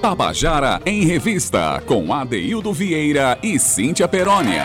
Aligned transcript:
Tabajara 0.00 0.80
em 0.86 1.04
Revista, 1.04 1.78
com 1.84 2.10
Adeildo 2.14 2.72
Vieira 2.72 3.38
e 3.42 3.58
Cíntia 3.58 4.08
Perónia. 4.08 4.64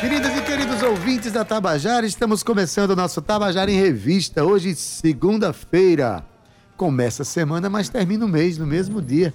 Queridas 0.00 0.34
e 0.34 0.40
queridos 0.40 0.82
ouvintes 0.82 1.30
da 1.30 1.44
Tabajara, 1.44 2.06
estamos 2.06 2.42
começando 2.42 2.92
o 2.92 2.96
nosso 2.96 3.20
Tabajara 3.20 3.70
em 3.70 3.78
Revista. 3.78 4.42
Hoje, 4.42 4.74
segunda-feira. 4.74 6.24
Começa 6.74 7.20
a 7.20 7.24
semana, 7.26 7.68
mas 7.68 7.90
termina 7.90 8.24
o 8.24 8.28
mês 8.28 8.56
no 8.56 8.66
mesmo 8.66 9.02
dia. 9.02 9.32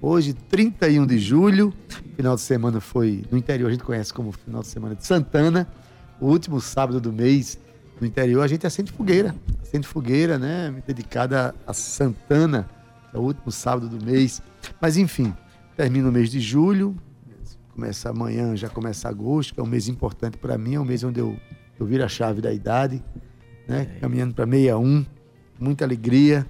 Hoje, 0.00 0.32
31 0.32 1.04
de 1.04 1.18
julho. 1.18 1.74
Final 2.14 2.36
de 2.36 2.40
semana 2.40 2.80
foi 2.80 3.24
no 3.32 3.36
interior, 3.36 3.66
a 3.66 3.72
gente 3.72 3.82
conhece 3.82 4.14
como 4.14 4.30
final 4.30 4.62
de 4.62 4.68
semana 4.68 4.94
de 4.94 5.04
Santana. 5.04 5.66
O 6.20 6.26
último 6.28 6.60
sábado 6.60 7.00
do 7.00 7.12
mês 7.12 7.58
no 8.00 8.06
interior, 8.06 8.44
a 8.44 8.46
gente 8.46 8.64
acende 8.64 8.92
fogueira. 8.92 9.34
Acende 9.60 9.88
fogueira, 9.88 10.38
né? 10.38 10.72
Dedicada 10.86 11.52
a 11.66 11.74
Santana 11.74 12.77
é 13.12 13.18
o 13.18 13.22
último 13.22 13.50
sábado 13.50 13.88
do 13.88 14.04
mês. 14.04 14.42
Mas 14.80 14.96
enfim, 14.96 15.34
termina 15.76 16.08
o 16.08 16.12
mês 16.12 16.30
de 16.30 16.40
julho, 16.40 16.96
começa 17.74 18.10
amanhã, 18.10 18.56
já 18.56 18.68
começa 18.68 19.08
agosto, 19.08 19.54
que 19.54 19.60
é 19.60 19.62
um 19.62 19.66
mês 19.66 19.88
importante 19.88 20.36
para 20.36 20.58
mim, 20.58 20.74
é 20.74 20.80
um 20.80 20.84
mês 20.84 21.04
onde 21.04 21.20
eu, 21.20 21.36
eu 21.78 21.86
viro 21.86 22.04
a 22.04 22.08
chave 22.08 22.40
da 22.40 22.52
idade, 22.52 23.02
né? 23.66 23.84
Caminhando 24.00 24.34
para 24.34 24.46
61, 24.46 25.06
muita 25.60 25.84
alegria, 25.84 26.46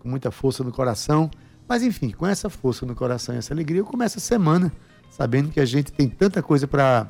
com 0.00 0.08
muita 0.08 0.30
força 0.30 0.64
no 0.64 0.72
coração. 0.72 1.30
Mas 1.68 1.84
enfim, 1.84 2.10
com 2.10 2.26
essa 2.26 2.50
força 2.50 2.84
no 2.84 2.94
coração 2.96 3.34
e 3.34 3.38
essa 3.38 3.54
alegria, 3.54 3.80
eu 3.80 3.84
começo 3.84 4.18
a 4.18 4.20
semana 4.20 4.72
sabendo 5.10 5.50
que 5.50 5.60
a 5.60 5.64
gente 5.64 5.92
tem 5.92 6.08
tanta 6.08 6.42
coisa 6.42 6.66
para 6.66 7.06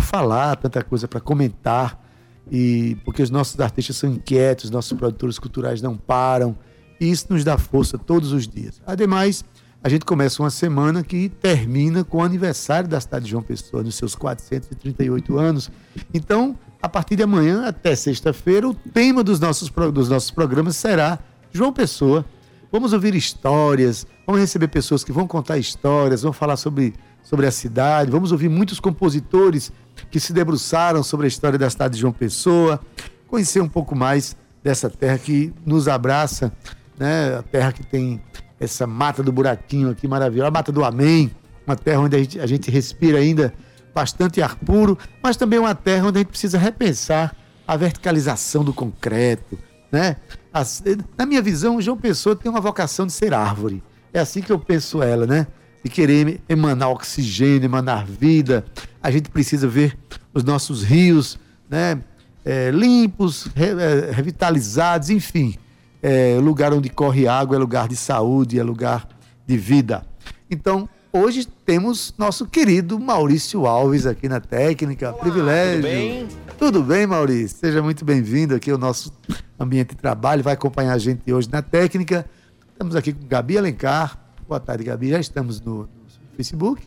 falar, 0.00 0.56
tanta 0.56 0.82
coisa 0.84 1.08
para 1.08 1.20
comentar, 1.20 2.02
e 2.50 2.96
porque 3.04 3.22
os 3.22 3.30
nossos 3.30 3.58
artistas 3.60 3.96
são 3.96 4.10
inquietos, 4.10 4.70
nossos 4.70 4.96
produtores 4.96 5.38
culturais 5.38 5.82
não 5.82 5.96
param, 5.96 6.56
e 7.00 7.10
isso 7.10 7.26
nos 7.30 7.42
dá 7.42 7.56
força 7.56 7.96
todos 7.96 8.32
os 8.32 8.46
dias. 8.46 8.80
Ademais, 8.86 9.42
a 9.82 9.88
gente 9.88 10.04
começa 10.04 10.42
uma 10.42 10.50
semana 10.50 11.02
que 11.02 11.30
termina 11.30 12.04
com 12.04 12.18
o 12.18 12.22
aniversário 12.22 12.86
da 12.86 13.00
cidade 13.00 13.24
de 13.24 13.30
João 13.30 13.42
Pessoa, 13.42 13.82
nos 13.82 13.94
seus 13.94 14.14
438 14.14 15.38
anos. 15.38 15.70
Então, 16.12 16.58
a 16.82 16.88
partir 16.88 17.16
de 17.16 17.22
amanhã 17.22 17.66
até 17.66 17.96
sexta-feira, 17.96 18.68
o 18.68 18.74
tema 18.74 19.24
dos 19.24 19.40
nossos, 19.40 19.70
dos 19.92 20.10
nossos 20.10 20.30
programas 20.30 20.76
será 20.76 21.18
João 21.50 21.72
Pessoa. 21.72 22.26
Vamos 22.70 22.92
ouvir 22.92 23.14
histórias, 23.14 24.06
vamos 24.26 24.42
receber 24.42 24.68
pessoas 24.68 25.02
que 25.02 25.12
vão 25.12 25.26
contar 25.26 25.56
histórias, 25.56 26.22
vão 26.22 26.32
falar 26.32 26.58
sobre, 26.58 26.94
sobre 27.22 27.46
a 27.46 27.50
cidade, 27.50 28.10
vamos 28.10 28.32
ouvir 28.32 28.50
muitos 28.50 28.78
compositores 28.78 29.72
que 30.10 30.20
se 30.20 30.34
debruçaram 30.34 31.02
sobre 31.02 31.24
a 31.24 31.28
história 31.28 31.58
da 31.58 31.70
cidade 31.70 31.94
de 31.94 32.00
João 32.00 32.12
Pessoa, 32.12 32.78
conhecer 33.26 33.62
um 33.62 33.68
pouco 33.68 33.96
mais 33.96 34.36
dessa 34.62 34.90
terra 34.90 35.16
que 35.16 35.52
nos 35.64 35.88
abraça 35.88 36.52
né? 37.00 37.38
A 37.38 37.42
terra 37.42 37.72
que 37.72 37.82
tem 37.82 38.20
essa 38.60 38.86
mata 38.86 39.22
do 39.22 39.32
buraquinho 39.32 39.88
aqui 39.90 40.06
maravilhosa, 40.06 40.48
a 40.48 40.50
mata 40.50 40.70
do 40.70 40.84
Amém, 40.84 41.30
uma 41.66 41.74
terra 41.74 42.00
onde 42.00 42.14
a 42.14 42.18
gente, 42.18 42.38
a 42.38 42.46
gente 42.46 42.70
respira 42.70 43.18
ainda 43.18 43.54
bastante 43.94 44.42
ar 44.42 44.54
puro, 44.54 44.98
mas 45.22 45.36
também 45.36 45.58
uma 45.58 45.74
terra 45.74 46.06
onde 46.06 46.18
a 46.18 46.20
gente 46.20 46.28
precisa 46.28 46.58
repensar 46.58 47.34
a 47.66 47.74
verticalização 47.76 48.62
do 48.62 48.74
concreto, 48.74 49.58
né? 49.90 50.16
As, 50.52 50.82
na 51.16 51.24
minha 51.24 51.40
visão, 51.40 51.80
João 51.80 51.96
Pessoa 51.96 52.36
tem 52.36 52.50
uma 52.50 52.60
vocação 52.60 53.06
de 53.06 53.12
ser 53.12 53.32
árvore. 53.32 53.82
É 54.12 54.20
assim 54.20 54.42
que 54.42 54.52
eu 54.52 54.58
penso 54.58 55.02
ela, 55.02 55.26
né? 55.26 55.46
De 55.82 55.88
querer 55.88 56.40
emanar 56.48 56.90
oxigênio, 56.90 57.64
emanar 57.64 58.04
vida. 58.04 58.64
A 59.02 59.10
gente 59.10 59.30
precisa 59.30 59.66
ver 59.66 59.96
os 60.34 60.44
nossos 60.44 60.82
rios, 60.82 61.38
né? 61.68 61.98
É, 62.44 62.70
limpos, 62.70 63.48
re, 63.54 63.68
é, 63.68 64.10
revitalizados, 64.12 65.08
enfim 65.08 65.56
é, 66.02 66.38
lugar 66.40 66.72
onde 66.72 66.88
corre 66.88 67.26
água 67.26 67.56
é 67.56 67.58
lugar 67.58 67.88
de 67.88 67.96
saúde, 67.96 68.58
é 68.58 68.62
lugar 68.62 69.08
de 69.46 69.56
vida. 69.56 70.04
Então, 70.50 70.88
hoje 71.12 71.46
temos 71.64 72.14
nosso 72.16 72.46
querido 72.46 72.98
Maurício 72.98 73.66
Alves 73.66 74.06
aqui 74.06 74.28
na 74.28 74.40
técnica. 74.40 75.10
Olá, 75.10 75.18
Privilégio. 75.18 75.82
Tudo 75.82 75.82
bem? 75.82 76.28
Tudo 76.58 76.82
bem, 76.82 77.06
Maurício? 77.06 77.58
Seja 77.58 77.82
muito 77.82 78.04
bem-vindo 78.04 78.54
aqui 78.54 78.70
ao 78.70 78.78
nosso 78.78 79.12
ambiente 79.58 79.90
de 79.90 79.96
trabalho. 79.96 80.42
Vai 80.42 80.54
acompanhar 80.54 80.94
a 80.94 80.98
gente 80.98 81.32
hoje 81.32 81.48
na 81.50 81.62
técnica. 81.62 82.26
Estamos 82.72 82.96
aqui 82.96 83.12
com 83.12 83.26
Gabi 83.26 83.58
Alencar. 83.58 84.18
Boa 84.48 84.60
tarde, 84.60 84.84
Gabi. 84.84 85.10
Já 85.10 85.20
estamos 85.20 85.60
no, 85.60 85.82
no 85.82 85.88
Facebook. 86.36 86.82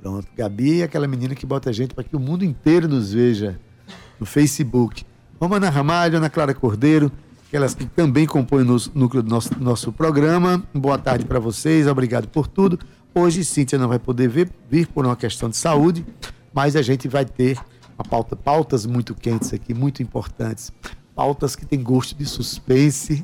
Pronto, 0.00 0.26
Gabi 0.36 0.80
é 0.80 0.84
aquela 0.84 1.06
menina 1.06 1.32
que 1.34 1.46
bota 1.46 1.70
a 1.70 1.72
gente 1.72 1.94
para 1.94 2.02
que 2.02 2.16
o 2.16 2.18
mundo 2.18 2.44
inteiro 2.44 2.88
nos 2.88 3.12
veja 3.12 3.58
no 4.18 4.26
Facebook. 4.26 5.04
Romana 5.40 5.70
Ramalho, 5.70 6.16
Ana 6.16 6.28
Clara 6.28 6.52
Cordeiro, 6.54 7.10
aquelas 7.52 7.74
que 7.74 7.84
também 7.84 8.24
compõem 8.24 8.62
o 8.62 8.78
núcleo 8.94 9.22
do 9.22 9.28
nosso, 9.28 9.50
nosso 9.60 9.92
programa. 9.92 10.62
Boa 10.72 10.96
tarde 10.96 11.26
para 11.26 11.38
vocês, 11.38 11.86
obrigado 11.86 12.26
por 12.26 12.46
tudo. 12.46 12.78
Hoje, 13.14 13.44
Cíntia 13.44 13.78
não 13.78 13.88
vai 13.88 13.98
poder 13.98 14.26
vir, 14.26 14.50
vir 14.70 14.86
por 14.86 15.04
uma 15.04 15.14
questão 15.14 15.50
de 15.50 15.58
saúde, 15.58 16.02
mas 16.50 16.76
a 16.76 16.80
gente 16.80 17.08
vai 17.08 17.26
ter 17.26 17.58
uma 17.94 18.08
pauta, 18.08 18.34
pautas 18.34 18.86
muito 18.86 19.14
quentes 19.14 19.52
aqui, 19.52 19.74
muito 19.74 20.02
importantes. 20.02 20.72
Pautas 21.14 21.54
que 21.54 21.66
têm 21.66 21.82
gosto 21.82 22.16
de 22.16 22.24
suspense, 22.24 23.22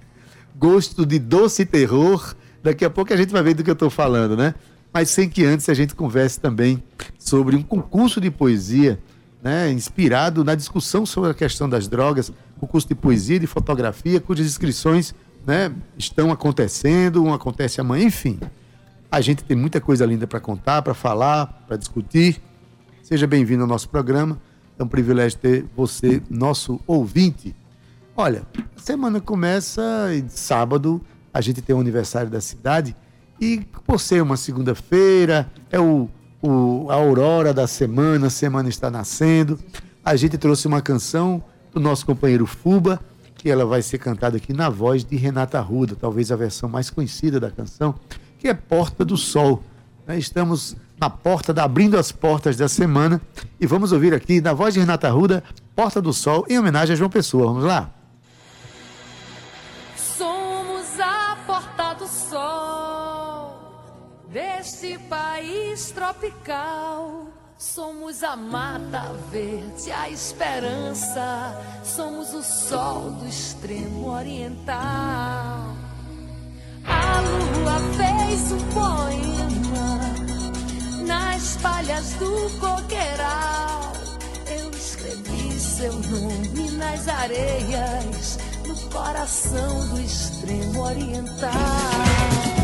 gosto 0.58 1.04
de 1.04 1.18
doce 1.18 1.66
terror. 1.66 2.34
Daqui 2.62 2.86
a 2.86 2.90
pouco 2.90 3.12
a 3.12 3.16
gente 3.18 3.34
vai 3.34 3.42
ver 3.42 3.52
do 3.52 3.62
que 3.62 3.68
eu 3.68 3.74
estou 3.74 3.90
falando, 3.90 4.34
né? 4.34 4.54
Mas 4.90 5.10
sem 5.10 5.28
que 5.28 5.44
antes 5.44 5.68
a 5.68 5.74
gente 5.74 5.94
converse 5.94 6.40
também 6.40 6.82
sobre 7.18 7.54
um 7.54 7.62
concurso 7.62 8.18
de 8.18 8.30
poesia 8.30 8.98
né, 9.42 9.70
inspirado 9.70 10.42
na 10.42 10.54
discussão 10.54 11.04
sobre 11.04 11.30
a 11.30 11.34
questão 11.34 11.68
das 11.68 11.86
drogas, 11.86 12.32
o 12.60 12.66
curso 12.66 12.88
de 12.88 12.94
poesia 12.94 13.36
e 13.36 13.38
de 13.38 13.46
fotografia, 13.46 14.20
cujas 14.20 14.46
inscrições 14.46 15.14
né, 15.46 15.72
estão 15.96 16.30
acontecendo, 16.30 17.24
um 17.24 17.32
acontece 17.32 17.80
amanhã, 17.80 18.04
enfim. 18.04 18.38
A 19.10 19.20
gente 19.20 19.42
tem 19.44 19.56
muita 19.56 19.80
coisa 19.80 20.04
linda 20.04 20.26
para 20.26 20.40
contar, 20.40 20.82
para 20.82 20.94
falar, 20.94 21.64
para 21.66 21.76
discutir. 21.76 22.40
Seja 23.02 23.26
bem-vindo 23.26 23.62
ao 23.62 23.68
nosso 23.68 23.88
programa. 23.88 24.38
É 24.78 24.82
um 24.82 24.88
privilégio 24.88 25.38
ter 25.38 25.64
você, 25.74 26.22
nosso 26.28 26.78
ouvinte. 26.86 27.54
Olha, 28.16 28.42
a 28.76 28.80
semana 28.80 29.20
começa 29.20 29.82
e 30.14 30.28
sábado 30.28 31.00
a 31.32 31.40
gente 31.40 31.62
tem 31.62 31.74
o 31.74 31.80
aniversário 31.80 32.30
da 32.30 32.40
cidade 32.40 32.94
e 33.40 33.60
por 33.86 33.98
ser 33.98 34.22
uma 34.22 34.36
segunda-feira, 34.36 35.50
é 35.70 35.80
o 35.80 36.10
o, 36.42 36.86
a 36.90 36.94
aurora 36.94 37.52
da 37.52 37.66
semana, 37.66 38.28
a 38.28 38.30
semana 38.30 38.68
está 38.68 38.90
nascendo. 38.90 39.58
A 40.04 40.16
gente 40.16 40.38
trouxe 40.38 40.66
uma 40.66 40.80
canção 40.80 41.42
do 41.78 41.84
nosso 41.84 42.04
companheiro 42.04 42.46
Fuba, 42.46 43.00
que 43.34 43.48
ela 43.50 43.64
vai 43.64 43.82
ser 43.82 43.98
cantada 43.98 44.36
aqui 44.36 44.52
na 44.52 44.68
voz 44.68 45.04
de 45.04 45.16
Renata 45.16 45.60
Ruda, 45.60 45.96
talvez 45.98 46.32
a 46.32 46.36
versão 46.36 46.68
mais 46.68 46.90
conhecida 46.90 47.38
da 47.38 47.50
canção, 47.50 47.94
que 48.38 48.48
é 48.48 48.54
Porta 48.54 49.04
do 49.04 49.16
Sol. 49.16 49.62
Né, 50.06 50.18
estamos 50.18 50.76
na 51.00 51.08
porta, 51.08 51.54
da, 51.54 51.64
abrindo 51.64 51.96
as 51.96 52.10
portas 52.10 52.56
da 52.56 52.68
semana, 52.68 53.20
e 53.60 53.66
vamos 53.66 53.92
ouvir 53.92 54.12
aqui, 54.12 54.40
na 54.40 54.52
voz 54.52 54.74
de 54.74 54.80
Renata 54.80 55.08
Ruda, 55.10 55.44
Porta 55.76 56.02
do 56.02 56.12
Sol, 56.12 56.44
em 56.48 56.58
homenagem 56.58 56.94
a 56.94 56.96
João 56.96 57.10
Pessoa. 57.10 57.46
Vamos 57.46 57.64
lá? 57.64 57.92
deste 64.30 64.98
país 65.08 65.90
tropical. 65.90 67.37
Somos 67.58 68.22
a 68.22 68.36
mata 68.36 69.12
verde, 69.32 69.90
a 69.90 70.08
esperança. 70.08 71.60
Somos 71.82 72.32
o 72.32 72.40
sol 72.40 73.10
do 73.10 73.26
extremo 73.26 74.12
oriental. 74.12 75.74
A 76.86 77.20
lua 77.20 77.80
fez 77.96 78.52
um 78.52 78.58
poema 78.72 79.98
nas 81.04 81.56
palhas 81.56 82.12
do 82.12 82.48
coqueiral. 82.60 83.92
Eu 84.46 84.70
escrevi 84.70 85.58
seu 85.58 85.94
nome 85.94 86.70
nas 86.76 87.08
areias, 87.08 88.38
no 88.68 88.76
coração 88.88 89.88
do 89.88 90.00
extremo 90.00 90.80
oriental. 90.80 92.57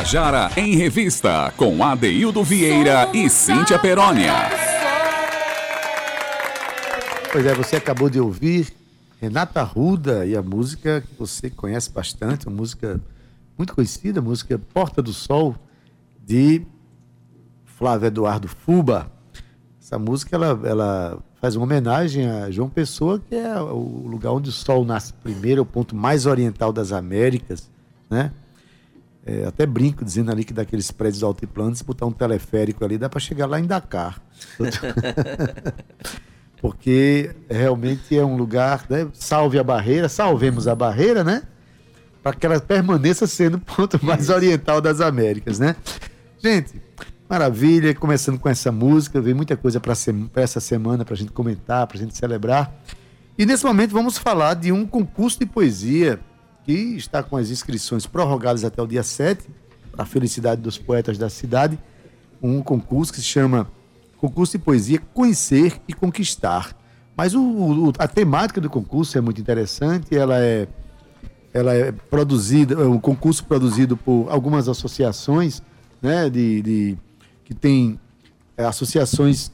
Tabajara 0.00 0.50
em 0.56 0.76
Revista, 0.76 1.52
com 1.58 1.84
Adeildo 1.84 2.42
Vieira 2.42 3.10
e 3.12 3.28
Cíntia 3.28 3.78
Perónia. 3.78 4.32
Pois 7.30 7.44
é, 7.44 7.54
você 7.54 7.76
acabou 7.76 8.08
de 8.08 8.18
ouvir 8.18 8.72
Renata 9.20 9.62
Ruda 9.62 10.24
e 10.24 10.34
a 10.34 10.40
música 10.40 11.02
que 11.02 11.14
você 11.18 11.50
conhece 11.50 11.90
bastante, 11.90 12.46
uma 12.46 12.56
música 12.56 12.98
muito 13.58 13.74
conhecida, 13.74 14.20
a 14.20 14.22
música 14.22 14.58
Porta 14.72 15.02
do 15.02 15.12
Sol, 15.12 15.54
de 16.26 16.62
Flávio 17.66 18.06
Eduardo 18.06 18.48
Fuba. 18.48 19.12
Essa 19.78 19.98
música 19.98 20.34
ela, 20.34 20.60
ela 20.64 21.18
faz 21.42 21.56
uma 21.56 21.66
homenagem 21.66 22.26
a 22.26 22.50
João 22.50 22.70
Pessoa, 22.70 23.20
que 23.20 23.34
é 23.34 23.60
o 23.60 24.06
lugar 24.08 24.32
onde 24.32 24.48
o 24.48 24.52
sol 24.52 24.82
nasce 24.82 25.12
primeiro, 25.12 25.58
é 25.58 25.62
o 25.62 25.66
ponto 25.66 25.94
mais 25.94 26.24
oriental 26.24 26.72
das 26.72 26.90
Américas, 26.90 27.70
né? 28.08 28.32
É, 29.30 29.46
até 29.46 29.64
brinco 29.64 30.04
dizendo 30.04 30.32
ali 30.32 30.42
que 30.42 30.52
daqueles 30.52 30.90
prédios 30.90 31.22
altiplanos, 31.22 31.80
botar 31.82 32.04
um 32.04 32.10
teleférico 32.10 32.84
ali, 32.84 32.98
dá 32.98 33.08
para 33.08 33.20
chegar 33.20 33.46
lá 33.46 33.60
em 33.60 33.64
Dakar. 33.64 34.20
Porque 36.60 37.30
realmente 37.48 38.18
é 38.18 38.24
um 38.24 38.36
lugar, 38.36 38.84
né? 38.90 39.06
salve 39.12 39.56
a 39.56 39.62
barreira, 39.62 40.08
salvemos 40.08 40.66
a 40.66 40.74
barreira, 40.74 41.22
né? 41.22 41.44
Para 42.24 42.34
que 42.34 42.44
ela 42.44 42.60
permaneça 42.60 43.24
sendo 43.28 43.56
o 43.56 43.60
ponto 43.60 44.04
mais 44.04 44.28
oriental 44.28 44.80
das 44.80 45.00
Américas, 45.00 45.60
né? 45.60 45.76
Gente, 46.42 46.82
Maravilha, 47.28 47.94
começando 47.94 48.40
com 48.40 48.48
essa 48.48 48.72
música, 48.72 49.20
veio 49.20 49.36
muita 49.36 49.56
coisa 49.56 49.78
para 49.78 49.94
essa 50.42 50.58
semana 50.58 51.04
para 51.04 51.14
a 51.14 51.16
gente 51.16 51.30
comentar, 51.30 51.86
para 51.86 51.96
a 51.96 52.00
gente 52.00 52.16
celebrar. 52.16 52.74
E 53.38 53.46
nesse 53.46 53.64
momento 53.64 53.92
vamos 53.92 54.18
falar 54.18 54.54
de 54.54 54.72
um 54.72 54.84
concurso 54.84 55.38
de 55.38 55.46
poesia 55.46 56.18
que 56.64 56.72
está 56.72 57.22
com 57.22 57.36
as 57.36 57.50
inscrições 57.50 58.06
prorrogadas 58.06 58.64
até 58.64 58.82
o 58.82 58.86
dia 58.86 59.02
7, 59.02 59.48
para 59.90 60.02
a 60.02 60.06
felicidade 60.06 60.60
dos 60.60 60.78
poetas 60.78 61.18
da 61.18 61.28
cidade. 61.28 61.78
Um 62.42 62.62
concurso 62.62 63.12
que 63.12 63.20
se 63.20 63.26
chama 63.26 63.68
Concurso 64.16 64.58
de 64.58 64.64
Poesia 64.64 65.00
Conhecer 65.12 65.80
e 65.88 65.92
Conquistar. 65.92 66.76
Mas 67.16 67.34
o, 67.34 67.40
o, 67.40 67.92
a 67.98 68.06
temática 68.06 68.60
do 68.60 68.70
concurso 68.70 69.16
é 69.16 69.20
muito 69.20 69.40
interessante, 69.40 70.16
ela 70.16 70.38
é, 70.38 70.68
ela 71.52 71.74
é 71.74 71.92
produzida, 71.92 72.74
é 72.74 72.86
um 72.86 72.98
concurso 73.00 73.44
produzido 73.44 73.96
por 73.96 74.26
algumas 74.30 74.68
associações 74.68 75.62
né, 76.00 76.30
de, 76.30 76.62
de 76.62 76.98
que 77.44 77.54
tem 77.54 77.98
é, 78.56 78.64
associações 78.64 79.50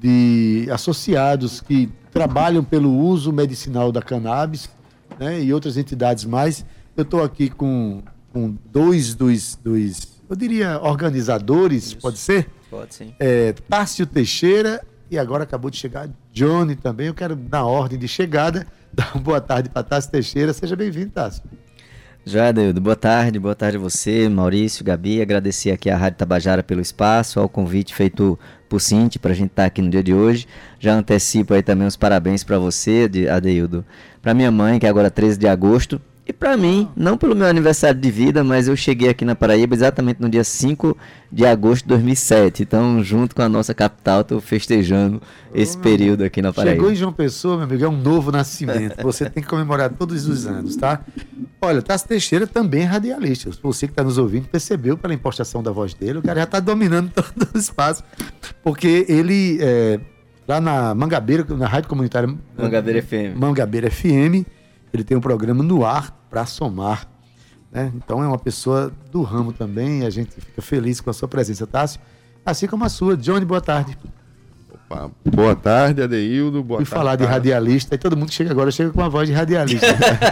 de 0.00 0.68
associados 0.70 1.60
que 1.60 1.90
trabalham 2.12 2.64
pelo 2.64 2.96
uso 2.96 3.32
medicinal 3.32 3.92
da 3.92 4.00
cannabis 4.00 4.70
né, 5.18 5.42
e 5.42 5.52
outras 5.52 5.76
entidades 5.76 6.24
mais. 6.24 6.64
Eu 6.96 7.02
estou 7.02 7.22
aqui 7.22 7.50
com, 7.50 8.02
com 8.32 8.56
dois 8.70 9.14
dos, 9.14 9.56
dos, 9.56 10.16
eu 10.28 10.34
diria, 10.34 10.80
organizadores, 10.82 11.86
Isso. 11.88 11.98
pode 11.98 12.18
ser? 12.18 12.48
Pode 12.68 12.94
sim. 12.94 13.14
É, 13.18 13.52
Tássio 13.68 14.06
Teixeira 14.06 14.84
e 15.10 15.18
agora 15.18 15.44
acabou 15.44 15.70
de 15.70 15.76
chegar 15.76 16.08
Johnny 16.32 16.74
também. 16.74 17.06
Eu 17.06 17.14
quero, 17.14 17.38
na 17.50 17.64
ordem 17.64 17.98
de 17.98 18.08
chegada, 18.08 18.66
dar 18.92 19.14
uma 19.14 19.22
boa 19.22 19.40
tarde 19.40 19.68
para 19.68 19.84
Tássio 19.84 20.10
Teixeira. 20.10 20.52
Seja 20.52 20.74
bem-vindo, 20.74 21.10
Tássio. 21.10 21.44
Já, 22.24 22.50
Deildo. 22.50 22.80
Boa 22.80 22.96
tarde, 22.96 23.38
boa 23.38 23.54
tarde 23.54 23.76
a 23.76 23.80
você, 23.80 24.28
Maurício, 24.28 24.84
Gabi. 24.84 25.22
Agradecer 25.22 25.70
aqui 25.70 25.88
à 25.88 25.96
Rádio 25.96 26.18
Tabajara 26.18 26.60
pelo 26.60 26.80
espaço, 26.80 27.38
ao 27.38 27.48
convite 27.48 27.94
feito 27.94 28.36
por 28.68 28.80
Cinti 28.80 29.16
para 29.16 29.30
a 29.30 29.34
gente 29.34 29.50
estar 29.50 29.62
tá 29.62 29.66
aqui 29.68 29.80
no 29.80 29.88
dia 29.88 30.02
de 30.02 30.12
hoje. 30.12 30.48
Já 30.80 30.94
antecipo 30.94 31.54
aí 31.54 31.62
também 31.62 31.86
os 31.86 31.94
parabéns 31.94 32.42
para 32.42 32.58
você, 32.58 33.08
Adeildo. 33.30 33.84
Para 34.26 34.34
minha 34.34 34.50
mãe, 34.50 34.76
que 34.80 34.84
é 34.84 34.88
agora 34.88 35.08
13 35.08 35.38
de 35.38 35.46
agosto, 35.46 36.00
e 36.26 36.32
para 36.32 36.56
mim, 36.56 36.88
não 36.96 37.16
pelo 37.16 37.36
meu 37.36 37.46
aniversário 37.46 38.00
de 38.00 38.10
vida, 38.10 38.42
mas 38.42 38.66
eu 38.66 38.74
cheguei 38.74 39.08
aqui 39.08 39.24
na 39.24 39.36
Paraíba 39.36 39.72
exatamente 39.72 40.20
no 40.20 40.28
dia 40.28 40.42
5 40.42 40.96
de 41.30 41.46
agosto 41.46 41.84
de 41.84 41.90
2007. 41.90 42.64
Então, 42.64 43.04
junto 43.04 43.36
com 43.36 43.42
a 43.42 43.48
nossa 43.48 43.72
capital, 43.72 44.22
estou 44.22 44.40
festejando 44.40 45.22
esse 45.54 45.78
período 45.78 46.24
aqui 46.24 46.42
na 46.42 46.52
Paraíba. 46.52 46.74
Chegou 46.74 46.90
em 46.90 46.96
João 46.96 47.12
Pessoa, 47.12 47.54
meu 47.54 47.66
amigo, 47.66 47.84
é 47.84 47.88
um 47.88 47.96
novo 47.96 48.32
nascimento. 48.32 49.00
Você 49.00 49.30
tem 49.30 49.40
que 49.40 49.48
comemorar 49.48 49.90
todos 49.90 50.26
os 50.26 50.44
anos, 50.44 50.74
tá? 50.74 51.02
Olha, 51.62 51.80
Tassi 51.80 52.08
Teixeira 52.08 52.48
também 52.48 52.82
é 52.82 52.84
radialista. 52.84 53.48
Você 53.62 53.86
que 53.86 53.92
está 53.92 54.02
nos 54.02 54.18
ouvindo 54.18 54.48
percebeu 54.48 54.98
pela 54.98 55.14
impostação 55.14 55.62
da 55.62 55.70
voz 55.70 55.94
dele, 55.94 56.18
o 56.18 56.22
cara 56.22 56.40
já 56.40 56.44
está 56.46 56.58
dominando 56.58 57.12
todo 57.14 57.48
o 57.54 57.56
espaço. 57.56 58.02
Porque 58.64 59.06
ele, 59.08 59.58
é, 59.60 60.00
lá 60.46 60.60
na 60.60 60.94
Mangabeira, 60.94 61.44
na 61.50 61.66
rádio 61.66 61.88
comunitária 61.88 62.34
Mangabeira 62.56 63.02
FM. 63.02 63.36
Mangabeira 63.36 63.90
FM 63.90 64.46
ele 64.96 65.04
tem 65.04 65.16
um 65.16 65.20
programa 65.20 65.62
no 65.62 65.84
ar 65.84 66.16
para 66.30 66.46
somar. 66.46 67.06
Né? 67.70 67.92
Então 67.94 68.22
é 68.22 68.26
uma 68.26 68.38
pessoa 68.38 68.92
do 69.12 69.22
ramo 69.22 69.52
também 69.52 70.00
e 70.02 70.06
a 70.06 70.10
gente 70.10 70.30
fica 70.40 70.62
feliz 70.62 71.00
com 71.00 71.10
a 71.10 71.12
sua 71.12 71.28
presença, 71.28 71.66
Tássio. 71.66 72.00
Assim 72.44 72.66
como 72.66 72.84
a 72.84 72.88
sua. 72.88 73.16
Johnny, 73.16 73.44
boa 73.44 73.60
tarde. 73.60 73.98
Opa, 74.72 75.10
boa 75.24 75.56
tarde, 75.56 76.00
Adeildo. 76.00 76.62
Boa 76.62 76.80
e 76.80 76.84
tarde. 76.84 76.90
falar 76.90 77.16
de 77.16 77.24
radialista, 77.24 77.96
e 77.96 77.98
todo 77.98 78.16
mundo 78.16 78.28
que 78.28 78.34
chega 78.34 78.52
agora 78.52 78.70
chega 78.70 78.90
com 78.90 79.02
a 79.02 79.08
voz 79.08 79.28
de 79.28 79.34
radialista. 79.34 79.86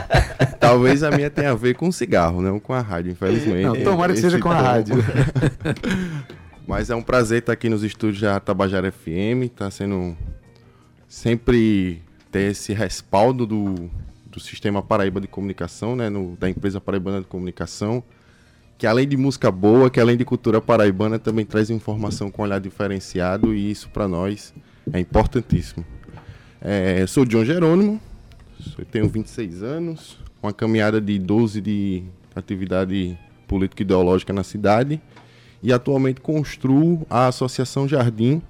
Talvez 0.61 1.03
a 1.03 1.11
minha 1.11 1.29
tenha 1.29 1.51
a 1.51 1.55
ver 1.55 1.75
com 1.75 1.91
cigarro, 1.91 2.41
não 2.41 2.61
com 2.61 2.73
a 2.73 2.81
rádio, 2.81 3.11
infelizmente. 3.11 3.65
Não, 3.65 3.83
tomara 3.83 4.13
que 4.13 4.21
seja 4.21 4.39
com 4.39 4.51
a 4.51 4.61
rádio. 4.61 4.95
Mas 6.67 6.89
é 6.89 6.95
um 6.95 7.03
prazer 7.03 7.41
estar 7.41 7.53
aqui 7.53 7.69
nos 7.69 7.83
estúdios 7.83 8.23
da 8.23 8.41
Tabajara 8.41 8.91
FM. 8.91 9.45
Está 9.45 9.71
sendo 9.71 10.17
sempre 11.07 12.03
ter 12.33 12.53
esse 12.53 12.73
respaldo 12.73 13.47
do, 13.47 13.91
do 14.27 14.41
Sistema 14.41 14.83
Paraíba 14.83 15.21
de 15.21 15.29
Comunicação, 15.29 15.95
né, 15.95 16.09
no, 16.09 16.37
da 16.37 16.49
empresa 16.49 16.81
Paraibana 16.81 17.21
de 17.21 17.27
Comunicação, 17.27 18.03
que 18.79 18.87
além 18.87 19.07
de 19.07 19.17
música 19.17 19.51
boa, 19.51 19.91
que 19.91 20.01
além 20.01 20.17
de 20.17 20.25
cultura 20.25 20.61
paraibana, 20.61 21.19
também 21.19 21.45
traz 21.45 21.69
informação 21.69 22.31
com 22.31 22.43
olhar 22.43 22.59
diferenciado 22.59 23.55
e 23.55 23.71
isso 23.71 23.91
para 23.91 24.09
nós 24.09 24.55
é 24.91 24.99
importantíssimo. 24.99 25.85
É, 26.63 27.07
sou 27.07 27.27
John 27.27 27.45
Jerônimo, 27.45 28.01
tenho 28.91 29.07
26 29.07 29.63
anos, 29.63 30.19
uma 30.43 30.53
caminhada 30.53 30.99
de 30.99 31.19
12 31.19 31.61
de 31.61 32.03
atividade 32.35 33.19
político-ideológica 33.47 34.33
na 34.33 34.43
cidade 34.43 35.01
e 35.65 35.73
atualmente 35.73 36.21
construo 36.21 37.07
a 37.09 37.27
Associação 37.27 37.89
Jardim 37.89 38.43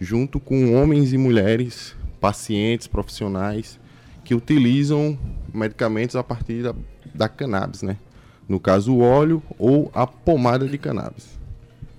junto 0.00 0.38
com 0.38 0.72
homens 0.76 1.12
e 1.12 1.18
mulheres, 1.18 1.96
pacientes, 2.20 2.86
profissionais 2.86 3.80
que 4.24 4.36
utilizam 4.36 5.18
medicamentos 5.52 6.14
a 6.14 6.22
partir 6.22 6.62
da, 6.62 6.72
da 7.12 7.28
cannabis, 7.28 7.82
né? 7.82 7.96
No 8.48 8.60
caso, 8.60 8.94
o 8.94 9.00
óleo 9.00 9.42
ou 9.58 9.90
a 9.92 10.06
pomada 10.06 10.68
de 10.68 10.78
cannabis. 10.78 11.26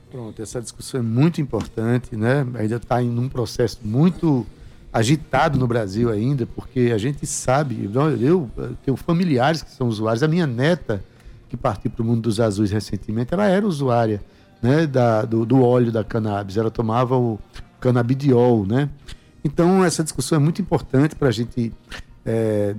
Pronto, 0.09 0.41
essa 0.41 0.61
discussão 0.61 1.01
é 1.01 1.03
muito 1.03 1.41
importante, 1.41 2.15
né? 2.15 2.47
Ainda 2.53 2.77
está 2.77 3.03
em 3.03 3.19
um 3.19 3.27
processo 3.27 3.79
muito 3.83 4.45
agitado 4.93 5.59
no 5.59 5.67
Brasil 5.67 6.09
ainda, 6.09 6.45
porque 6.45 6.91
a 6.95 6.97
gente 6.97 7.27
sabe, 7.27 7.89
eu, 8.21 8.49
tenho 8.85 8.95
familiares 8.95 9.61
que 9.61 9.71
são 9.71 9.89
usuários, 9.89 10.23
a 10.23 10.29
minha 10.29 10.47
neta, 10.47 11.03
que 11.49 11.57
partiu 11.57 11.91
para 11.91 12.01
o 12.01 12.05
mundo 12.05 12.21
dos 12.21 12.39
azuis 12.39 12.71
recentemente, 12.71 13.33
ela 13.33 13.47
era 13.47 13.67
usuária 13.67 14.21
né, 14.65 14.87
da, 14.87 15.21
do, 15.21 15.45
do 15.45 15.61
óleo 15.61 15.91
da 15.91 16.03
cannabis, 16.03 16.57
ela 16.57 16.71
tomava 16.71 17.15
o 17.15 17.39
canabidiol, 17.79 18.65
né? 18.65 18.89
Então, 19.43 19.85
essa 19.85 20.03
discussão 20.03 20.37
é 20.37 20.39
muito 20.39 20.59
importante 20.59 21.15
para 21.15 21.27
a 21.27 21.31
gente 21.31 21.71
é, 22.25 22.75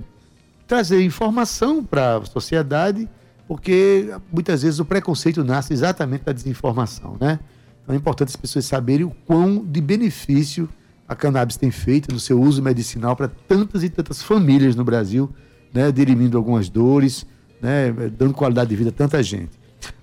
trazer 0.67 1.01
informação 1.01 1.81
para 1.81 2.17
a 2.17 2.25
sociedade, 2.25 3.07
porque 3.47 4.13
muitas 4.29 4.63
vezes 4.63 4.81
o 4.81 4.85
preconceito 4.85 5.45
nasce 5.45 5.71
exatamente 5.71 6.25
da 6.25 6.33
desinformação, 6.33 7.15
né? 7.21 7.39
Então 7.81 7.95
é 7.95 7.97
importante 7.97 8.29
as 8.29 8.35
pessoas 8.35 8.65
saberem 8.65 9.05
o 9.05 9.11
quão 9.25 9.63
de 9.63 9.79
benefício 9.79 10.67
a 11.07 11.15
cannabis 11.15 11.55
tem 11.55 11.71
feito 11.71 12.11
no 12.11 12.19
seu 12.19 12.41
uso 12.41 12.61
medicinal 12.61 13.15
para 13.15 13.29
tantas 13.29 13.81
e 13.81 13.89
tantas 13.89 14.21
famílias 14.21 14.75
no 14.75 14.83
Brasil, 14.83 15.33
né, 15.73 15.89
dirimindo 15.89 16.37
algumas 16.37 16.67
dores, 16.67 17.25
né, 17.61 17.93
dando 18.17 18.33
qualidade 18.33 18.69
de 18.69 18.75
vida 18.75 18.89
a 18.89 18.93
tanta 18.93 19.23
gente. 19.23 19.57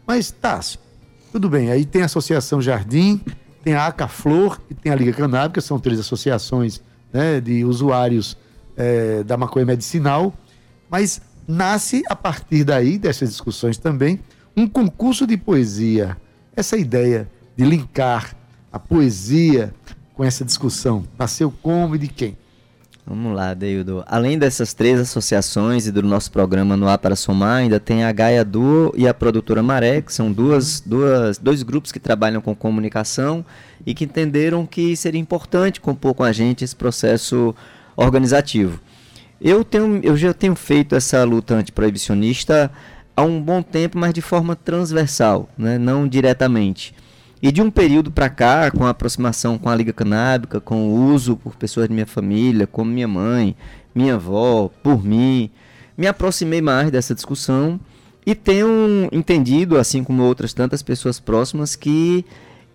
Mas, 0.07 0.31
Tássio, 0.31 0.79
tudo 1.35 1.51
bem, 1.51 1.69
aí 1.69 1.85
tem 1.85 2.03
a 2.03 2.05
Associação 2.05 2.63
Jardim, 2.63 3.21
tem 3.65 3.75
a 3.75 3.89
Aca 3.89 4.07
Flor 4.07 4.61
e 4.71 4.75
tem 4.75 4.93
a 4.93 4.95
Liga 4.95 5.13
Canábica, 5.13 5.61
são 5.61 5.81
três 5.81 5.99
associações 5.99 6.81
né, 7.13 7.41
de 7.41 7.65
usuários 7.65 8.37
é, 8.77 9.25
da 9.25 9.37
maconha 9.37 9.67
medicinal, 9.67 10.33
mas 10.89 11.21
nasce 11.45 12.05
a 12.09 12.15
partir 12.15 12.63
daí, 12.63 12.99
dessas 12.99 13.31
discussões 13.31 13.77
também, 13.77 14.21
um 14.57 14.69
concurso 14.69 15.27
de 15.27 15.37
poesia. 15.37 16.17
Essa 16.55 16.77
ideia 16.77 17.29
de 17.57 17.65
linkar 17.65 18.37
a 18.71 18.79
poesia 18.79 19.75
com 20.15 20.23
essa 20.23 20.45
discussão 20.45 21.05
nasceu 21.19 21.53
como 21.61 21.97
e 21.97 21.99
de 21.99 22.07
quem? 22.07 22.39
Vamos 23.07 23.37
lá, 23.37 23.53
Deildo. 23.53 24.03
Além 24.07 24.39
dessas 24.39 24.73
três 24.73 24.99
associações 24.99 25.87
e 25.87 25.93
do 25.93 26.03
nosso 26.03 26.33
programa 26.33 26.75
No 26.75 26.89
Ar 26.89 26.97
para 26.97 27.15
Somar, 27.15 27.59
ainda 27.59 27.79
tem 27.79 28.03
a 28.03 28.11
Gaia 28.11 28.43
Duo 28.43 28.95
e 28.97 29.07
a 29.07 29.13
produtora 29.13 29.63
Maré, 29.63 30.01
que 30.01 30.13
são 30.13 30.33
duas, 30.33 30.81
duas, 30.81 31.37
dois 31.37 31.63
grupos 31.63 31.93
que 31.93 32.01
trabalham 32.01 32.41
com 32.41 32.55
comunicação 32.55 33.45
e 33.85 33.93
que 33.93 34.05
entenderam 34.05 34.65
que 34.65 34.97
seria 34.97 35.21
importante 35.21 35.83
compor 35.83 36.15
com 36.15 36.23
a 36.23 36.33
gente 36.33 36.65
esse 36.65 36.75
processo 36.75 37.55
organizativo. 37.95 38.81
Eu, 39.39 39.63
tenho, 39.63 40.01
eu 40.03 40.17
já 40.17 40.33
tenho 40.33 40.55
feito 40.55 40.95
essa 40.95 41.23
luta 41.25 41.57
antiproibicionista 41.57 42.71
há 43.15 43.23
um 43.23 43.39
bom 43.39 43.61
tempo, 43.61 43.99
mas 43.99 44.15
de 44.15 44.23
forma 44.23 44.57
transversal, 44.57 45.51
né? 45.59 45.77
não 45.77 46.09
diretamente. 46.09 46.95
E 47.45 47.53
de 47.53 47.61
um 47.61 47.71
período 47.71 48.11
para 48.11 48.31
cá, 48.31 48.71
com 48.71 48.87
a 48.87 48.89
aproximação 48.89 49.59
com 49.59 49.69
a 49.69 49.77
Liga 49.77 49.93
Canábica, 49.93 50.63
com 50.63 50.89
o 50.89 51.13
uso 51.13 51.37
por 51.37 51.55
pessoas 51.57 51.89
de 51.89 51.93
minha 51.93 52.07
família, 52.07 52.67
como 52.67 52.91
minha 52.91 53.07
mãe, 53.07 53.55
minha 53.95 54.15
avó, 54.15 54.71
por 54.83 55.05
mim, 55.05 55.51
me 55.95 56.07
aproximei 56.07 56.63
mais 56.63 56.91
dessa 56.91 57.15
discussão 57.15 57.79
e 58.25 58.35
tenho 58.35 59.11
entendido, 59.13 59.77
assim 59.77 60.03
como 60.03 60.23
outras 60.23 60.55
tantas 60.55 60.83
pessoas 60.83 61.21
próximas, 61.21 61.77
que 61.77 62.25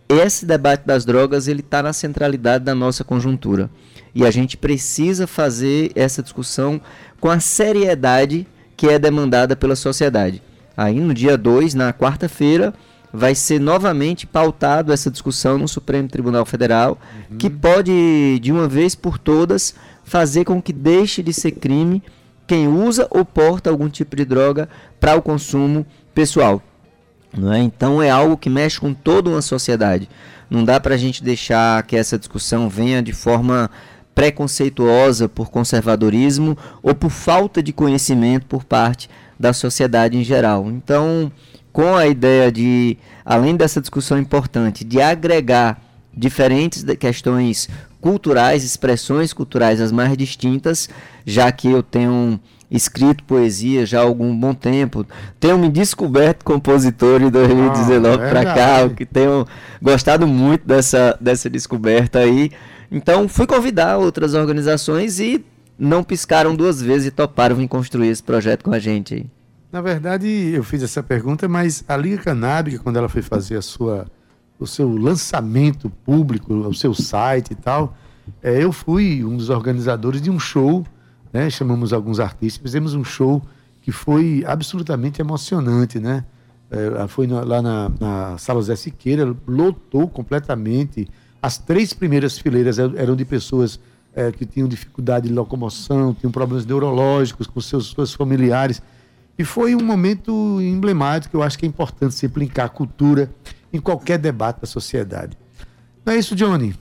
esse 0.07 0.45
debate 0.45 0.85
das 0.85 1.03
drogas 1.03 1.47
ele 1.47 1.61
está 1.61 1.81
na 1.81 1.91
centralidade 1.91 2.63
da 2.63 2.75
nossa 2.75 3.03
conjuntura. 3.03 3.71
E 4.13 4.23
a 4.23 4.29
gente 4.29 4.55
precisa 4.55 5.25
fazer 5.25 5.91
essa 5.95 6.21
discussão 6.21 6.79
com 7.19 7.27
a 7.31 7.39
seriedade 7.39 8.45
que 8.77 8.88
é 8.88 8.99
demandada 8.99 9.55
pela 9.55 9.75
sociedade. 9.75 10.43
Aí 10.77 10.99
no 10.99 11.11
dia 11.11 11.35
2, 11.35 11.73
na 11.73 11.91
quarta-feira, 11.91 12.71
vai 13.13 13.33
ser 13.33 13.59
novamente 13.59 14.27
pautado 14.27 14.93
essa 14.93 15.09
discussão 15.09 15.57
no 15.57 15.67
Supremo 15.67 16.07
Tribunal 16.07 16.45
Federal, 16.45 16.97
uhum. 17.29 17.37
que 17.37 17.49
pode, 17.49 18.39
de 18.39 18.51
uma 18.51 18.67
vez 18.67 18.95
por 18.95 19.17
todas, 19.17 19.73
fazer 20.03 20.45
com 20.45 20.61
que 20.61 20.73
deixe 20.73 21.23
de 21.23 21.33
ser 21.33 21.51
crime 21.51 22.03
quem 22.45 22.67
usa 22.67 23.07
ou 23.09 23.23
porta 23.23 23.69
algum 23.69 23.89
tipo 23.89 24.15
de 24.15 24.25
droga 24.25 24.67
para 24.99 25.15
o 25.15 25.21
consumo 25.21 25.85
pessoal. 26.13 26.61
Não 27.35 27.53
é? 27.53 27.59
Então 27.59 28.01
é 28.01 28.09
algo 28.09 28.37
que 28.37 28.49
mexe 28.49 28.79
com 28.79 28.93
toda 28.93 29.29
uma 29.29 29.41
sociedade. 29.41 30.09
Não 30.49 30.63
dá 30.63 30.79
para 30.79 30.95
a 30.95 30.97
gente 30.97 31.23
deixar 31.23 31.83
que 31.83 31.95
essa 31.95 32.17
discussão 32.17 32.67
venha 32.67 33.03
de 33.03 33.13
forma 33.13 33.69
preconceituosa 34.15 35.29
por 35.29 35.49
conservadorismo 35.49 36.57
ou 36.81 36.95
por 36.95 37.11
falta 37.11 37.61
de 37.61 37.71
conhecimento 37.71 38.47
por 38.47 38.63
parte 38.63 39.09
da 39.39 39.53
sociedade 39.53 40.17
em 40.17 40.23
geral. 40.23 40.67
Então, 40.67 41.31
com 41.79 41.95
a 41.95 42.05
ideia 42.07 42.51
de, 42.51 42.98
além 43.24 43.55
dessa 43.55 43.79
discussão 43.79 44.19
importante, 44.19 44.83
de 44.83 45.01
agregar 45.01 45.81
diferentes 46.13 46.83
questões 47.00 47.69
culturais, 48.01 48.65
expressões 48.65 49.31
culturais 49.31 49.79
as 49.79 49.89
mais 49.89 50.17
distintas, 50.17 50.89
já 51.25 51.50
que 51.53 51.69
eu 51.69 51.81
tenho 51.81 52.38
escrito 52.69 53.24
poesia 53.24 53.86
já 53.86 54.00
há 54.00 54.03
algum 54.03 54.38
bom 54.38 54.53
tempo, 54.53 55.05
tenho 55.39 55.57
me 55.57 55.69
descoberto 55.69 56.43
compositor 56.43 57.21
em 57.21 57.29
2019 57.29 58.25
ah, 58.25 58.29
para 58.29 58.43
cá, 58.43 58.89
que 58.89 59.05
tenho 59.05 59.48
gostado 59.81 60.27
muito 60.27 60.67
dessa, 60.67 61.17
dessa 61.21 61.50
descoberta 61.50 62.19
aí. 62.19 62.51
Então 62.91 63.25
fui 63.29 63.48
convidar 63.48 64.00
outras 64.00 64.33
organizações 64.33 65.17
e 65.21 65.45
não 65.77 66.03
piscaram 66.03 66.53
duas 66.53 66.81
vezes 66.81 67.07
e 67.07 67.12
toparam 67.12 67.55
vir 67.55 67.69
construir 67.69 68.09
esse 68.09 68.21
projeto 68.21 68.65
com 68.65 68.74
a 68.74 68.79
gente 68.79 69.13
aí. 69.13 69.38
Na 69.71 69.81
verdade, 69.81 70.27
eu 70.27 70.63
fiz 70.63 70.81
essa 70.81 71.03
pergunta, 71.03 71.47
mas 71.47 71.83
a 71.88 71.95
Liga 71.95 72.23
Canábica, 72.23 72.79
quando 72.79 72.97
ela 72.97 73.07
foi 73.07 73.21
fazer 73.21 73.57
a 73.57 73.61
sua 73.61 74.07
o 74.59 74.67
seu 74.67 74.89
lançamento 74.89 75.89
público, 75.89 76.53
o 76.53 76.73
seu 76.73 76.93
site 76.93 77.51
e 77.51 77.55
tal, 77.55 77.95
é, 78.43 78.61
eu 78.61 78.73
fui 78.73 79.23
um 79.23 79.38
dos 79.38 79.49
organizadores 79.49 80.21
de 80.21 80.29
um 80.29 80.38
show, 80.38 80.85
né? 81.31 81.49
chamamos 81.49 81.93
alguns 81.93 82.19
artistas, 82.19 82.61
fizemos 82.61 82.93
um 82.93 83.03
show 83.03 83.41
que 83.81 83.91
foi 83.91 84.43
absolutamente 84.45 85.21
emocionante, 85.21 85.97
né? 85.97 86.25
É, 86.69 87.07
foi 87.07 87.25
na, 87.25 87.41
lá 87.41 87.61
na, 87.61 87.91
na 87.99 88.38
Sala 88.38 88.61
Zé 88.61 88.75
Siqueira, 88.75 89.33
lotou 89.47 90.07
completamente. 90.07 91.07
As 91.41 91.57
três 91.57 91.93
primeiras 91.93 92.38
fileiras 92.38 92.77
eram 92.77 93.15
de 93.15 93.23
pessoas 93.23 93.79
é, 94.13 94.31
que 94.31 94.45
tinham 94.45 94.67
dificuldade 94.67 95.29
de 95.29 95.33
locomoção, 95.33 96.13
tinham 96.13 96.31
problemas 96.31 96.65
neurológicos 96.65 97.47
com 97.47 97.61
seus, 97.61 97.91
seus 97.91 98.13
familiares. 98.13 98.81
E 99.39 99.46
foi 99.46 99.74
um 99.74 99.81
momento 99.81 100.60
emblemático, 100.62 101.38
eu 101.38 101.41
acho 101.41 101.58
que 101.58 101.65
é 101.65 101.69
importante 101.69 102.13
se 102.13 102.25
implicar 102.25 102.65
a 102.65 102.69
cultura 102.69 103.31
em 103.72 103.79
qualquer 103.79 104.17
debate 104.17 104.60
da 104.60 104.67
sociedade. 104.67 105.38
Não 106.05 106.12
é 106.12 106.17
isso, 106.17 106.36
Johnny? 106.36 106.75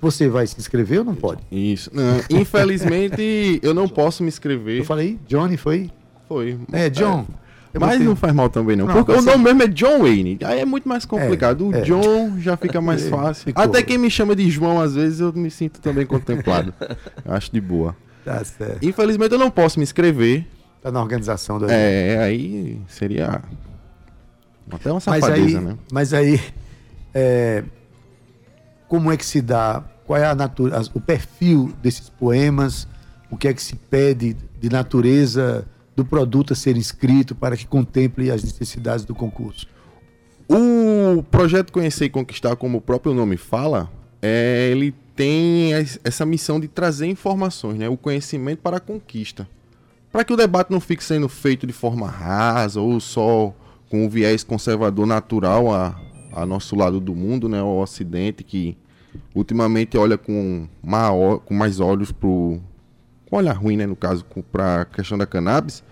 Você 0.00 0.28
vai 0.28 0.44
se 0.44 0.58
inscrever 0.58 0.98
ou 0.98 1.04
não 1.04 1.14
pode? 1.14 1.40
Isso. 1.52 1.88
Não, 1.94 2.20
infelizmente, 2.28 3.60
eu 3.62 3.72
não 3.72 3.88
posso 3.88 4.24
me 4.24 4.28
inscrever. 4.28 4.78
Eu 4.78 4.84
falei, 4.84 5.20
Johnny 5.28 5.56
foi? 5.56 5.88
Foi. 6.26 6.58
É, 6.72 6.90
John. 6.90 7.26
É. 7.72 7.78
Mas 7.78 8.00
não 8.00 8.16
faz 8.16 8.34
mal 8.34 8.50
também, 8.50 8.74
não. 8.74 8.86
não 8.86 9.04
porque 9.04 9.12
o 9.12 9.22
nome 9.22 9.44
mesmo 9.44 9.62
é 9.62 9.68
John 9.68 10.00
Wayne. 10.00 10.36
Aí 10.42 10.58
é 10.58 10.64
muito 10.64 10.88
mais 10.88 11.04
complicado. 11.04 11.72
É, 11.72 11.76
o 11.76 11.76
é. 11.76 11.82
John 11.82 12.40
já 12.40 12.56
fica 12.56 12.80
mais 12.82 13.08
fácil. 13.08 13.44
Ficou. 13.44 13.62
Até 13.62 13.84
quem 13.84 13.96
me 13.98 14.10
chama 14.10 14.34
de 14.34 14.50
João, 14.50 14.80
às 14.80 14.96
vezes, 14.96 15.20
eu 15.20 15.32
me 15.32 15.48
sinto 15.50 15.80
também 15.80 16.04
contemplado. 16.04 16.74
Acho 17.24 17.52
de 17.52 17.60
boa. 17.60 17.94
Tá 18.24 18.42
certo. 18.42 18.84
Infelizmente, 18.84 19.30
eu 19.30 19.38
não 19.38 19.50
posso 19.50 19.78
me 19.78 19.84
inscrever. 19.84 20.44
Tá 20.82 20.90
na 20.90 21.00
organização 21.00 21.58
do 21.58 21.70
É, 21.70 22.18
aí 22.18 22.80
seria 22.88 23.42
até 24.70 24.90
uma 24.90 25.00
safadeza, 25.00 25.30
mas 25.36 25.54
aí, 25.54 25.60
né? 25.60 25.78
Mas 25.92 26.14
aí, 26.14 26.40
é, 27.12 27.64
como 28.88 29.12
é 29.12 29.16
que 29.16 29.24
se 29.24 29.42
dá? 29.42 29.84
Qual 30.06 30.18
é 30.18 30.26
a 30.26 30.34
natureza, 30.34 30.90
o 30.94 31.00
perfil 31.00 31.72
desses 31.82 32.08
poemas? 32.08 32.88
O 33.30 33.36
que 33.36 33.46
é 33.46 33.54
que 33.54 33.62
se 33.62 33.76
pede 33.76 34.36
de 34.60 34.68
natureza 34.68 35.66
do 35.94 36.04
produto 36.04 36.52
a 36.52 36.56
ser 36.56 36.76
inscrito 36.76 37.34
para 37.34 37.56
que 37.56 37.66
contemple 37.66 38.30
as 38.30 38.42
necessidades 38.42 39.04
do 39.04 39.14
concurso? 39.14 39.68
O 40.48 41.22
projeto 41.22 41.72
Conhecer 41.72 42.06
e 42.06 42.10
Conquistar, 42.10 42.56
como 42.56 42.78
o 42.78 42.80
próprio 42.80 43.14
nome 43.14 43.36
fala, 43.36 43.88
é, 44.20 44.68
ele 44.72 44.92
tem 45.14 45.72
essa 46.02 46.26
missão 46.26 46.58
de 46.58 46.66
trazer 46.66 47.06
informações, 47.06 47.78
né? 47.78 47.88
o 47.88 47.96
conhecimento 47.96 48.60
para 48.60 48.78
a 48.78 48.80
conquista. 48.80 49.46
Para 50.12 50.24
que 50.24 50.32
o 50.32 50.36
debate 50.36 50.70
não 50.70 50.80
fique 50.80 51.04
sendo 51.04 51.28
feito 51.28 51.66
de 51.66 51.72
forma 51.72 52.08
rasa 52.08 52.80
ou 52.80 52.98
só 52.98 53.54
com 53.88 54.06
o 54.06 54.10
viés 54.10 54.42
conservador 54.42 55.06
natural 55.06 55.72
a, 55.72 56.00
a 56.32 56.44
nosso 56.44 56.74
lado 56.74 57.00
do 57.00 57.14
mundo, 57.14 57.48
né, 57.48 57.62
o 57.62 57.80
Ocidente, 57.80 58.42
que 58.42 58.76
ultimamente 59.34 59.96
olha 59.96 60.18
com, 60.18 60.68
maior, 60.82 61.38
com 61.38 61.54
mais 61.54 61.80
olhos 61.80 62.12
pro 62.12 62.60
com 63.28 63.36
olhar 63.36 63.52
ruim, 63.52 63.76
né, 63.76 63.86
no 63.86 63.94
caso, 63.94 64.24
para 64.50 64.82
a 64.82 64.84
questão 64.84 65.16
da 65.16 65.26
cannabis. 65.26 65.84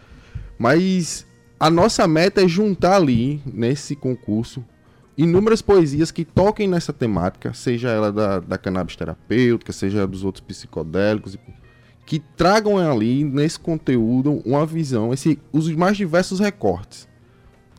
Mas 0.58 1.24
a 1.60 1.70
nossa 1.70 2.06
meta 2.08 2.42
é 2.42 2.48
juntar 2.48 2.96
ali 2.96 3.40
nesse 3.46 3.94
concurso 3.94 4.64
inúmeras 5.16 5.60
poesias 5.60 6.12
que 6.12 6.24
toquem 6.24 6.68
nessa 6.68 6.92
temática, 6.92 7.52
seja 7.52 7.88
ela 7.88 8.12
da, 8.12 8.38
da 8.38 8.56
cannabis 8.56 8.94
terapêutica, 8.94 9.72
seja 9.72 10.06
dos 10.06 10.22
outros 10.22 10.44
psicodélicos, 10.44 11.36
que 12.08 12.18
tragam 12.18 12.78
ali 12.78 13.22
nesse 13.22 13.60
conteúdo 13.60 14.40
uma 14.46 14.64
visão, 14.64 15.12
esse, 15.12 15.38
os 15.52 15.70
mais 15.72 15.94
diversos 15.94 16.40
recortes. 16.40 17.06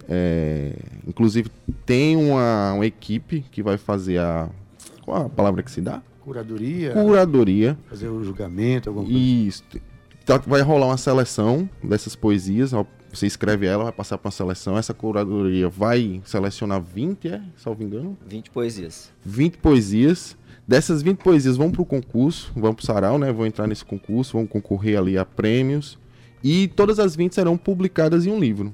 É, 0.07 0.75
inclusive, 1.07 1.50
tem 1.83 2.15
uma, 2.15 2.74
uma, 2.74 2.86
equipe 2.86 3.43
que 3.50 3.63
vai 3.63 3.75
fazer 3.75 4.19
a. 4.19 4.48
Qual 5.03 5.25
a 5.25 5.29
palavra 5.29 5.63
que 5.63 5.71
se 5.71 5.81
dá? 5.81 6.03
Curadoria. 6.21 6.93
Curadoria. 6.93 7.77
Fazer 7.89 8.07
o 8.07 8.24
julgamento, 8.24 8.89
alguma 8.89 9.07
coisa. 9.07 9.19
Isso. 9.19 9.63
Então, 10.24 10.39
vai 10.45 10.62
rolar 10.62 10.86
uma 10.86 10.98
seleção 10.98 11.67
dessas 11.83 12.15
poesias. 12.15 12.71
Você 13.12 13.25
escreve 13.25 13.65
ela, 13.65 13.86
vai 13.86 13.93
passar 13.93 14.19
para 14.19 14.27
uma 14.27 14.31
seleção. 14.31 14.77
Essa 14.77 14.93
curadoria 14.93 15.67
vai 15.67 16.21
selecionar 16.24 16.79
20, 16.79 17.29
é? 17.29 17.41
Salvo 17.57 17.81
engano? 17.81 18.15
20 18.27 18.51
poesias. 18.51 19.12
20 19.25 19.57
poesias. 19.57 20.38
Dessas 20.69 21.01
20 21.01 21.17
poesias 21.17 21.57
vão 21.57 21.71
para 21.71 21.81
o 21.81 21.85
concurso, 21.85 22.51
vão 22.55 22.75
para 22.75 22.83
o 22.83 22.85
sarau, 22.85 23.17
né? 23.17 23.33
Vão 23.33 23.47
entrar 23.47 23.65
nesse 23.65 23.83
concurso, 23.83 24.33
vão 24.33 24.45
concorrer 24.45 24.99
ali 24.99 25.17
a 25.17 25.25
prêmios. 25.25 25.97
E 26.43 26.67
todas 26.67 26.99
as 26.99 27.15
20 27.15 27.33
serão 27.33 27.57
publicadas 27.57 28.27
em 28.27 28.31
um 28.31 28.39
livro. 28.39 28.71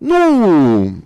No, 0.00 1.02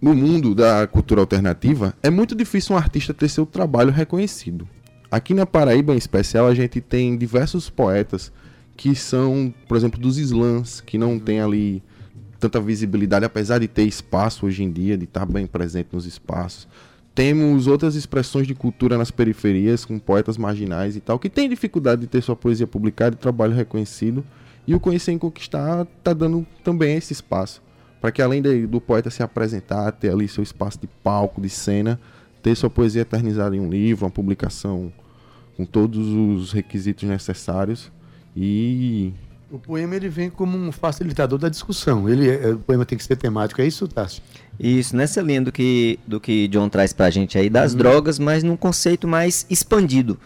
no 0.00 0.14
mundo 0.14 0.54
da 0.54 0.86
cultura 0.86 1.20
alternativa, 1.20 1.92
é 2.00 2.08
muito 2.08 2.36
difícil 2.36 2.76
um 2.76 2.78
artista 2.78 3.12
ter 3.12 3.28
seu 3.28 3.44
trabalho 3.44 3.90
reconhecido. 3.90 4.68
Aqui 5.10 5.34
na 5.34 5.44
Paraíba, 5.44 5.94
em 5.94 5.98
especial, 5.98 6.46
a 6.46 6.54
gente 6.54 6.80
tem 6.80 7.18
diversos 7.18 7.68
poetas 7.68 8.30
que 8.76 8.94
são, 8.94 9.52
por 9.66 9.76
exemplo, 9.76 10.00
dos 10.00 10.16
slams, 10.16 10.80
que 10.80 10.96
não 10.96 11.18
tem 11.18 11.40
ali 11.40 11.82
tanta 12.38 12.60
visibilidade, 12.60 13.24
apesar 13.24 13.58
de 13.58 13.66
ter 13.66 13.82
espaço 13.82 14.46
hoje 14.46 14.62
em 14.62 14.70
dia, 14.70 14.96
de 14.96 15.06
estar 15.06 15.26
bem 15.26 15.44
presente 15.44 15.88
nos 15.90 16.06
espaços. 16.06 16.68
Temos 17.20 17.66
outras 17.66 17.96
expressões 17.96 18.46
de 18.46 18.54
cultura 18.54 18.96
nas 18.96 19.10
periferias, 19.10 19.84
com 19.84 19.98
poetas 19.98 20.38
marginais 20.38 20.96
e 20.96 21.00
tal, 21.00 21.18
que 21.18 21.28
têm 21.28 21.50
dificuldade 21.50 22.00
de 22.00 22.06
ter 22.06 22.22
sua 22.22 22.34
poesia 22.34 22.66
publicada 22.66 23.14
e 23.14 23.18
trabalho 23.18 23.54
reconhecido. 23.54 24.24
E 24.66 24.74
o 24.74 24.80
Conhecer 24.80 25.12
e 25.12 25.18
Conquistar 25.18 25.86
está 25.98 26.14
dando 26.14 26.46
também 26.64 26.96
esse 26.96 27.12
espaço 27.12 27.60
para 28.00 28.10
que 28.10 28.22
além 28.22 28.40
de, 28.40 28.66
do 28.66 28.80
poeta 28.80 29.10
se 29.10 29.22
apresentar, 29.22 29.92
ter 29.92 30.10
ali 30.10 30.26
seu 30.28 30.42
espaço 30.42 30.80
de 30.80 30.86
palco, 30.86 31.42
de 31.42 31.50
cena, 31.50 32.00
ter 32.42 32.54
sua 32.54 32.70
poesia 32.70 33.02
eternizada 33.02 33.54
em 33.54 33.60
um 33.60 33.68
livro, 33.68 34.06
uma 34.06 34.10
publicação 34.10 34.90
com 35.58 35.66
todos 35.66 35.98
os 36.08 36.52
requisitos 36.52 37.06
necessários 37.06 37.92
e 38.34 39.12
o 39.50 39.58
poema 39.58 39.96
ele 39.96 40.08
vem 40.08 40.30
como 40.30 40.56
um 40.56 40.70
facilitador 40.70 41.38
da 41.38 41.48
discussão. 41.48 42.08
Ele, 42.08 42.30
é, 42.30 42.50
o 42.50 42.58
poema 42.60 42.86
tem 42.86 42.96
que 42.96 43.02
ser 43.02 43.16
temático, 43.16 43.60
é 43.60 43.66
isso, 43.66 43.86
Tássio? 43.88 44.22
Isso, 44.60 44.94
nessa 44.94 45.22
linha 45.22 45.40
do 45.40 45.50
que, 45.50 45.98
do 46.06 46.20
que 46.20 46.46
John 46.48 46.68
traz 46.68 46.92
para 46.92 47.06
a 47.06 47.10
gente 47.10 47.38
aí, 47.38 47.48
das 47.48 47.72
hum. 47.72 47.78
drogas, 47.78 48.18
mas 48.18 48.42
num 48.42 48.56
conceito 48.56 49.08
mais 49.08 49.46
expandido. 49.48 50.18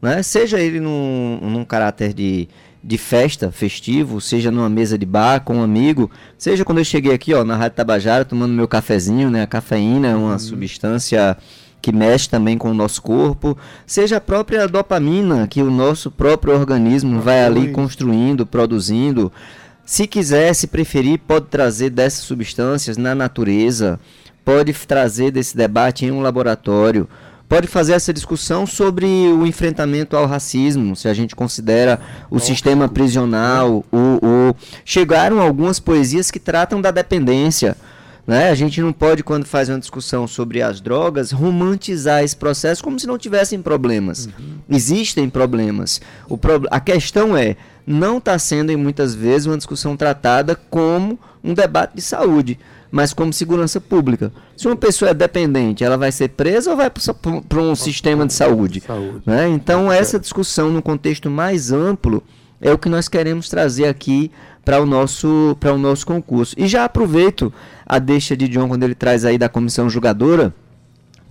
Né? 0.00 0.22
Seja 0.22 0.58
ele 0.58 0.80
num, 0.80 1.38
num 1.42 1.64
caráter 1.64 2.14
de 2.14 2.48
de 2.84 2.98
festa, 2.98 3.52
festivo, 3.52 4.20
seja 4.20 4.50
numa 4.50 4.68
mesa 4.68 4.98
de 4.98 5.06
bar 5.06 5.40
com 5.40 5.58
um 5.58 5.62
amigo, 5.62 6.10
seja 6.36 6.64
quando 6.64 6.78
eu 6.78 6.84
cheguei 6.84 7.14
aqui, 7.14 7.32
ó, 7.32 7.44
na 7.44 7.56
Rádio 7.56 7.76
Tabajara, 7.76 8.24
tomando 8.24 8.52
meu 8.52 8.66
cafezinho, 8.66 9.30
né? 9.30 9.42
A 9.42 9.46
cafeína 9.46 10.08
é 10.08 10.16
uma 10.16 10.32
uhum. 10.32 10.38
substância 10.38 11.36
que 11.80 11.92
mexe 11.92 12.28
também 12.28 12.58
com 12.58 12.70
o 12.70 12.74
nosso 12.74 13.02
corpo, 13.02 13.56
seja 13.86 14.16
a 14.16 14.20
própria 14.20 14.66
dopamina 14.68 15.46
que 15.48 15.62
o 15.62 15.70
nosso 15.70 16.10
próprio 16.10 16.54
organismo 16.54 17.20
vai 17.20 17.44
ali 17.44 17.68
construindo, 17.72 18.46
produzindo. 18.46 19.32
Se 19.84 20.06
quiser, 20.06 20.54
se 20.54 20.66
preferir, 20.66 21.18
pode 21.20 21.46
trazer 21.46 21.90
dessas 21.90 22.24
substâncias 22.24 22.96
na 22.96 23.14
natureza, 23.14 23.98
pode 24.44 24.72
trazer 24.72 25.30
desse 25.30 25.56
debate 25.56 26.06
em 26.06 26.10
um 26.10 26.20
laboratório 26.20 27.08
pode 27.52 27.66
fazer 27.66 27.92
essa 27.92 28.14
discussão 28.14 28.66
sobre 28.66 29.04
o 29.04 29.46
enfrentamento 29.46 30.16
ao 30.16 30.24
racismo, 30.24 30.96
se 30.96 31.06
a 31.06 31.12
gente 31.12 31.36
considera 31.36 32.00
o 32.30 32.36
Nossa. 32.36 32.46
sistema 32.46 32.88
prisional, 32.88 33.84
o, 33.92 33.98
o... 34.22 34.56
chegaram 34.86 35.38
algumas 35.38 35.78
poesias 35.78 36.30
que 36.30 36.40
tratam 36.40 36.80
da 36.80 36.90
dependência. 36.90 37.76
Né? 38.26 38.50
A 38.50 38.54
gente 38.54 38.80
não 38.80 38.92
pode, 38.92 39.22
quando 39.22 39.44
faz 39.44 39.68
uma 39.68 39.78
discussão 39.78 40.26
sobre 40.26 40.62
as 40.62 40.80
drogas, 40.80 41.32
romantizar 41.32 42.22
esse 42.22 42.36
processo 42.36 42.82
como 42.82 42.98
se 42.98 43.06
não 43.06 43.18
tivessem 43.18 43.60
problemas. 43.60 44.26
Uhum. 44.26 44.58
Existem 44.70 45.28
problemas. 45.28 46.00
O 46.28 46.38
pro... 46.38 46.62
A 46.70 46.78
questão 46.78 47.36
é, 47.36 47.56
não 47.86 48.18
está 48.18 48.38
sendo, 48.38 48.76
muitas 48.78 49.14
vezes, 49.14 49.46
uma 49.46 49.56
discussão 49.56 49.96
tratada 49.96 50.54
como 50.54 51.18
um 51.42 51.52
debate 51.52 51.96
de 51.96 52.02
saúde 52.02 52.58
mas 52.92 53.14
como 53.14 53.32
segurança 53.32 53.80
pública. 53.80 54.30
Se 54.54 54.66
uma 54.66 54.76
pessoa 54.76 55.12
é 55.12 55.14
dependente, 55.14 55.82
ela 55.82 55.96
vai 55.96 56.12
ser 56.12 56.28
presa 56.28 56.70
ou 56.70 56.76
vai 56.76 56.90
para 56.90 57.58
um 57.58 57.74
sistema 57.74 58.26
de 58.26 58.34
saúde? 58.34 58.82
saúde. 58.86 59.22
Né? 59.24 59.48
Então, 59.48 59.90
essa 59.90 60.20
discussão 60.20 60.68
no 60.68 60.82
contexto 60.82 61.30
mais 61.30 61.72
amplo 61.72 62.22
é 62.60 62.70
o 62.70 62.76
que 62.76 62.90
nós 62.90 63.08
queremos 63.08 63.48
trazer 63.48 63.86
aqui 63.86 64.30
para 64.64 64.80
o 64.80 64.86
nosso 64.86 65.56
para 65.60 65.72
o 65.72 65.78
nosso 65.78 66.06
concurso. 66.06 66.54
E 66.58 66.66
já 66.66 66.84
aproveito 66.84 67.52
a 67.86 67.98
deixa 67.98 68.36
de 68.36 68.48
John 68.48 68.68
quando 68.68 68.84
ele 68.84 68.94
traz 68.94 69.24
aí 69.24 69.38
da 69.38 69.48
comissão 69.48 69.88
julgadora 69.88 70.54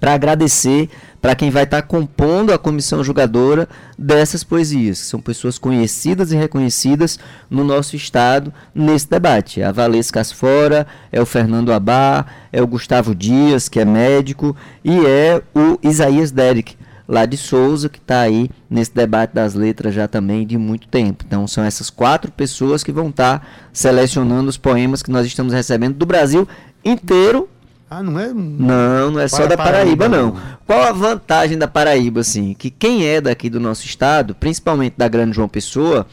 para 0.02 0.16
agradecer 0.16 0.90
para 1.22 1.36
quem 1.36 1.52
vai 1.52 1.64
estar 1.64 1.84
tá 1.84 1.88
compondo 1.88 2.52
a 2.52 2.58
comissão 2.58 3.04
julgadora 3.04 3.70
dessas 3.96 4.44
poesias, 4.44 5.00
que 5.00 5.06
são 5.06 5.22
pessoas 5.22 5.60
conhecidas 5.60 6.32
e 6.32 6.36
reconhecidas 6.36 7.20
no 7.48 7.64
nosso 7.64 7.96
estado 7.96 8.52
nesse 8.74 9.08
debate. 9.08 9.62
É 9.62 9.66
a 9.66 9.72
Valesca 9.72 10.20
Casfora, 10.20 10.88
é 11.12 11.22
o 11.22 11.26
Fernando 11.26 11.72
Abá, 11.72 12.26
é 12.52 12.60
o 12.60 12.66
Gustavo 12.66 13.14
Dias, 13.14 13.70
que 13.70 13.80
é 13.80 13.86
médico, 13.86 14.56
e 14.84 15.06
é 15.06 15.40
o 15.54 15.78
Isaías 15.84 16.32
Derek, 16.32 16.76
lá 17.12 17.26
de 17.26 17.36
Souza, 17.36 17.90
que 17.90 18.00
está 18.00 18.22
aí 18.22 18.50
nesse 18.70 18.96
debate 18.96 19.34
das 19.34 19.54
letras 19.54 19.94
já 19.94 20.08
também 20.08 20.48
de 20.48 20.58
muito 20.58 20.88
tempo. 20.88 21.26
Então 21.28 21.46
são 21.46 21.62
essas 21.62 21.90
quatro 21.90 22.32
pessoas 22.32 22.86
que 22.86 22.92
vão 22.92 23.10
estar 23.10 23.40
tá 23.40 23.46
selecionando 23.74 24.50
os 24.50 24.56
poemas 24.56 25.04
que 25.04 25.12
nós 25.12 25.28
estamos 25.28 25.52
recebendo 25.52 25.96
do 25.96 26.06
Brasil 26.06 26.48
inteiro 26.86 27.50
ah, 27.94 28.02
não 28.02 28.18
é? 28.18 28.34
Não, 28.34 29.12
não 29.12 29.20
é 29.20 29.28
só 29.28 29.46
da 29.46 29.58
Paraíba, 29.58 30.08
Paraíba 30.08 30.08
não. 30.08 30.38
Qual 30.66 30.82
a 30.82 30.94
vantagem 30.94 31.58
da 31.58 31.68
Paraíba, 31.68 32.22
assim? 32.22 32.54
Que 32.54 32.70
quem 32.70 33.06
é 33.06 33.20
daqui 33.20 33.50
do 33.50 33.60
nosso 33.60 33.86
estado, 33.86 34.34
principalmente 34.34 34.94
da 34.98 35.10
Grande 35.10 35.36
João 35.36 35.50
Pessoa, 35.50 36.08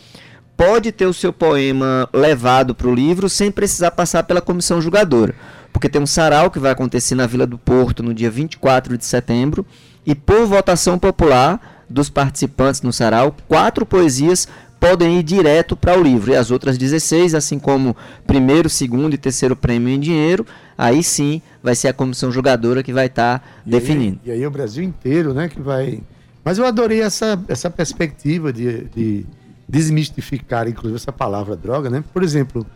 pode 0.57 0.91
ter 0.91 1.07
o 1.07 1.15
seu 1.15 1.33
poema 1.33 2.09
levado 2.13 2.75
para 2.75 2.89
o 2.89 2.95
livro 2.95 3.29
sem 3.29 3.53
precisar 3.53 3.93
passar 3.93 4.25
pela 4.25 4.41
comissão 4.41 4.83
julgadora. 4.83 5.37
Porque 5.73 5.89
tem 5.89 6.03
um 6.03 6.07
sarau 6.07 6.51
que 6.51 6.59
vai 6.59 6.73
acontecer 6.73 7.15
na 7.15 7.29
Vila 7.29 7.47
do 7.47 7.57
Porto 7.57 8.03
no 8.03 8.13
dia 8.13 8.29
24 8.29 8.99
de 8.99 9.05
setembro 9.05 9.65
e 10.09 10.15
por 10.15 10.47
votação 10.47 10.99
popular 10.99 11.85
dos 11.87 12.09
participantes 12.09 12.81
no 12.81 12.95
sarau, 12.95 13.37
quatro 13.47 13.85
poesias 13.85 14.49
podem 14.81 15.19
ir 15.19 15.23
direto 15.23 15.77
para 15.77 15.99
o 15.99 16.03
livro. 16.03 16.33
E 16.33 16.35
as 16.35 16.51
outras 16.51 16.79
16, 16.79 17.35
assim 17.35 17.59
como 17.59 17.95
primeiro, 18.27 18.71
segundo 18.71 19.13
e 19.13 19.19
terceiro 19.19 19.55
prêmio 19.55 19.91
em 19.91 20.01
dinheiro, 20.01 20.47
aí 20.79 21.05
sim 21.05 21.43
vai 21.63 21.75
ser 21.75 21.89
a 21.89 21.93
comissão 21.93 22.33
julgadora 22.33 22.83
que 22.83 22.91
vai 22.91 23.05
estar 23.05 23.41
tá 23.41 23.45
definindo. 23.67 24.19
Aí, 24.25 24.31
e 24.31 24.33
aí 24.33 24.47
o 24.47 24.51
Brasil 24.51 24.83
inteiro, 24.83 25.35
né, 25.35 25.47
que 25.47 25.61
vai... 25.61 26.01
Mas 26.43 26.57
eu 26.57 26.65
adorei 26.65 27.03
essa, 27.03 27.39
essa 27.47 27.69
perspectiva 27.69 28.51
de, 28.51 28.85
de 28.85 29.27
desmistificar, 29.69 30.67
inclusive, 30.67 30.97
essa 30.97 31.13
palavra 31.13 31.55
droga, 31.55 31.91
né? 31.91 32.03
Por 32.15 32.23
exemplo, 32.23 32.67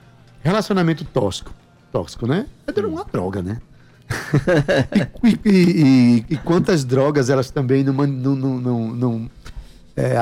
relacionamento 0.42 1.02
tóxico. 1.02 1.54
Tóxico, 1.90 2.26
né? 2.26 2.44
É 2.66 2.80
uma 2.86 3.04
droga, 3.04 3.40
né? 3.40 3.58
E, 5.24 5.38
e, 5.44 6.24
e, 6.30 6.36
quantas 6.38 6.84
drogas 6.84 7.30
elas 7.30 7.50
também 7.50 7.84
não, 7.84 7.94
não, 7.94 8.36
não, 8.36 8.94
não 8.94 9.30
é, 9.96 10.16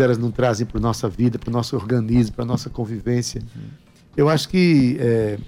elas 0.00 0.18
não 0.18 0.30
trazem 0.30 0.66
para 0.66 0.78
nossa 0.80 1.08
vida, 1.08 1.38
para 1.38 1.50
o 1.50 1.52
nosso 1.52 1.76
organismo, 1.76 2.34
para 2.34 2.44
nossa 2.44 2.70
convivência. 2.70 3.42
Eu 4.16 4.28
acho 4.28 4.48
que 4.48 4.96
é, 5.00 5.38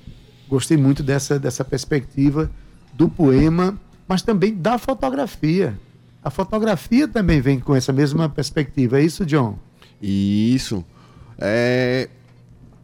gostei 0.49 0.77
muito 0.77 1.03
dessa, 1.03 1.39
dessa 1.39 1.65
perspectiva 1.65 2.51
do 2.93 3.09
poema, 3.09 3.79
mas 4.07 4.23
também 4.23 4.55
da 4.55 4.79
fotografia. 4.79 5.79
A 6.23 6.31
fotografia 6.31 7.09
também 7.09 7.41
vem 7.41 7.59
com 7.59 7.75
essa 7.75 7.93
mesma 7.93 8.29
perspectiva, 8.29 9.01
é 9.01 9.05
isso, 9.05 9.25
John? 9.25 9.59
Isso. 10.03 10.85
É 11.39 12.09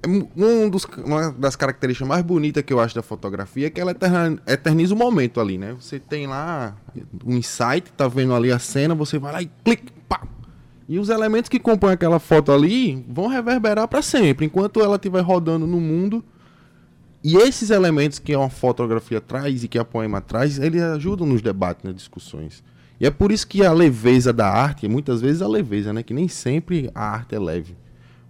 um 0.06 0.70
dos, 0.70 0.84
uma 1.04 1.32
das 1.32 1.56
características 1.56 2.08
mais 2.08 2.22
bonitas 2.22 2.62
que 2.62 2.72
eu 2.72 2.80
acho 2.80 2.94
da 2.94 3.02
fotografia 3.02 3.66
é 3.66 3.70
que 3.70 3.80
ela 3.80 3.94
eterniza 4.46 4.94
o 4.94 4.96
momento 4.96 5.40
ali, 5.40 5.58
né? 5.58 5.74
Você 5.80 5.98
tem 5.98 6.26
lá 6.26 6.76
um 7.24 7.36
insight, 7.36 7.92
tá 7.96 8.08
vendo 8.08 8.34
ali 8.34 8.52
a 8.52 8.58
cena, 8.58 8.94
você 8.94 9.18
vai 9.18 9.32
lá 9.32 9.42
e 9.42 9.50
clique, 9.64 9.92
pá, 10.08 10.22
e 10.88 10.98
os 10.98 11.08
elementos 11.08 11.48
que 11.48 11.58
compõem 11.58 11.92
aquela 11.92 12.20
foto 12.20 12.52
ali 12.52 13.04
vão 13.08 13.26
reverberar 13.26 13.88
para 13.88 14.02
sempre, 14.02 14.46
enquanto 14.46 14.80
ela 14.80 14.96
estiver 14.96 15.20
rodando 15.20 15.66
no 15.66 15.80
mundo. 15.80 16.24
E 17.24 17.36
esses 17.36 17.70
elementos 17.70 18.20
que 18.20 18.32
a 18.34 18.48
fotografia 18.48 19.20
traz 19.20 19.64
e 19.64 19.68
que 19.68 19.78
a 19.78 19.84
poema 19.84 20.20
traz, 20.20 20.60
eles 20.60 20.80
ajudam 20.80 21.26
nos 21.26 21.42
debates, 21.42 21.82
nas 21.82 21.94
discussões. 21.94 22.62
E 23.00 23.06
é 23.06 23.10
por 23.10 23.32
isso 23.32 23.46
que 23.48 23.64
a 23.64 23.72
leveza 23.72 24.32
da 24.32 24.48
arte, 24.48 24.86
muitas 24.86 25.20
vezes 25.20 25.42
a 25.42 25.48
leveza, 25.48 25.92
né? 25.92 26.04
Que 26.04 26.14
nem 26.14 26.28
sempre 26.28 26.88
a 26.94 27.02
arte 27.02 27.34
é 27.34 27.38
leve. 27.38 27.76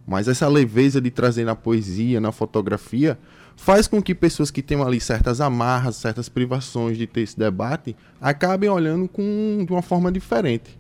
Mas 0.07 0.29
essa 0.29 0.47
leveza 0.49 1.01
de 1.01 1.11
trazer 1.11 1.45
na 1.45 1.57
poesia, 1.57 2.21
na 2.21 2.31
fotografia, 2.31 3.19
faz 3.57 3.89
com 3.89 4.01
que 4.01 4.15
pessoas 4.15 4.51
que 4.51 4.63
tenham 4.63 4.87
ali 4.87 5.01
certas 5.01 5.41
amarras, 5.41 5.97
certas 5.97 6.29
privações 6.29 6.97
de 6.97 7.07
ter 7.07 7.23
esse 7.23 7.39
debate, 7.39 7.97
acabem 8.21 8.69
olhando 8.69 9.09
com, 9.09 9.65
de 9.67 9.73
uma 9.73 9.83
forma 9.83 10.13
diferente. 10.13 10.79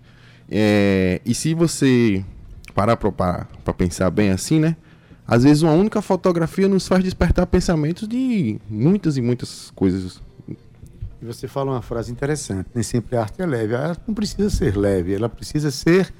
É, 0.48 1.20
e 1.24 1.34
se 1.34 1.54
você 1.54 2.24
parar 2.74 2.96
para 2.96 3.46
pensar 3.76 4.10
bem 4.10 4.30
assim, 4.30 4.60
né? 4.60 4.76
Às 5.26 5.42
vezes 5.42 5.62
uma 5.62 5.72
única 5.72 6.00
fotografia 6.00 6.68
nos 6.68 6.86
faz 6.86 7.02
despertar 7.02 7.46
pensamentos 7.46 8.06
de 8.06 8.60
muitas 8.68 9.16
e 9.16 9.22
muitas 9.22 9.72
coisas. 9.74 10.20
E 11.20 11.24
você 11.24 11.48
fala 11.48 11.72
uma 11.72 11.82
frase 11.82 12.12
interessante, 12.12 12.68
nem 12.74 12.84
sempre 12.84 13.16
a 13.16 13.22
arte 13.22 13.42
é 13.42 13.46
leve. 13.46 13.74
A 13.74 13.88
arte 13.88 14.02
não 14.06 14.14
precisa 14.14 14.48
ser 14.50 14.76
leve, 14.76 15.14
ela 15.14 15.28
precisa 15.28 15.70
ser, 15.70 16.14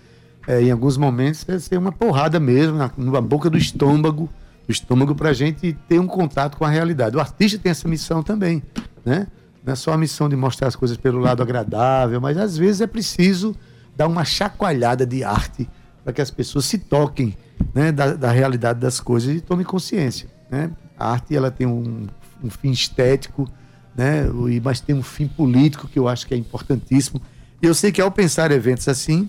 é, 0.46 0.62
em 0.62 0.70
alguns 0.70 0.96
momentos, 0.96 1.44
é 1.48 1.59
ser 1.59 1.76
uma 1.76 1.92
porrada 1.92 2.38
mesmo, 2.38 2.76
na, 2.76 2.90
na 2.96 3.20
boca 3.20 3.50
do 3.50 3.59
estômago, 3.59 4.28
do 4.66 4.72
estômago 4.72 5.14
para 5.14 5.30
a 5.30 5.32
gente 5.32 5.72
ter 5.88 5.98
um 5.98 6.06
contato 6.06 6.56
com 6.56 6.64
a 6.64 6.68
realidade. 6.68 7.16
O 7.16 7.20
artista 7.20 7.59
tem 7.59 7.70
essa 7.70 7.88
missão 7.88 8.22
também, 8.22 8.62
né? 9.04 9.26
Não 9.64 9.72
é 9.72 9.76
só 9.76 9.92
a 9.92 9.98
missão 9.98 10.28
de 10.28 10.37
mostrar 10.37 10.68
as 10.68 10.76
coisas 10.76 10.96
pelo 10.96 11.18
lado 11.18 11.42
agradável, 11.42 12.20
mas 12.20 12.37
às 12.38 12.56
vezes 12.56 12.80
é 12.80 12.87
preciso 12.87 13.54
dar 13.96 14.06
uma 14.06 14.24
chacoalhada 14.24 15.04
de 15.04 15.24
arte 15.24 15.68
para 16.04 16.12
que 16.12 16.22
as 16.22 16.30
pessoas 16.30 16.66
se 16.66 16.78
toquem 16.78 17.37
né, 17.74 17.90
da, 17.90 18.14
da, 18.14 18.30
realidade 18.30 18.78
das 18.78 19.00
coisas 19.00 19.35
e 19.35 19.40
tomem 19.40 19.66
consciência. 19.66 20.28
Né? 20.48 20.70
A 20.96 21.11
arte 21.11 21.35
ela 21.35 21.50
tem 21.50 21.66
um, 21.66 22.06
um 22.44 22.48
fim 22.48 22.70
estético, 22.70 23.50
né, 23.96 24.26
mas 24.62 24.78
tem 24.80 24.94
um 24.94 25.02
fim 25.02 25.26
político 25.26 25.88
que 25.88 25.98
eu 25.98 26.06
acho 26.06 26.28
que 26.28 26.35
é 26.35 26.37
importantíssimo. 26.37 27.20
Eu 27.61 27.74
sei 27.74 27.90
que 27.90 28.00
ao 28.00 28.11
pensar 28.12 28.52
eventos 28.52 28.87
assim, 28.87 29.28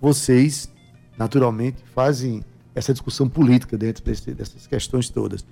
vocês, 0.00 0.70
naturalmente, 1.18 1.82
fazem 1.94 2.44
essa 2.74 2.92
discussão 2.92 3.28
política 3.28 3.76
dentro 3.76 4.04
desse, 4.04 4.32
dessas 4.32 4.66
questões 4.66 5.08
todas 5.08 5.44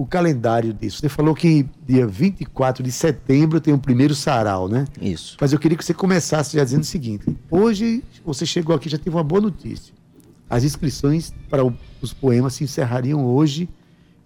o 0.00 0.06
calendário 0.06 0.72
disso. 0.72 0.98
Você 0.98 1.10
falou 1.10 1.34
que 1.34 1.66
dia 1.86 2.06
24 2.06 2.82
de 2.82 2.90
setembro 2.90 3.60
tem 3.60 3.74
o 3.74 3.78
primeiro 3.78 4.14
sarau, 4.14 4.66
né? 4.66 4.86
Isso. 4.98 5.36
Mas 5.38 5.52
eu 5.52 5.58
queria 5.58 5.76
que 5.76 5.84
você 5.84 5.92
começasse 5.92 6.56
já 6.56 6.64
dizendo 6.64 6.82
o 6.82 6.86
seguinte: 6.86 7.26
hoje 7.50 8.02
você 8.24 8.46
chegou 8.46 8.74
aqui 8.74 8.88
já 8.88 8.96
teve 8.96 9.14
uma 9.14 9.22
boa 9.22 9.42
notícia. 9.42 9.92
As 10.48 10.64
inscrições 10.64 11.34
para 11.50 11.62
o, 11.62 11.74
os 12.00 12.14
poemas 12.14 12.54
se 12.54 12.64
encerrariam 12.64 13.26
hoje 13.26 13.68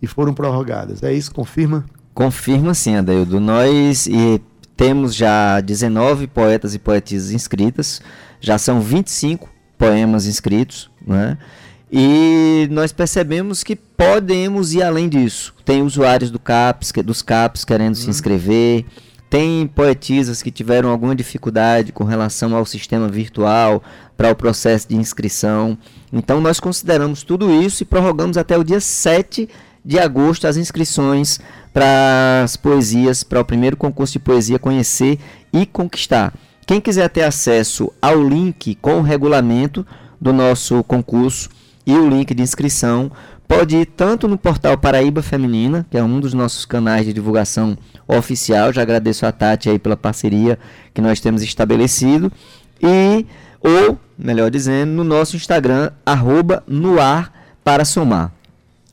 e 0.00 0.06
foram 0.06 0.32
prorrogadas. 0.32 1.02
É 1.02 1.12
isso? 1.12 1.34
Confirma? 1.34 1.84
Confirma 2.14 2.72
sim, 2.72 2.94
Adaildo. 2.94 3.40
Nós 3.40 4.06
e, 4.06 4.40
temos 4.76 5.12
já 5.12 5.60
19 5.60 6.28
poetas 6.28 6.76
e 6.76 6.78
poetisas 6.78 7.32
inscritas, 7.32 8.00
já 8.44 8.58
são 8.58 8.80
25 8.80 9.48
poemas 9.78 10.26
inscritos, 10.26 10.90
né? 11.06 11.38
E 11.90 12.66
nós 12.72 12.92
percebemos 12.92 13.62
que 13.62 13.76
podemos 13.76 14.74
ir 14.74 14.82
além 14.82 15.08
disso. 15.08 15.54
Tem 15.64 15.82
usuários 15.82 16.30
do 16.30 16.38
CAPS, 16.38 16.92
dos 17.04 17.22
CAPS 17.22 17.64
querendo 17.64 17.94
uhum. 17.94 18.02
se 18.02 18.10
inscrever, 18.10 18.84
tem 19.30 19.66
poetisas 19.66 20.42
que 20.42 20.50
tiveram 20.50 20.90
alguma 20.90 21.14
dificuldade 21.14 21.92
com 21.92 22.04
relação 22.04 22.54
ao 22.54 22.64
sistema 22.64 23.08
virtual 23.08 23.82
para 24.16 24.30
o 24.30 24.34
processo 24.34 24.88
de 24.88 24.96
inscrição. 24.96 25.76
Então 26.12 26.40
nós 26.40 26.60
consideramos 26.60 27.22
tudo 27.22 27.50
isso 27.50 27.82
e 27.82 27.86
prorrogamos 27.86 28.36
até 28.36 28.56
o 28.56 28.64
dia 28.64 28.80
7 28.80 29.48
de 29.84 29.98
agosto 29.98 30.46
as 30.46 30.56
inscrições 30.56 31.40
para 31.72 32.42
as 32.44 32.56
poesias, 32.56 33.22
para 33.22 33.40
o 33.40 33.44
primeiro 33.44 33.76
concurso 33.76 34.14
de 34.14 34.18
poesia 34.18 34.58
Conhecer 34.58 35.18
e 35.52 35.66
Conquistar. 35.66 36.32
Quem 36.66 36.80
quiser 36.80 37.08
ter 37.10 37.22
acesso 37.22 37.92
ao 38.00 38.22
link 38.22 38.74
com 38.76 38.98
o 38.98 39.02
regulamento 39.02 39.86
do 40.20 40.32
nosso 40.32 40.82
concurso 40.84 41.50
e 41.86 41.92
o 41.94 42.08
link 42.08 42.34
de 42.34 42.42
inscrição, 42.42 43.12
pode 43.46 43.76
ir 43.76 43.86
tanto 43.86 44.26
no 44.26 44.38
portal 44.38 44.78
Paraíba 44.78 45.22
Feminina, 45.22 45.86
que 45.90 45.98
é 45.98 46.02
um 46.02 46.18
dos 46.18 46.32
nossos 46.32 46.64
canais 46.64 47.04
de 47.04 47.12
divulgação 47.12 47.76
oficial. 48.08 48.72
Já 48.72 48.80
agradeço 48.82 49.26
a 49.26 49.32
Tati 49.32 49.68
aí 49.68 49.78
pela 49.78 49.96
parceria 49.96 50.58
que 50.94 51.02
nós 51.02 51.20
temos 51.20 51.42
estabelecido. 51.42 52.32
E, 52.82 53.26
ou, 53.60 53.98
melhor 54.18 54.50
dizendo, 54.50 54.92
no 54.92 55.04
nosso 55.04 55.36
Instagram, 55.36 55.90
arroba 56.06 56.62
noar 56.66 57.30
para 57.62 57.84
somar. 57.84 58.32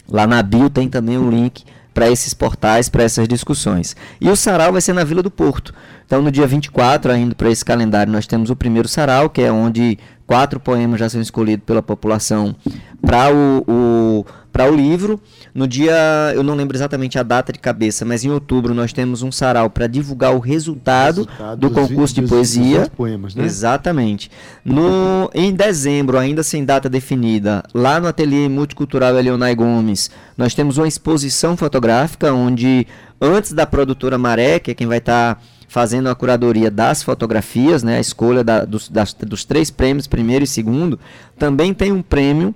Lá 0.09 0.27
na 0.27 0.43
bio 0.43 0.69
tem 0.69 0.89
também 0.89 1.17
o 1.17 1.29
link 1.29 1.63
para 1.93 2.09
esses 2.09 2.33
portais, 2.33 2.89
para 2.89 3.03
essas 3.03 3.27
discussões. 3.27 3.95
E 4.19 4.29
o 4.29 4.35
sarau 4.35 4.71
vai 4.71 4.81
ser 4.81 4.93
na 4.93 5.03
Vila 5.03 5.21
do 5.21 5.31
Porto. 5.31 5.73
Então, 6.05 6.21
no 6.21 6.31
dia 6.31 6.47
24, 6.47 7.11
ainda 7.11 7.35
para 7.35 7.49
esse 7.49 7.63
calendário, 7.63 8.11
nós 8.11 8.27
temos 8.27 8.49
o 8.49 8.55
primeiro 8.55 8.87
sarau, 8.87 9.29
que 9.29 9.41
é 9.41 9.51
onde 9.51 9.97
quatro 10.25 10.59
poemas 10.59 10.99
já 10.99 11.09
são 11.09 11.21
escolhidos 11.21 11.65
pela 11.65 11.81
população 11.81 12.55
para 13.01 13.33
o, 13.33 13.63
o 13.67 14.25
para 14.51 14.71
o 14.71 14.75
livro. 14.75 15.19
No 15.53 15.67
dia, 15.67 15.93
eu 16.35 16.43
não 16.43 16.55
lembro 16.55 16.75
exatamente 16.75 17.17
a 17.17 17.23
data 17.23 17.51
de 17.51 17.59
cabeça, 17.59 18.05
mas 18.05 18.23
em 18.23 18.29
outubro 18.29 18.73
nós 18.73 18.93
temos 18.93 19.21
um 19.21 19.31
sarau 19.31 19.69
para 19.69 19.87
divulgar 19.87 20.33
o 20.35 20.39
resultado, 20.39 21.23
resultado 21.23 21.59
do 21.59 21.69
concurso 21.71 22.15
de 22.15 22.27
poesia. 22.27 22.89
poemas, 22.95 23.35
né? 23.35 23.45
Exatamente. 23.45 24.29
No, 24.63 25.29
em 25.33 25.53
dezembro, 25.53 26.17
ainda 26.17 26.43
sem 26.43 26.65
data 26.65 26.89
definida, 26.89 27.63
lá 27.73 27.99
no 27.99 28.07
Ateliê 28.07 28.47
Multicultural 28.49 29.17
Eleonai 29.17 29.55
Gomes, 29.55 30.11
nós 30.37 30.53
temos 30.53 30.77
uma 30.77 30.87
exposição 30.87 31.55
fotográfica 31.55 32.33
onde, 32.33 32.87
antes 33.19 33.53
da 33.53 33.65
produtora 33.65 34.17
Maré, 34.17 34.59
que 34.59 34.71
é 34.71 34.73
quem 34.73 34.87
vai 34.87 34.97
estar. 34.97 35.35
Tá 35.35 35.41
fazendo 35.71 36.09
a 36.09 36.15
curadoria 36.15 36.69
das 36.69 37.01
fotografias, 37.01 37.81
né, 37.81 37.95
a 37.95 38.01
escolha 38.01 38.43
da, 38.43 38.65
dos, 38.65 38.89
das, 38.89 39.13
dos 39.13 39.45
três 39.45 39.71
prêmios, 39.71 40.05
primeiro 40.05 40.43
e 40.43 40.47
segundo, 40.47 40.99
também 41.39 41.73
tem 41.73 41.93
um 41.93 42.01
prêmio 42.01 42.53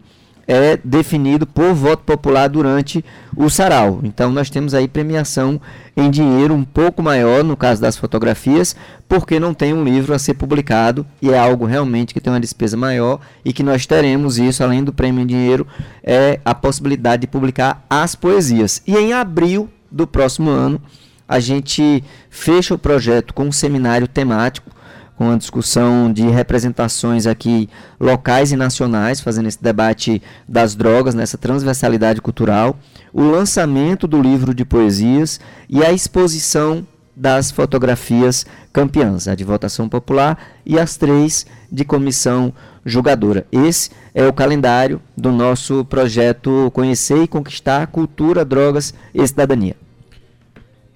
é 0.47 0.77
definido 0.83 1.47
por 1.47 1.73
voto 1.73 2.03
popular 2.03 2.47
durante 2.47 3.03
o 3.35 3.49
sarau. 3.49 3.99
Então 4.03 4.31
nós 4.31 4.49
temos 4.49 4.73
aí 4.73 4.87
premiação 4.87 5.59
em 5.95 6.09
dinheiro 6.09 6.53
um 6.53 6.63
pouco 6.63 7.01
maior 7.01 7.43
no 7.43 7.57
caso 7.57 7.81
das 7.81 7.97
fotografias, 7.97 8.75
porque 9.07 9.39
não 9.39 9.53
tem 9.53 9.73
um 9.73 9.83
livro 9.83 10.13
a 10.13 10.19
ser 10.19 10.35
publicado 10.35 11.05
e 11.21 11.31
é 11.31 11.37
algo 11.37 11.65
realmente 11.65 12.13
que 12.13 12.21
tem 12.21 12.31
uma 12.31 12.39
despesa 12.39 12.77
maior 12.77 13.19
e 13.43 13.51
que 13.51 13.63
nós 13.63 13.85
teremos 13.85 14.37
isso 14.37 14.63
além 14.63 14.83
do 14.83 14.93
prêmio 14.93 15.21
em 15.21 15.27
dinheiro 15.27 15.65
é 16.03 16.39
a 16.45 16.53
possibilidade 16.53 17.21
de 17.21 17.27
publicar 17.27 17.85
as 17.89 18.15
poesias. 18.15 18.81
E 18.85 18.95
em 18.95 19.13
abril 19.13 19.69
do 19.91 20.05
próximo 20.05 20.49
ano 20.49 20.81
a 21.27 21.39
gente 21.39 22.03
fecha 22.29 22.73
o 22.75 22.77
projeto 22.77 23.33
com 23.33 23.45
um 23.45 23.51
seminário 23.51 24.07
temático 24.07 24.74
com 25.17 25.31
a 25.31 25.37
discussão 25.37 26.11
de 26.11 26.27
representações 26.27 27.25
aqui 27.25 27.69
locais 27.99 28.51
e 28.51 28.55
nacionais, 28.55 29.21
fazendo 29.21 29.47
esse 29.47 29.61
debate 29.61 30.21
das 30.47 30.75
drogas, 30.75 31.15
nessa 31.15 31.37
transversalidade 31.37 32.21
cultural, 32.21 32.77
o 33.13 33.23
lançamento 33.23 34.07
do 34.07 34.21
livro 34.21 34.53
de 34.53 34.65
poesias 34.65 35.39
e 35.69 35.83
a 35.83 35.91
exposição 35.91 36.85
das 37.15 37.49
fotografias 37.49 38.45
campeãs, 38.73 39.27
a 39.27 39.35
de 39.35 39.43
votação 39.45 39.87
popular 39.87 40.37
e 40.65 40.77
as 40.77 40.97
três 40.97 41.45
de 41.71 41.85
comissão 41.85 42.53
julgadora. 42.85 43.47
Esse 43.51 43.89
é 44.13 44.27
o 44.27 44.33
calendário 44.33 45.01
do 45.15 45.31
nosso 45.31 45.85
projeto 45.85 46.69
Conhecer 46.73 47.23
e 47.23 47.27
Conquistar 47.27 47.87
Cultura, 47.87 48.43
Drogas 48.43 48.93
e 49.13 49.25
Cidadania. 49.25 49.77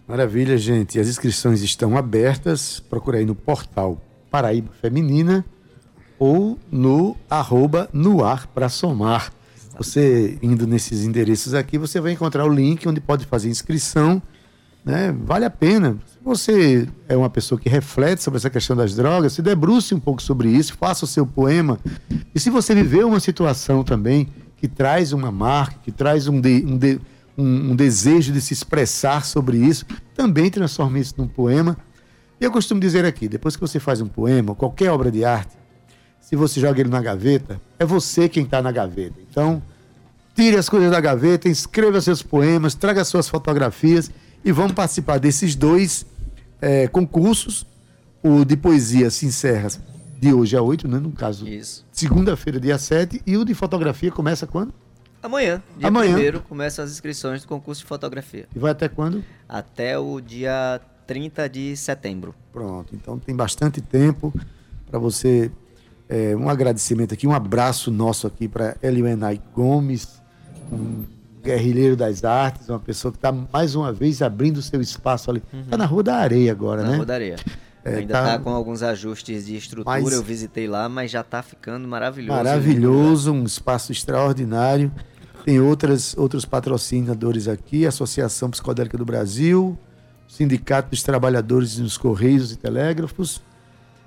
Maravilha, 0.05 0.57
gente. 0.57 0.99
As 0.99 1.07
inscrições 1.07 1.61
estão 1.61 1.95
abertas. 1.95 2.79
Procure 2.79 3.19
aí 3.19 3.25
no 3.25 3.35
portal 3.35 4.01
Paraíba 4.29 4.69
Feminina 4.81 5.45
ou 6.19 6.59
no 6.69 7.15
arroba 7.29 7.89
no 7.93 8.23
ar 8.23 8.47
para 8.47 8.67
somar. 8.67 9.31
Você 9.77 10.37
indo 10.41 10.67
nesses 10.67 11.05
endereços 11.05 11.53
aqui, 11.53 11.77
você 11.77 12.01
vai 12.01 12.11
encontrar 12.11 12.45
o 12.45 12.53
link 12.53 12.87
onde 12.87 12.99
pode 12.99 13.25
fazer 13.25 13.49
inscrição. 13.49 14.21
Né? 14.83 15.15
Vale 15.23 15.45
a 15.45 15.49
pena. 15.49 15.97
Se 16.05 16.17
você 16.21 16.87
é 17.07 17.15
uma 17.15 17.29
pessoa 17.29 17.59
que 17.59 17.69
reflete 17.69 18.21
sobre 18.21 18.37
essa 18.37 18.49
questão 18.49 18.75
das 18.75 18.93
drogas, 18.93 19.33
se 19.33 19.41
debruce 19.41 19.95
um 19.95 19.99
pouco 19.99 20.21
sobre 20.21 20.49
isso, 20.49 20.73
faça 20.73 21.05
o 21.05 21.07
seu 21.07 21.25
poema. 21.25 21.79
E 22.35 22.39
se 22.39 22.49
você 22.49 22.75
viveu 22.75 23.07
uma 23.07 23.19
situação 23.21 23.83
também 23.83 24.27
que 24.57 24.67
traz 24.67 25.13
uma 25.13 25.31
marca, 25.31 25.77
que 25.81 25.91
traz 25.91 26.27
um, 26.27 26.41
de, 26.41 26.65
um, 26.67 26.77
de, 26.77 26.99
um, 27.37 27.71
um 27.71 27.75
desejo 27.75 28.33
de 28.33 28.41
se 28.41 28.53
expressar 28.53 29.23
sobre 29.23 29.57
isso, 29.57 29.85
também 30.13 30.49
transforme 30.49 30.99
isso 30.99 31.13
num 31.17 31.27
poema 31.27 31.77
eu 32.45 32.51
costumo 32.51 32.79
dizer 32.79 33.05
aqui, 33.05 33.27
depois 33.27 33.55
que 33.55 33.61
você 33.61 33.79
faz 33.79 34.01
um 34.01 34.07
poema, 34.07 34.55
qualquer 34.55 34.89
obra 34.91 35.11
de 35.11 35.25
arte, 35.25 35.57
se 36.19 36.35
você 36.35 36.59
joga 36.59 36.79
ele 36.79 36.89
na 36.89 37.01
gaveta, 37.01 37.59
é 37.77 37.85
você 37.85 38.29
quem 38.29 38.43
está 38.43 38.61
na 38.61 38.71
gaveta. 38.71 39.19
Então, 39.29 39.61
tire 40.35 40.55
as 40.55 40.69
coisas 40.69 40.91
da 40.91 41.01
gaveta, 41.01 41.49
escreva 41.49 41.99
seus 42.01 42.21
poemas, 42.21 42.75
traga 42.75 43.03
suas 43.03 43.27
fotografias 43.27 44.11
e 44.45 44.51
vamos 44.51 44.73
participar 44.73 45.17
desses 45.17 45.55
dois 45.55 46.05
é, 46.61 46.87
concursos. 46.87 47.65
O 48.21 48.43
de 48.45 48.55
poesia 48.57 49.09
se 49.09 49.25
encerra 49.25 49.69
de 50.19 50.33
hoje 50.33 50.55
a 50.55 50.61
8, 50.61 50.87
né? 50.87 50.99
No 50.99 51.11
caso, 51.11 51.45
segunda-feira, 51.91 52.59
dia 52.59 52.77
7, 52.77 53.21
e 53.25 53.37
o 53.37 53.45
de 53.45 53.53
fotografia 53.53 54.11
começa 54.11 54.45
quando? 54.45 54.73
Amanhã, 55.23 55.61
dia 55.77 55.87
Amanhã. 55.87 56.13
primeiro, 56.13 56.41
começam 56.41 56.83
as 56.83 56.91
inscrições 56.91 57.41
do 57.41 57.47
concurso 57.47 57.81
de 57.81 57.87
fotografia. 57.87 58.47
E 58.55 58.59
vai 58.59 58.71
até 58.71 58.87
quando? 58.87 59.23
Até 59.47 59.97
o 59.97 60.21
dia 60.21 60.79
30 61.09 61.49
de 61.49 61.75
setembro. 61.75 62.35
Pronto, 62.53 62.95
então 62.95 63.17
tem 63.17 63.35
bastante 63.35 63.81
tempo 63.81 64.31
para 64.85 64.99
você. 64.99 65.51
É, 66.07 66.35
um 66.35 66.47
agradecimento 66.47 67.15
aqui, 67.15 67.25
um 67.25 67.33
abraço 67.33 67.89
nosso 67.89 68.27
aqui 68.27 68.47
para 68.47 68.77
Elimenai 68.81 69.41
Gomes, 69.55 70.21
um 70.71 71.03
guerrilheiro 71.43 71.95
das 71.95 72.23
artes, 72.23 72.69
uma 72.69 72.79
pessoa 72.79 73.11
que 73.11 73.17
está 73.17 73.31
mais 73.31 73.73
uma 73.73 73.91
vez 73.91 74.21
abrindo 74.21 74.61
seu 74.61 74.79
espaço 74.81 75.31
ali. 75.31 75.41
Está 75.51 75.75
uhum. 75.75 75.77
na 75.79 75.85
Rua 75.85 76.03
da 76.03 76.15
Areia 76.17 76.51
agora, 76.51 76.83
na 76.83 76.89
né? 76.89 76.95
Rua 76.97 77.05
da 77.07 77.13
Areia. 77.15 77.37
É, 77.83 77.95
Ainda 77.95 78.01
está 78.01 78.23
tá 78.23 78.39
com 78.39 78.51
alguns 78.51 78.83
ajustes 78.83 79.47
de 79.47 79.55
estrutura, 79.55 79.99
mas, 79.99 80.13
eu 80.13 80.21
visitei 80.21 80.67
lá, 80.67 80.87
mas 80.87 81.09
já 81.09 81.21
está 81.21 81.41
ficando 81.41 81.87
maravilhoso. 81.87 82.37
Maravilhoso, 82.37 83.31
um 83.31 83.45
espaço 83.45 83.91
extraordinário. 83.91 84.91
Tem 85.43 85.59
outras, 85.59 86.15
outros 86.17 86.45
patrocinadores 86.45 87.47
aqui, 87.47 87.85
Associação 87.87 88.51
Psicodélica 88.51 88.97
do 88.97 89.05
Brasil, 89.05 89.77
Sindicato 90.29 90.91
dos 90.91 91.01
Trabalhadores 91.01 91.79
nos 91.79 91.97
Correios 91.97 92.51
e 92.51 92.55
Telégrafos 92.55 93.41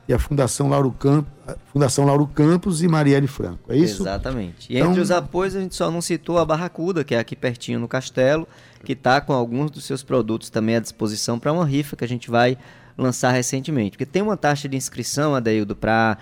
e 0.09 0.15
a 0.15 0.19
Fundação 0.19 0.69
Lauro, 0.69 0.93
Camp... 0.93 1.27
Fundação 1.73 2.07
Lauro 2.07 2.27
Campos 2.29 2.81
e 2.81 2.89
Marielle 2.89 3.27
Franco. 3.27 3.73
É 3.73 3.77
isso? 3.77 4.05
Exatamente. 4.05 4.73
E 4.73 4.77
então... 4.77 4.91
entre 4.91 5.03
os 5.03 5.11
apoios 5.11 5.57
a 5.57 5.61
gente 5.61 5.75
só 5.75 5.91
não 5.91 6.01
citou 6.01 6.39
a 6.39 6.45
Barracuda, 6.45 7.03
que 7.03 7.15
é 7.15 7.19
aqui 7.19 7.35
pertinho 7.35 7.81
no 7.81 7.89
Castelo, 7.89 8.47
que 8.85 8.93
está 8.93 9.21
com 9.21 9.33
alguns 9.33 9.71
dos 9.73 9.85
seus 9.85 10.03
produtos 10.05 10.49
também 10.49 10.77
à 10.77 10.81
disposição 10.81 11.41
para 11.41 11.53
uma 11.53 11.67
rifa 11.67 11.97
que 11.97 12.05
a 12.05 12.09
gente 12.09 12.31
vai 12.31 12.57
lançar 12.97 13.33
recentemente. 13.33 13.91
Porque 13.91 14.07
tem 14.07 14.23
uma 14.23 14.37
taxa 14.37 14.69
de 14.69 14.77
inscrição, 14.77 15.35
Adeildo, 15.35 15.75
para 15.75 16.17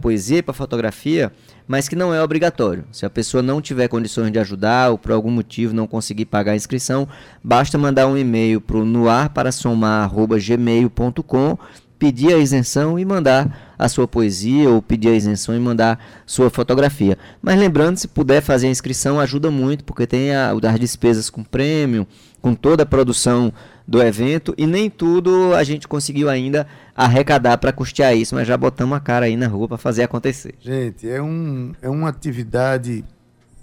poesia 0.00 0.38
e 0.38 0.42
para 0.42 0.54
fotografia, 0.54 1.30
mas 1.66 1.88
que 1.88 1.96
não 1.96 2.14
é 2.14 2.22
obrigatório. 2.22 2.84
Se 2.92 3.06
a 3.06 3.10
pessoa 3.10 3.42
não 3.42 3.60
tiver 3.60 3.88
condições 3.88 4.30
de 4.30 4.38
ajudar 4.38 4.90
ou 4.90 4.98
por 4.98 5.10
algum 5.12 5.30
motivo 5.30 5.74
não 5.74 5.86
conseguir 5.86 6.26
pagar 6.26 6.52
a 6.52 6.56
inscrição, 6.56 7.08
basta 7.42 7.78
mandar 7.78 8.06
um 8.06 8.16
e-mail 8.16 8.60
para 8.60 8.76
o 8.76 8.84
noarparasomar.gmail.com 8.84 11.58
pedir 12.02 12.34
a 12.34 12.38
isenção 12.38 12.98
e 12.98 13.04
mandar 13.04 13.76
a 13.78 13.88
sua 13.88 14.08
poesia 14.08 14.68
ou 14.68 14.82
pedir 14.82 15.10
a 15.10 15.14
isenção 15.14 15.54
e 15.54 15.60
mandar 15.60 16.04
sua 16.26 16.50
fotografia. 16.50 17.16
Mas 17.40 17.56
lembrando, 17.56 17.96
se 17.96 18.08
puder 18.08 18.42
fazer 18.42 18.66
a 18.66 18.70
inscrição, 18.70 19.20
ajuda 19.20 19.52
muito, 19.52 19.84
porque 19.84 20.04
tem 20.04 20.34
a, 20.34 20.50
as 20.50 20.80
despesas 20.80 21.30
com 21.30 21.44
prêmio, 21.44 22.04
com 22.40 22.56
toda 22.56 22.82
a 22.82 22.86
produção 22.86 23.52
do 23.86 24.02
evento 24.02 24.52
e 24.58 24.66
nem 24.66 24.90
tudo 24.90 25.54
a 25.54 25.62
gente 25.62 25.86
conseguiu 25.86 26.28
ainda 26.28 26.66
arrecadar 26.96 27.56
para 27.58 27.72
custear 27.72 28.16
isso, 28.16 28.34
mas 28.34 28.48
já 28.48 28.56
botamos 28.56 28.96
a 28.96 29.00
cara 29.00 29.26
aí 29.26 29.36
na 29.36 29.46
rua 29.46 29.68
para 29.68 29.78
fazer 29.78 30.02
acontecer. 30.02 30.56
Gente, 30.58 31.08
é, 31.08 31.22
um, 31.22 31.70
é 31.80 31.88
uma 31.88 32.08
atividade, 32.08 33.04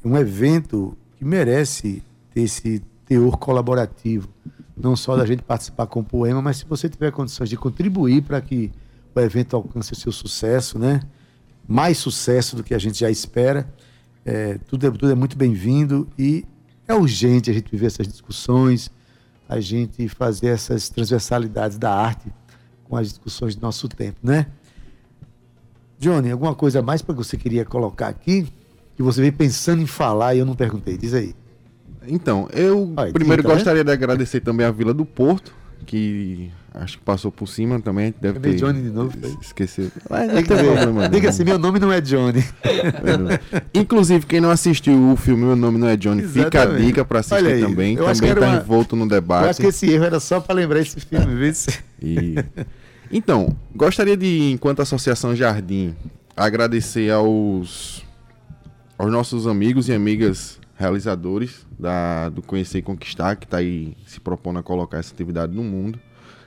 um 0.02 0.15
evento 0.15 0.97
que 1.17 1.25
merece 1.25 2.02
ter 2.34 2.43
esse 2.43 2.82
teor 3.06 3.36
colaborativo 3.36 4.30
não 4.80 4.96
só 4.96 5.15
da 5.15 5.26
gente 5.26 5.44
participar 5.44 5.88
com 5.88 6.00
o 6.00 6.04
poema, 6.04 6.42
mas 6.42 6.58
se 6.58 6.65
você 6.65 6.88
tiver 6.88 7.12
condições 7.12 7.50
de 7.50 7.58
contribuir 7.58 8.22
para 8.24 8.42
que 8.42 8.72
o 9.13 9.20
evento 9.20 9.56
alcance 9.56 9.92
o 9.94 9.96
seu 9.96 10.12
sucesso, 10.12 10.80
né? 10.80 11.02
Mais 11.68 11.98
sucesso 11.98 12.56
do 12.56 12.63
que 12.63 12.74
a 12.74 12.80
gente 12.80 13.00
já 13.00 13.10
espera. 13.10 13.72
É, 14.26 14.58
tudo, 14.68 14.88
é, 14.88 14.92
tudo 14.92 15.12
é 15.12 15.15
muito 15.15 15.38
bem-vindo 15.38 16.08
e 16.18 16.46
é 16.88 16.94
urgente 16.94 17.50
a 17.50 17.54
gente 17.54 17.70
viver 17.70 17.88
essas 17.88 18.08
discussões, 18.08 18.92
a 19.48 19.60
gente 19.60 20.08
fazer 20.08 20.48
essas 20.48 20.89
transversalidades 20.89 21.78
da 21.78 21.94
arte 21.94 22.32
com 22.84 22.96
as 22.96 23.10
discussões 23.10 23.56
do 23.56 23.62
nosso 23.62 23.88
tempo, 23.88 24.20
né? 24.24 24.48
Johnny, 26.00 26.32
alguma 26.32 26.56
coisa 26.56 26.82
mais 26.82 27.02
para 27.02 27.13
você 27.13 27.36
queria 27.38 27.65
colocar 27.65 28.08
aqui? 28.08 28.48
que 29.00 29.04
você 29.04 29.22
veio 29.22 29.32
pensando 29.32 29.82
em 29.82 29.86
falar 29.86 30.36
e 30.36 30.39
eu 30.39 30.46
não 30.46 30.58
perguntei? 30.58 30.98
Diz 30.98 31.13
aí. 31.13 31.34
Então, 32.08 32.48
eu 32.54 32.94
Aí, 32.98 33.12
primeiro 33.12 33.44
vendo? 33.44 33.54
gostaria 33.54 33.84
de 33.84 33.92
agradecer 33.92 34.40
também 34.40 34.66
a 34.66 34.72
Vila 34.72 34.94
do 34.94 35.06
Porto, 35.06 35.54
que 35.86 36.50
acho 36.74 36.98
que 36.98 37.04
passou 37.04 37.32
por 37.32 37.48
cima 37.48 37.80
também, 37.82 38.14
deve 38.22 38.36
Chamei 38.36 38.52
ter 38.54 38.58
Johnny 38.60 38.82
de 38.84 38.90
novo. 38.90 39.12
Mas 40.10 40.28
não 40.28 40.36
tem 40.36 40.44
problema, 40.46 40.92
não. 41.04 41.10
Diga 41.10 41.30
assim, 41.30 41.44
meu 41.44 41.58
nome 41.60 41.80
não 41.80 41.92
é 41.92 42.00
Johnny. 42.00 42.44
Inclusive, 43.74 44.26
quem 44.26 44.40
não 44.40 44.50
assistiu 44.52 45.12
o 45.12 45.16
filme 45.16 45.44
Meu 45.46 45.56
Nome 45.56 45.78
Não 45.78 45.88
É 45.88 45.98
Johnny, 45.98 46.24
fica 46.24 46.40
a 46.62 46.64
Exatamente. 46.64 46.86
dica 46.86 47.06
pra 47.06 47.20
assistir 47.20 47.46
aí, 47.46 47.62
também. 47.62 47.96
eu 47.96 48.06
Também 48.06 48.34
tá 48.36 48.42
uma- 48.48 48.56
envolto 48.58 48.96
no 48.96 49.06
Eu 49.06 49.10
debate. 49.10 49.50
acho 49.50 49.62
que 49.62 49.68
esse 49.68 49.90
erro 49.92 50.06
era 50.06 50.20
só 50.20 50.40
para 50.40 50.56
lembrar 50.56 50.80
esse 50.80 51.00
filme, 51.00 51.36
viu? 51.36 51.50
E- 52.02 52.36
Então, 53.12 53.56
gostaria 53.76 54.16
de, 54.16 54.52
enquanto 54.52 54.82
Associação 54.82 55.36
Jardim, 55.36 55.96
agradecer 56.38 57.12
aos, 57.12 58.06
aos 58.98 59.12
nossos 59.12 59.48
amigos 59.48 59.90
e 59.90 59.94
amigas 59.94 60.59
realizadores 60.80 61.68
da, 61.78 62.30
do 62.30 62.42
Conhecer 62.42 62.78
e 62.78 62.82
Conquistar, 62.82 63.36
que 63.36 63.46
está 63.46 63.58
aí 63.58 63.98
se 64.08 64.18
propondo 64.18 64.60
a 64.60 64.63
colocar 64.63 64.98
essa 64.98 65.13
atividade 65.13 65.54
no 65.54 65.62
mundo. 65.62 66.00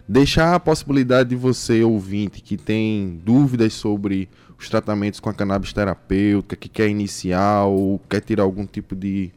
Deixar 0.08 0.54
a 0.54 0.60
possibilidade 0.60 1.28
de 1.28 1.36
você, 1.36 1.82
ouvinte, 1.84 2.40
que 2.40 2.56
tem 2.56 3.20
dúvidas 3.22 3.74
sobre 3.74 4.30
os 4.58 4.70
tratamentos 4.70 5.20
com 5.20 5.28
a 5.28 5.34
cannabis 5.34 5.74
terapêutica, 5.74 6.56
que 6.56 6.70
quer 6.70 6.88
iniciar 6.88 7.66
ou 7.66 7.98
quer 8.08 8.20
tirar 8.22 8.44
algum 8.44 8.64
tipo 8.64 8.96
de, 8.96 9.30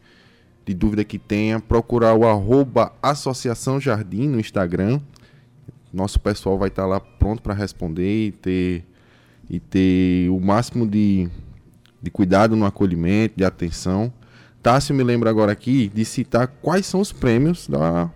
de 0.66 0.74
dúvida 0.74 1.04
que 1.04 1.20
tenha, 1.20 1.60
procurar 1.60 2.14
o 2.14 2.26
arroba 2.26 2.94
Associação 3.04 3.82
Jardim 3.82 4.30
no 4.30 4.40
Instagram. 4.40 5.02
Nosso 5.92 6.22
pessoal 6.22 6.58
vai 6.58 6.70
estar 6.70 6.86
lá 6.86 7.02
pronto 7.02 7.42
para 7.42 7.54
responder 7.54 8.28
e 8.28 8.32
ter, 8.32 8.86
e 9.50 9.60
ter 9.60 10.30
o 10.30 10.40
máximo 10.40 10.88
de, 10.88 11.30
de 12.02 12.10
cuidado 12.10 12.56
no 12.56 12.66
acolhimento, 12.66 13.36
de 13.36 13.44
atenção. 13.44 14.12
Tássio 14.66 14.96
me 14.96 15.04
lembra 15.04 15.30
agora 15.30 15.52
aqui 15.52 15.92
de 15.94 16.04
citar 16.04 16.48
quais 16.60 16.88
são 16.88 17.00
os 17.00 17.12
prêmios 17.12 17.68
da, 17.68 18.10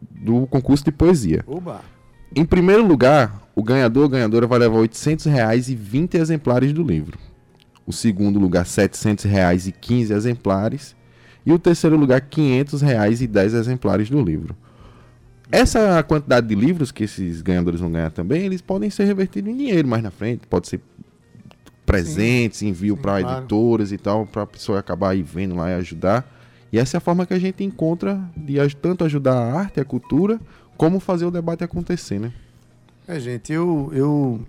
do 0.00 0.46
concurso 0.46 0.84
de 0.84 0.92
poesia. 0.92 1.42
Oba! 1.44 1.80
Em 2.36 2.44
primeiro 2.44 2.86
lugar, 2.86 3.42
o 3.52 3.64
ganhador 3.64 4.04
ou 4.04 4.08
ganhadora 4.08 4.46
vai 4.46 4.60
levar 4.60 4.78
800 4.78 5.24
reais 5.26 5.68
e 5.68 5.74
20 5.74 6.14
exemplares 6.18 6.72
do 6.72 6.84
livro. 6.84 7.18
O 7.84 7.92
segundo 7.92 8.38
lugar, 8.38 8.64
700 8.64 9.24
reais 9.24 9.66
e 9.66 9.72
15 9.72 10.12
exemplares. 10.12 10.94
E 11.44 11.52
o 11.52 11.58
terceiro 11.58 11.96
lugar, 11.96 12.20
500 12.20 12.80
reais 12.80 13.20
e 13.20 13.26
10 13.26 13.52
exemplares 13.54 14.08
do 14.08 14.22
livro. 14.22 14.56
Essa 15.50 16.00
quantidade 16.04 16.46
de 16.46 16.54
livros 16.54 16.92
que 16.92 17.02
esses 17.02 17.42
ganhadores 17.42 17.80
vão 17.80 17.90
ganhar 17.90 18.12
também, 18.12 18.44
eles 18.44 18.60
podem 18.60 18.88
ser 18.88 19.02
revertidos 19.02 19.52
em 19.52 19.56
dinheiro 19.56 19.88
mais 19.88 20.02
na 20.04 20.12
frente. 20.12 20.46
Pode 20.46 20.68
ser 20.68 20.80
presentes, 21.92 22.62
envio 22.62 22.96
para 22.96 23.20
claro. 23.20 23.38
editoras 23.38 23.92
e 23.92 23.98
tal, 23.98 24.26
para 24.26 24.42
a 24.42 24.46
pessoa 24.46 24.78
acabar 24.78 25.10
aí 25.10 25.22
vendo 25.22 25.54
lá 25.54 25.70
e 25.70 25.74
ajudar. 25.74 26.26
E 26.72 26.78
essa 26.78 26.96
é 26.96 26.98
a 26.98 27.00
forma 27.00 27.26
que 27.26 27.34
a 27.34 27.38
gente 27.38 27.62
encontra 27.62 28.20
de 28.36 28.56
tanto 28.76 29.04
ajudar 29.04 29.34
a 29.34 29.52
arte 29.58 29.76
e 29.76 29.80
a 29.80 29.84
cultura, 29.84 30.40
como 30.76 30.98
fazer 30.98 31.26
o 31.26 31.30
debate 31.30 31.62
acontecer, 31.62 32.18
né? 32.18 32.32
É, 33.06 33.20
gente, 33.20 33.52
eu, 33.52 33.90
eu 33.92 34.40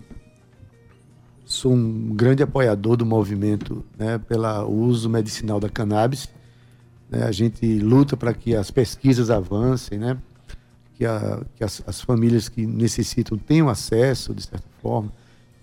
sou 1.44 1.72
um 1.72 2.14
grande 2.14 2.42
apoiador 2.42 2.96
do 2.96 3.04
movimento 3.04 3.84
né, 3.98 4.18
pelo 4.18 4.66
uso 4.68 5.10
medicinal 5.10 5.60
da 5.60 5.68
cannabis. 5.68 6.28
né? 7.10 7.24
a 7.24 7.32
gente 7.32 7.78
luta 7.78 8.16
para 8.16 8.32
que 8.32 8.54
as 8.56 8.70
pesquisas 8.70 9.30
avancem, 9.30 9.98
né? 9.98 10.16
que, 10.94 11.04
a- 11.04 11.42
que 11.56 11.62
as, 11.64 11.82
as 11.86 12.00
famílias 12.00 12.48
que 12.48 12.64
necessitam 12.66 13.36
tenham 13.36 13.68
acesso, 13.68 14.32
de 14.34 14.42
certa 14.42 14.66
forma, 14.80 15.12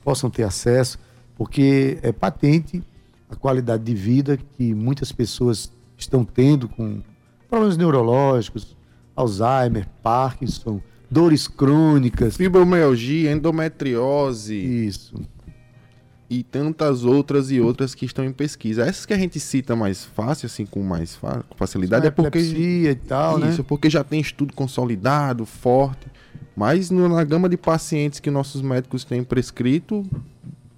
possam 0.04 0.30
ter 0.30 0.44
acesso, 0.44 1.00
porque 1.41 1.97
é 2.04 2.12
patente 2.12 2.84
a 3.27 3.36
qualidade 3.36 3.84
de 3.84 3.95
vida 3.95 4.38
que 4.38 4.75
muitas 4.75 5.12
pessoas 5.12 5.73
estão 5.97 6.23
tendo 6.23 6.69
com 6.69 7.01
problemas 7.49 7.75
neurológicos, 7.75 8.77
Alzheimer, 9.15 9.88
Parkinson, 10.04 10.80
dores 11.10 11.47
crônicas. 11.47 12.38
Fibromialgia, 12.38 13.32
endometriose 13.32 14.56
Isso. 14.56 15.15
e 16.30 16.43
tantas 16.43 17.04
outras 17.04 17.49
e 17.49 17.60
outras 17.60 17.95
que 17.95 18.06
estão 18.06 18.23
em 18.23 18.32
pesquisa. 18.32 18.84
Essas 18.84 19.08
que 19.08 19.13
a 19.13 19.17
gente 19.17 19.39
cita 19.39 19.75
mais 19.75 20.06
fácil, 20.06 20.45
assim, 20.45 20.67
com 20.67 20.84
mais 20.84 21.19
facilidade, 21.56 22.06
é 22.06 22.12
porque 22.12 22.38
e 22.38 22.93
tal, 23.08 23.39
né? 23.39 23.49
Isso, 23.49 23.63
porque 23.63 23.89
já 23.89 24.04
tem 24.04 24.21
estudo 24.21 24.54
consolidado, 24.54 25.43
forte. 25.47 26.06
Mas 26.56 26.91
na 26.91 27.23
gama 27.23 27.49
de 27.49 27.58
pacientes 27.58 28.19
que 28.19 28.30
nossos 28.30 28.62
médicos 28.62 29.04
têm 29.04 29.23
prescrito, 29.23 30.06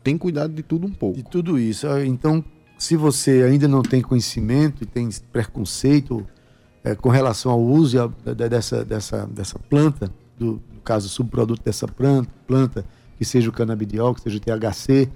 tem 0.03 0.17
cuidado 0.17 0.53
de 0.53 0.61
tudo 0.63 0.85
um 0.87 0.91
pouco. 0.91 1.15
De 1.17 1.23
tudo 1.23 1.57
isso. 1.57 1.87
Ah, 1.87 2.05
Então, 2.05 2.43
se 2.77 2.95
você 2.97 3.43
ainda 3.43 3.67
não 3.67 3.81
tem 3.81 4.01
conhecimento 4.01 4.83
e 4.83 4.85
tem 4.85 5.07
preconceito 5.31 6.25
eh, 6.83 6.95
com 6.95 7.09
relação 7.09 7.51
ao 7.51 7.61
uso 7.61 8.01
a- 8.01 8.33
dessa, 8.33 8.83
dessa, 8.83 9.25
dessa 9.27 9.57
planta, 9.57 10.11
do, 10.37 10.61
no 10.73 10.81
caso, 10.83 11.07
subproduto 11.07 11.61
dessa 11.63 11.87
planta, 11.87 12.29
planta, 12.45 12.85
que 13.17 13.23
seja 13.23 13.49
o 13.49 13.53
canabidiol, 13.53 14.13
que 14.13 14.21
seja 14.21 14.37
o 14.37 14.39
THC, 14.39 15.07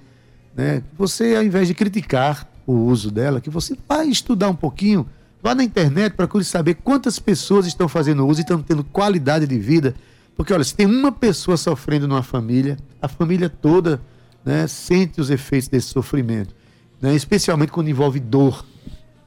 né? 0.56 0.82
Você, 0.96 1.34
ao 1.36 1.42
invés 1.42 1.68
de 1.68 1.74
criticar 1.74 2.48
o 2.66 2.72
uso 2.72 3.10
dela, 3.10 3.40
que 3.40 3.50
você 3.50 3.76
vai 3.88 4.08
estudar 4.08 4.48
um 4.48 4.54
pouquinho, 4.54 5.06
vá 5.42 5.54
na 5.54 5.62
internet, 5.62 6.14
procure 6.14 6.44
saber 6.44 6.74
quantas 6.76 7.18
pessoas 7.18 7.66
estão 7.66 7.86
fazendo 7.88 8.26
uso 8.26 8.40
e 8.40 8.42
estão 8.42 8.62
tendo 8.62 8.82
qualidade 8.84 9.46
de 9.46 9.58
vida. 9.58 9.94
Porque, 10.36 10.52
olha, 10.54 10.64
se 10.64 10.74
tem 10.74 10.86
uma 10.86 11.12
pessoa 11.12 11.56
sofrendo 11.56 12.06
numa 12.08 12.22
família, 12.22 12.76
a 13.02 13.08
família 13.08 13.48
toda 13.50 14.00
né, 14.48 14.66
sente 14.66 15.20
os 15.20 15.28
efeitos 15.28 15.68
desse 15.68 15.88
sofrimento. 15.88 16.54
Né? 17.02 17.14
Especialmente 17.14 17.70
quando 17.70 17.90
envolve 17.90 18.18
dor, 18.18 18.64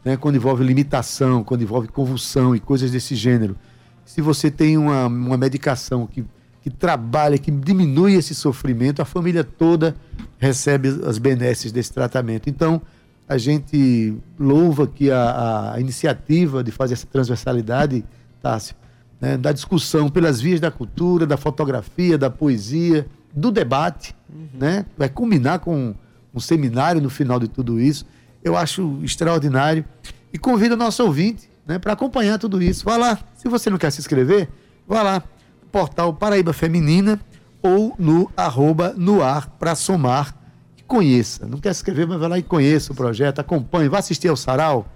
né? 0.04 0.18
quando 0.18 0.36
envolve 0.36 0.64
limitação, 0.64 1.44
quando 1.44 1.62
envolve 1.62 1.88
convulsão 1.90 2.56
e 2.56 2.60
coisas 2.60 2.90
desse 2.90 3.14
gênero. 3.14 3.56
Se 4.04 4.20
você 4.20 4.50
tem 4.50 4.80
uma, 4.80 5.06
uma 5.06 5.38
medicação 5.38 6.08
que, 6.08 6.26
que 6.64 6.72
trabalha, 6.72 7.38
que 7.38 7.52
diminui 7.52 8.16
esse 8.16 8.34
sofrimento, 8.34 9.00
a 9.00 9.06
família 9.06 9.44
toda 9.44 9.96
recebe 10.40 10.88
as 11.06 11.20
benesses 11.20 11.72
desse 11.72 11.94
tratamento. 11.94 12.50
Então, 12.50 12.82
a 13.30 13.38
gente 13.38 14.18
louva 14.40 14.86
aqui 14.86 15.12
a, 15.12 15.74
a 15.76 15.80
iniciativa 15.80 16.64
de 16.64 16.72
fazer 16.72 16.96
essa 16.96 17.06
transversalidade, 17.06 18.04
Tássio, 18.42 18.76
né, 19.22 19.38
da 19.38 19.52
discussão 19.52 20.10
pelas 20.10 20.42
vias 20.42 20.60
da 20.60 20.72
cultura, 20.72 21.28
da 21.28 21.38
fotografia, 21.38 22.18
da 22.18 22.32
poesia, 22.32 23.06
do 23.34 23.52
debate, 23.52 24.16
né? 24.54 24.86
Vai 24.98 25.10
culminar 25.10 25.60
com 25.60 25.96
um 26.34 26.40
seminário 26.40 27.02
no 27.02 27.10
final 27.10 27.40
de 27.40 27.48
tudo 27.48 27.80
isso. 27.80 28.06
Eu 28.44 28.58
acho 28.58 29.00
extraordinário 29.04 29.86
e 30.34 30.38
convido 30.38 30.76
o 30.76 30.78
nosso 30.78 31.04
ouvinte, 31.04 31.50
né, 31.66 31.78
para 31.78 31.94
acompanhar 31.94 32.40
tudo 32.40 32.62
isso. 32.62 32.86
Vá 32.86 32.98
lá, 32.98 33.20
se 33.36 33.48
você 33.48 33.70
não 33.70 33.78
quer 33.78 33.92
se 33.92 34.00
inscrever, 34.00 34.50
vá 34.88 35.04
lá, 35.04 35.24
portal 35.72 36.14
Paraíba 36.14 36.54
Feminina 36.54 37.20
ou 37.62 37.96
no 38.00 38.32
arroba 38.36 38.94
no 38.98 39.22
ar 39.22 39.48
para 39.60 39.76
somar 39.76 40.36
e 40.78 40.82
conheça. 40.82 41.46
Não 41.46 41.60
quer 41.60 41.74
se 41.74 41.80
inscrever, 41.82 42.08
mas 42.08 42.20
vai 42.20 42.30
lá 42.30 42.40
e 42.40 42.44
conheça 42.44 42.92
o 42.92 42.96
projeto, 42.96 43.40
acompanhe, 43.40 43.90
vá 43.90 44.00
assistir 44.00 44.28
ao 44.28 44.36
sarau, 44.36 44.88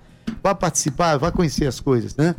vá 0.42 0.56
participar, 0.56 1.18
vá 1.18 1.32
conhecer 1.32 1.68
as 1.68 1.80
coisas, 1.80 2.16
né? 2.16 2.36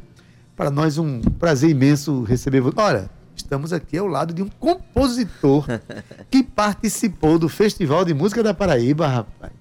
Para 0.56 0.70
nós 0.70 0.98
um 0.98 1.20
prazer 1.20 1.70
imenso 1.70 2.22
receber 2.22 2.60
você. 2.60 2.80
Olha, 2.80 3.10
estamos 3.36 3.72
aqui 3.72 3.98
ao 3.98 4.06
lado 4.06 4.32
de 4.32 4.42
um 4.42 4.48
compositor 4.48 5.66
que 6.30 6.42
participou 6.42 7.38
do 7.38 7.48
Festival 7.48 8.04
de 8.04 8.14
Música 8.14 8.42
da 8.42 8.54
Paraíba, 8.54 9.06
rapaz. 9.06 9.52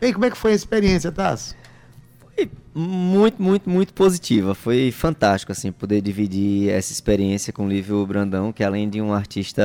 Ei, 0.00 0.12
como 0.12 0.24
é 0.26 0.30
que 0.30 0.36
foi 0.36 0.52
a 0.52 0.54
experiência, 0.54 1.10
Tasso? 1.10 1.54
Foi 2.34 2.50
muito, 2.74 3.42
muito, 3.42 3.70
muito 3.70 3.94
positiva. 3.94 4.54
Foi 4.54 4.92
fantástico, 4.92 5.52
assim, 5.52 5.72
poder 5.72 6.02
dividir 6.02 6.68
essa 6.68 6.92
experiência 6.92 7.52
com 7.52 7.64
o 7.64 7.68
Lívio 7.68 8.06
Brandão, 8.06 8.52
que 8.52 8.62
além 8.62 8.90
de 8.90 9.00
um 9.00 9.12
artista 9.12 9.64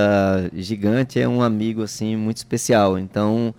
gigante, 0.53 1.19
é 1.19 1.27
um 1.27 1.41
amigo, 1.41 1.84
assim, 1.84 2.15
muito 2.15 2.38
especial. 2.38 2.97
Então, 2.97 3.53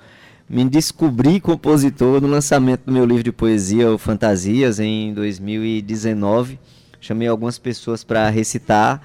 me 0.48 0.64
descobri 0.64 1.40
compositor 1.40 2.20
no 2.20 2.28
lançamento 2.28 2.84
do 2.86 2.92
meu 2.92 3.04
livro 3.04 3.22
de 3.22 3.32
poesia, 3.32 3.90
o 3.90 3.98
Fantasias, 3.98 4.80
em 4.80 5.12
2019. 5.12 6.58
Chamei 7.00 7.28
algumas 7.28 7.58
pessoas 7.58 8.02
para 8.02 8.28
recitar. 8.30 9.02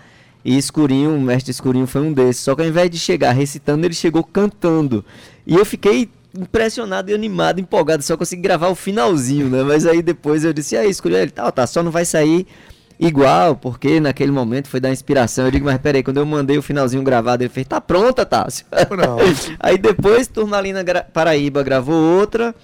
E 0.47 0.57
Escurinho, 0.57 1.13
o 1.13 1.19
mestre 1.19 1.51
Escurinho 1.51 1.86
foi 1.86 1.99
um 1.99 2.13
desses. 2.13 2.41
Só 2.41 2.55
que 2.55 2.62
ao 2.62 2.67
invés 2.69 2.89
de 2.89 2.97
chegar 2.97 3.33
recitando, 3.33 3.86
ele 3.86 3.93
chegou 3.93 4.23
cantando. 4.23 5.03
E 5.45 5.53
eu 5.53 5.65
fiquei 5.65 6.10
impressionado 6.33 7.12
e 7.12 7.13
animado, 7.13 7.60
empolgado. 7.60 8.01
Só 8.01 8.15
consegui 8.15 8.43
gravar 8.43 8.69
o 8.69 8.75
finalzinho, 8.75 9.49
né? 9.49 9.62
Mas 9.62 9.86
aí 9.86 10.01
depois 10.01 10.45
eu 10.45 10.53
disse, 10.53 10.75
e 10.75 10.77
aí, 10.77 10.89
Escurinho, 10.89 11.19
ele, 11.19 11.31
tá, 11.31 11.51
tá, 11.51 11.67
só 11.67 11.83
não 11.83 11.91
vai 11.91 12.05
sair 12.05 12.47
igual, 12.97 13.57
porque 13.57 13.99
naquele 13.99 14.31
momento 14.31 14.69
foi 14.69 14.79
da 14.79 14.89
inspiração. 14.89 15.43
Eu 15.43 15.51
digo, 15.51 15.65
mas 15.65 15.79
peraí, 15.79 16.01
quando 16.01 16.15
eu 16.15 16.25
mandei 16.25 16.57
o 16.57 16.62
finalzinho 16.62 17.03
gravado, 17.03 17.43
ele 17.43 17.49
fez, 17.49 17.67
tá 17.67 17.81
pronta, 17.81 18.25
Tássio. 18.25 18.65
Pronto. 18.88 19.25
aí 19.60 19.77
depois, 19.77 20.27
Turnalina 20.27 20.81
Gra- 20.81 21.03
Paraíba 21.03 21.62
gravou 21.62 22.01
outra. 22.01 22.55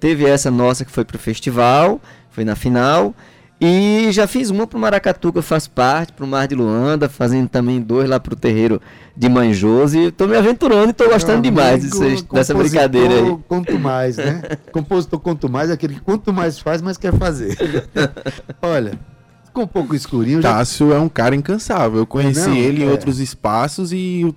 Teve 0.00 0.24
essa 0.24 0.50
nossa 0.50 0.86
que 0.86 0.90
foi 0.90 1.04
pro 1.04 1.18
festival, 1.18 2.00
foi 2.30 2.46
na 2.46 2.56
final. 2.56 3.14
E 3.58 4.08
já 4.12 4.26
fiz 4.26 4.50
uma 4.50 4.66
pro 4.66 4.78
Maracatu, 4.78 5.32
que 5.32 5.38
eu 5.38 5.42
faço 5.42 5.70
parte, 5.70 6.12
pro 6.12 6.26
Mar 6.26 6.46
de 6.46 6.54
Luanda, 6.54 7.08
fazendo 7.08 7.48
também 7.48 7.80
dois 7.80 8.06
lá 8.06 8.20
pro 8.20 8.36
terreiro 8.36 8.80
de 9.16 9.28
Manjoso. 9.30 9.96
E 9.98 10.10
tô 10.10 10.26
me 10.26 10.36
aventurando 10.36 10.90
e 10.90 10.92
tô 10.92 11.08
gostando 11.08 11.40
Meu 11.40 11.50
demais 11.50 11.80
amigo, 11.82 12.10
disso- 12.10 12.26
dessa 12.34 12.52
brincadeira 12.54 13.14
aí. 13.14 13.38
Quanto 13.48 13.78
mais, 13.78 14.18
né? 14.18 14.42
Compositor 14.72 15.18
quanto 15.20 15.48
mais 15.48 15.70
é 15.70 15.72
aquele 15.72 15.94
que 15.94 16.00
quanto 16.02 16.34
mais 16.34 16.58
faz, 16.58 16.82
mais 16.82 16.98
quer 16.98 17.14
fazer. 17.14 17.56
Olha, 18.60 18.92
ficou 19.46 19.64
um 19.64 19.66
pouco 19.66 19.94
escurinho. 19.94 20.42
já- 20.42 20.52
Tássio 20.52 20.92
é 20.92 20.98
um 20.98 21.08
cara 21.08 21.34
incansável. 21.34 22.00
Eu 22.00 22.06
conheci 22.06 22.46
Não, 22.48 22.54
ele 22.56 22.82
em 22.84 22.86
é. 22.88 22.90
outros 22.90 23.18
espaços 23.20 23.90
e 23.90 24.34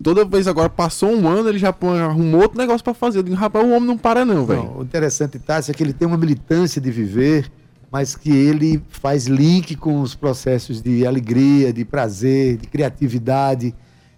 toda 0.00 0.24
vez 0.24 0.46
agora 0.46 0.68
passou 0.70 1.10
um 1.10 1.26
ano, 1.26 1.48
ele 1.48 1.58
já 1.58 1.72
põe- 1.72 1.98
arrumou 1.98 2.42
outro 2.42 2.58
negócio 2.58 2.84
pra 2.84 2.94
fazer. 2.94 3.18
Eu 3.18 3.22
digo, 3.24 3.34
rapaz, 3.34 3.64
o 3.66 3.70
homem 3.70 3.88
não 3.88 3.98
para 3.98 4.24
não, 4.24 4.46
velho. 4.46 4.72
O 4.78 4.82
interessante, 4.84 5.36
Tássio, 5.40 5.72
é 5.72 5.74
que 5.74 5.82
ele 5.82 5.92
tem 5.92 6.06
uma 6.06 6.16
militância 6.16 6.80
de 6.80 6.92
viver, 6.92 7.50
mas 7.92 8.16
que 8.16 8.30
ele 8.30 8.82
faz 8.88 9.26
link 9.26 9.76
com 9.76 10.00
os 10.00 10.14
processos 10.14 10.80
de 10.80 11.06
alegria, 11.06 11.70
de 11.74 11.84
prazer, 11.84 12.56
de 12.56 12.66
criatividade, 12.66 13.74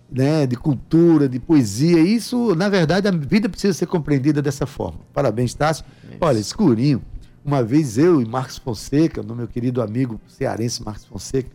né, 0.08 0.46
de 0.46 0.54
cultura, 0.54 1.28
de 1.28 1.40
poesia. 1.40 1.98
Isso, 1.98 2.54
na 2.54 2.68
verdade, 2.68 3.08
a 3.08 3.10
vida 3.10 3.48
precisa 3.48 3.72
ser 3.72 3.87
compreendida 3.87 4.40
dessa 4.40 4.64
forma. 4.64 5.00
Parabéns, 5.12 5.54
Tássio. 5.54 5.84
Olha, 6.20 6.38
escurinho. 6.38 7.02
Uma 7.44 7.64
vez 7.64 7.98
eu 7.98 8.22
e 8.22 8.24
Marcos 8.24 8.58
Fonseca, 8.58 9.24
no 9.24 9.34
meu 9.34 9.48
querido 9.48 9.82
amigo 9.82 10.20
cearense 10.28 10.82
Marcos 10.82 11.04
Fonseca, 11.04 11.50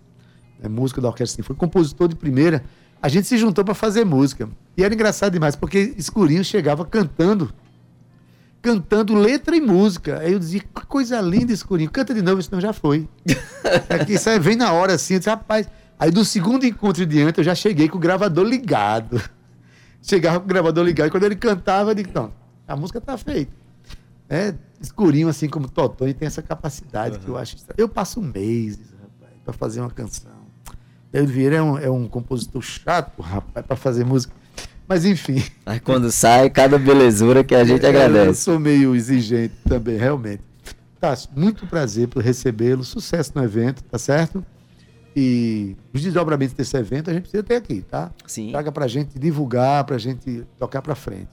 é 0.62 0.68
músico 0.68 1.00
da 1.00 1.08
Orquestra 1.08 1.38
Sinfônica, 1.38 1.66
compositor 1.66 2.10
de 2.10 2.16
primeira, 2.16 2.66
a 3.02 3.08
gente 3.08 3.28
se 3.28 3.38
juntou 3.38 3.64
para 3.64 3.74
fazer 3.74 4.04
música. 4.04 4.50
E 4.76 4.84
era 4.84 4.94
engraçado 4.94 5.32
demais, 5.32 5.56
porque 5.56 5.94
Escurinho 5.98 6.44
chegava 6.44 6.86
cantando 6.86 7.50
cantando 8.62 9.14
letra 9.16 9.56
e 9.56 9.62
música. 9.62 10.20
Aí 10.20 10.34
eu 10.34 10.40
dizia, 10.40 10.60
que 10.60 10.86
coisa 10.86 11.20
linda, 11.22 11.52
escurinho. 11.52 11.90
Canta 11.90 12.14
de 12.14 12.22
novo, 12.22 12.42
senão 12.42 12.62
já 12.62 12.74
foi. 12.74 13.08
É 13.88 14.04
que 14.04 14.14
isso 14.14 14.28
aí 14.30 14.40
vem 14.40 14.56
na 14.56 14.72
hora 14.72 14.94
assim, 14.94 15.16
eu 15.16 15.20
disse, 15.20 15.30
rapaz. 15.30 15.68
Aí 16.00 16.10
do 16.10 16.26
segundo 16.26 16.66
encontro 16.66 17.04
em 17.04 17.08
diante, 17.08 17.38
eu 17.38 17.44
já 17.44 17.54
cheguei 17.54 17.88
com 17.88 17.98
o 17.98 18.00
gravador 18.00 18.46
ligado. 18.46 19.22
Chegava 20.02 20.40
com 20.40 20.46
o 20.46 20.48
gravador 20.48 20.84
ligado, 20.84 21.08
e 21.08 21.12
quando 21.12 21.26
ele 21.26 21.36
cantava, 21.36 21.92
eu 21.92 21.96
digo, 21.96 22.10
não, 22.14 22.34
a 22.68 22.76
música 22.76 23.02
tá 23.02 23.18
feita. 23.18 23.52
É, 24.30 24.56
escurinho, 24.80 25.28
assim 25.28 25.50
como 25.50 25.68
Totonho, 25.68 26.14
tem 26.14 26.26
essa 26.26 26.42
capacidade 26.42 27.20
que 27.20 27.28
eu 27.28 27.38
acho. 27.38 27.58
Eu 27.78 27.90
passo 27.90 28.22
meses, 28.22 28.94
rapaz, 29.02 29.34
pra 29.44 29.54
fazer 29.54 29.82
uma 29.82 29.92
canção. 29.92 30.32
David 31.12 31.34
Vieira 31.34 31.56
é 31.58 31.62
um, 31.62 31.78
é 31.78 31.90
um 31.90 32.08
compositor 32.08 32.62
chato, 32.62 33.22
rapaz, 33.22 33.66
pra 33.66 33.76
fazer 33.76 34.06
música. 34.06 34.34
Mas 34.90 35.06
enfim. 35.06 35.44
Aí 35.66 35.80
quando 35.80 36.12
sai, 36.12 36.50
cada 36.50 36.80
belezura 36.80 37.44
que 37.44 37.54
a 37.54 37.64
gente 37.64 37.86
É, 37.86 37.90
Eu 37.90 37.90
agradece. 37.90 38.42
sou 38.42 38.60
meio 38.60 38.96
exigente 38.96 39.54
também, 39.68 39.96
realmente. 39.98 40.42
Tássio, 41.00 41.30
muito 41.36 41.66
prazer 41.68 42.08
por 42.08 42.24
recebê-lo. 42.24 42.84
Sucesso 42.84 43.32
no 43.36 43.44
evento, 43.44 43.84
tá 43.84 44.00
certo? 44.00 44.44
E 45.16 45.76
os 45.94 46.02
desdobramentos 46.02 46.54
desse 46.56 46.76
evento 46.76 47.10
a 47.10 47.14
gente 47.14 47.24
precisa 47.24 47.44
ter 47.44 47.56
aqui, 47.56 47.82
tá? 47.82 48.12
Sim. 48.26 48.52
Traga 48.52 48.72
pra 48.72 48.88
gente 48.88 49.18
divulgar, 49.20 49.84
pra 49.84 49.98
gente 49.98 50.44
tocar 50.58 50.82
pra 50.82 50.96
frente. 50.96 51.28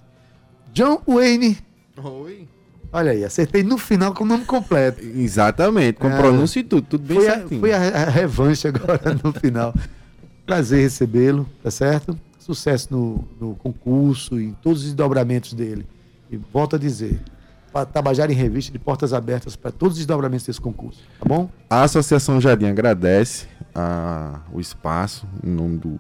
John 0.73 1.01
Wayne, 1.07 1.57
Oi. 1.97 2.47
olha 2.93 3.13
aí, 3.13 3.25
acertei 3.25 3.63
no 3.63 3.79
final 3.79 4.13
com 4.13 4.25
o 4.25 4.27
nome 4.27 4.45
completo. 4.45 5.03
Exatamente, 5.03 5.95
com 5.99 6.09
Ah. 6.09 6.17
pronúncia 6.17 6.61
e 6.61 6.63
tudo, 6.63 6.87
tudo 6.87 7.05
bem 7.07 7.17
Foi, 7.19 7.29
a, 7.29 7.35
certinho. 7.35 7.61
foi 7.61 7.73
a, 7.73 7.79
a 7.79 8.11
revanche 8.11 8.69
agora 8.69 9.19
no 9.23 9.33
final. 9.33 9.75
Prazer 10.45 10.81
recebê-lo, 10.83 11.49
tá 11.63 11.71
certo? 11.71 12.19
Sucesso 12.51 12.89
no, 12.93 13.25
no 13.41 13.55
concurso 13.57 14.41
e 14.41 14.53
todos 14.63 14.79
os 14.83 14.85
desdobramentos 14.85 15.53
dele. 15.53 15.85
E 16.31 16.37
volto 16.37 16.77
a 16.77 16.79
dizer, 16.79 17.21
Tabajara 17.93 18.33
em 18.33 18.37
Revista 18.37 18.71
de 18.73 18.79
portas 18.79 19.13
abertas 19.13 19.57
para 19.57 19.71
todos 19.73 19.95
os 19.95 19.99
desdobramentos 19.99 20.47
desse 20.47 20.61
concurso, 20.61 21.03
tá 21.21 21.29
bom? 21.29 21.51
A 21.69 21.83
Associação 21.83 22.41
Jardim 22.41 22.67
agradece 22.67 23.47
a- 23.75 24.41
o 24.53 24.61
espaço 24.61 25.27
em 25.45 25.51
nome 25.51 25.77
do 25.79 25.99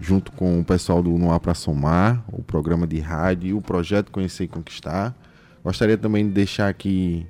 junto 0.00 0.32
com 0.32 0.58
o 0.60 0.64
pessoal 0.64 1.02
do 1.02 1.10
Noar 1.18 1.38
para 1.40 1.54
Somar, 1.54 2.24
o 2.32 2.42
programa 2.42 2.86
de 2.86 2.98
rádio 3.00 3.48
e 3.48 3.52
o 3.54 3.60
projeto 3.60 4.10
Conhecer 4.10 4.44
e 4.44 4.48
Conquistar. 4.48 5.14
Gostaria 5.62 5.98
também 5.98 6.26
de 6.26 6.32
deixar 6.32 6.68
aqui 6.68 7.26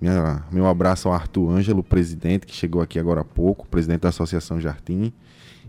minha- 0.00 0.44
meu 0.52 0.66
abraço 0.66 1.08
ao 1.08 1.14
Arthur 1.14 1.50
Ângelo, 1.50 1.82
presidente, 1.82 2.46
que 2.46 2.54
chegou 2.54 2.80
aqui 2.82 2.98
agora 2.98 3.22
há 3.22 3.24
pouco, 3.24 3.66
presidente 3.66 4.02
da 4.02 4.10
Associação 4.10 4.60
Jardim. 4.60 5.12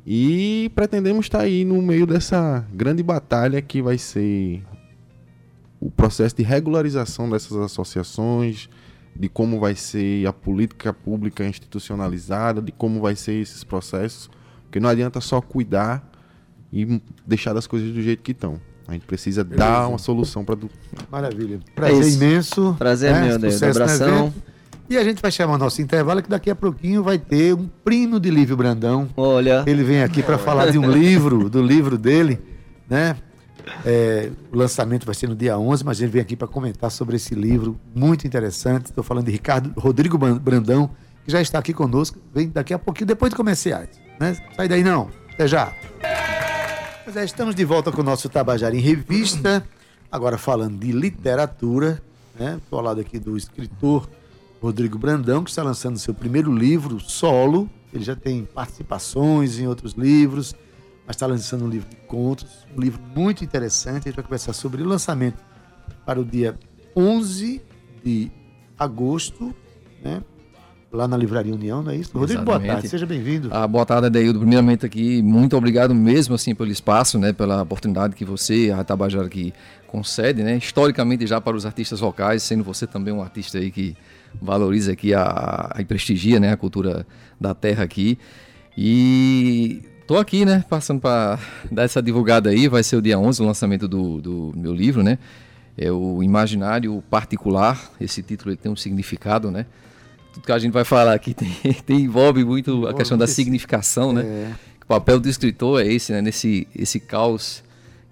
E 0.05 0.71
pretendemos 0.73 1.25
estar 1.25 1.41
aí 1.41 1.63
no 1.63 1.81
meio 1.81 2.07
dessa 2.07 2.65
grande 2.73 3.03
batalha 3.03 3.61
que 3.61 3.81
vai 3.81 3.97
ser 3.97 4.63
o 5.79 5.89
processo 5.89 6.35
de 6.35 6.43
regularização 6.43 7.29
dessas 7.29 7.57
associações, 7.57 8.69
de 9.15 9.29
como 9.29 9.59
vai 9.59 9.75
ser 9.75 10.25
a 10.27 10.33
política 10.33 10.93
pública 10.93 11.45
institucionalizada, 11.45 12.61
de 12.61 12.71
como 12.71 13.01
vai 13.01 13.15
ser 13.15 13.33
esses 13.33 13.63
processos, 13.63 14.29
porque 14.63 14.79
não 14.79 14.89
adianta 14.89 15.19
só 15.21 15.41
cuidar 15.41 16.09
e 16.71 17.01
deixar 17.25 17.55
as 17.57 17.67
coisas 17.67 17.91
do 17.91 18.01
jeito 18.01 18.23
que 18.23 18.31
estão. 18.31 18.59
A 18.87 18.93
gente 18.93 19.05
precisa 19.05 19.43
dar 19.43 19.87
uma 19.87 19.97
solução 19.97 20.43
para 20.43 20.57
Maravilha. 21.09 21.59
Prazer 21.75 22.01
isso. 22.01 22.17
imenso. 22.17 22.75
Prazer 22.77 23.13
é 23.13 23.21
meu, 23.21 23.39
Deus. 23.39 23.61
Abração. 23.63 24.33
E 24.91 24.97
a 24.97 25.05
gente 25.05 25.21
vai 25.21 25.31
chamar 25.31 25.57
nosso 25.57 25.81
intervalo, 25.81 26.21
que 26.21 26.29
daqui 26.29 26.49
a 26.49 26.55
pouquinho 26.55 27.01
vai 27.01 27.17
ter 27.17 27.53
um 27.53 27.65
primo 27.81 28.19
de 28.19 28.29
Lívio 28.29 28.57
Brandão. 28.57 29.07
Olha, 29.15 29.63
Ele 29.65 29.85
vem 29.85 30.03
aqui 30.03 30.21
para 30.21 30.37
falar 30.37 30.69
de 30.69 30.77
um 30.77 30.91
livro, 30.91 31.49
do 31.49 31.63
livro 31.63 31.97
dele, 31.97 32.37
né? 32.89 33.15
É, 33.85 34.29
o 34.51 34.57
lançamento 34.57 35.05
vai 35.05 35.15
ser 35.15 35.29
no 35.29 35.35
dia 35.35 35.57
11, 35.57 35.85
mas 35.85 36.01
ele 36.01 36.11
vem 36.11 36.21
aqui 36.21 36.35
para 36.35 36.45
comentar 36.45 36.91
sobre 36.91 37.15
esse 37.15 37.33
livro 37.33 37.79
muito 37.95 38.27
interessante. 38.27 38.87
Estou 38.87 39.01
falando 39.01 39.27
de 39.27 39.31
Ricardo 39.31 39.71
Rodrigo 39.79 40.17
Brandão, 40.17 40.89
que 41.23 41.31
já 41.31 41.41
está 41.41 41.57
aqui 41.57 41.71
conosco. 41.71 42.19
Vem 42.33 42.49
daqui 42.49 42.73
a 42.73 42.79
pouquinho, 42.79 43.07
depois 43.07 43.29
de 43.29 43.37
comerciais. 43.37 43.87
Né? 44.19 44.35
Sai 44.57 44.67
daí 44.67 44.83
não. 44.83 45.07
Até 45.31 45.47
já. 45.47 45.71
Pois 47.05 47.15
é, 47.15 47.23
estamos 47.23 47.55
de 47.55 47.63
volta 47.63 47.93
com 47.93 48.01
o 48.01 48.03
nosso 48.03 48.27
Tabajara 48.27 48.75
em 48.75 48.81
Revista. 48.81 49.65
Agora 50.11 50.37
falando 50.37 50.77
de 50.77 50.91
literatura. 50.91 52.01
Né? 52.37 52.59
Estou 52.61 52.79
ao 52.79 52.83
lado 52.83 52.99
aqui 52.99 53.17
do 53.17 53.37
escritor 53.37 54.09
Rodrigo 54.61 54.97
Brandão, 54.99 55.43
que 55.43 55.49
está 55.49 55.63
lançando 55.63 55.97
seu 55.97 56.13
primeiro 56.13 56.53
livro 56.55 56.99
solo. 56.99 57.67
Ele 57.91 58.03
já 58.03 58.15
tem 58.15 58.45
participações 58.45 59.59
em 59.59 59.67
outros 59.67 59.93
livros, 59.93 60.55
mas 61.05 61.15
está 61.15 61.25
lançando 61.25 61.65
um 61.65 61.67
livro 61.67 61.89
de 61.89 61.95
contos, 61.95 62.67
um 62.77 62.79
livro 62.79 63.01
muito 63.15 63.43
interessante. 63.43 64.03
A 64.03 64.09
gente 64.09 64.15
vai 64.15 64.23
conversar 64.23 64.53
sobre 64.53 64.83
o 64.83 64.85
lançamento 64.85 65.43
para 66.05 66.21
o 66.21 66.23
dia 66.23 66.57
11 66.95 67.59
de 68.03 68.31
agosto, 68.77 69.53
né? 70.03 70.21
lá 70.91 71.07
na 71.07 71.15
Livraria 71.15 71.53
União, 71.53 71.81
não 71.81 71.91
é 71.91 71.95
isso? 71.95 72.11
Rodrigo, 72.17 72.43
boa 72.43 72.59
tarde, 72.59 72.87
seja 72.87 73.05
bem-vindo. 73.05 73.47
Ah, 73.51 73.65
boa 73.65 73.85
tarde, 73.85 74.07
Adeildo. 74.07 74.39
Primeiramente 74.39 74.85
aqui, 74.85 75.21
muito 75.21 75.55
obrigado 75.55 75.95
mesmo 75.95 76.35
assim 76.35 76.53
pelo 76.53 76.69
espaço, 76.69 77.17
né, 77.17 77.31
pela 77.31 77.61
oportunidade 77.61 78.13
que 78.13 78.25
você, 78.25 78.73
a 78.77 78.83
Tabajara 78.83 79.25
aqui 79.25 79.53
concede, 79.87 80.43
né, 80.43 80.57
historicamente 80.57 81.25
já 81.25 81.39
para 81.39 81.55
os 81.55 81.65
artistas 81.65 82.01
locais, 82.01 82.43
sendo 82.43 82.63
você 82.63 82.85
também 82.85 83.13
um 83.13 83.21
artista 83.21 83.57
aí 83.57 83.71
que 83.71 83.95
valoriza 84.39 84.91
aqui 84.91 85.13
a, 85.13 85.71
a 85.73 85.81
e 85.81 85.85
prestigia, 85.85 86.39
né, 86.39 86.51
a 86.51 86.57
cultura 86.57 87.05
da 87.39 87.53
terra 87.53 87.83
aqui. 87.83 88.17
E 88.77 89.81
tô 90.05 90.17
aqui, 90.17 90.45
né, 90.45 90.63
passando 90.69 90.99
para 90.99 91.39
dar 91.71 91.83
essa 91.83 92.01
divulgada 92.01 92.49
aí, 92.49 92.67
vai 92.67 92.83
ser 92.83 92.95
o 92.97 93.01
dia 93.01 93.17
11 93.17 93.41
o 93.41 93.45
lançamento 93.45 93.87
do, 93.87 94.21
do 94.21 94.53
meu 94.55 94.73
livro, 94.73 95.03
né? 95.03 95.17
É 95.77 95.91
o 95.91 96.21
Imaginário 96.21 97.01
Particular. 97.09 97.91
Esse 97.99 98.21
título 98.21 98.51
ele 98.51 98.57
tem 98.57 98.71
um 98.71 98.75
significado, 98.75 99.49
né? 99.49 99.65
tudo 100.31 100.45
que 100.45 100.51
a 100.51 100.59
gente 100.59 100.71
vai 100.71 100.83
falar 100.83 101.13
aqui 101.13 101.33
tem, 101.35 101.49
tem- 101.85 102.01
envolve 102.01 102.43
muito 102.43 102.87
a 102.87 102.93
questão 102.93 103.17
da 103.17 103.27
significação, 103.27 104.13
né? 104.13 104.21
É. 104.23 104.51
O 104.83 104.85
papel 104.85 105.19
do 105.19 105.29
escritor 105.29 105.81
é 105.81 105.87
esse, 105.87 106.11
né? 106.11 106.21
Nesse 106.21 106.67
esse 106.75 106.99
caos 106.99 107.63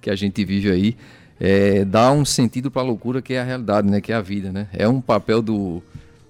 que 0.01 0.09
a 0.09 0.15
gente 0.15 0.43
vive 0.45 0.71
aí, 0.71 0.97
é, 1.39 1.83
dá 1.83 2.11
um 2.11 2.23
sentido 2.23 2.71
para 2.71 2.81
a 2.81 2.85
loucura 2.85 3.21
que 3.21 3.33
é 3.33 3.41
a 3.41 3.43
realidade, 3.43 3.89
né? 3.89 3.99
Que 3.99 4.11
é 4.11 4.15
a 4.15 4.21
vida, 4.21 4.51
né? 4.51 4.67
É 4.73 4.87
um 4.87 5.01
papel 5.01 5.41
do, 5.41 5.83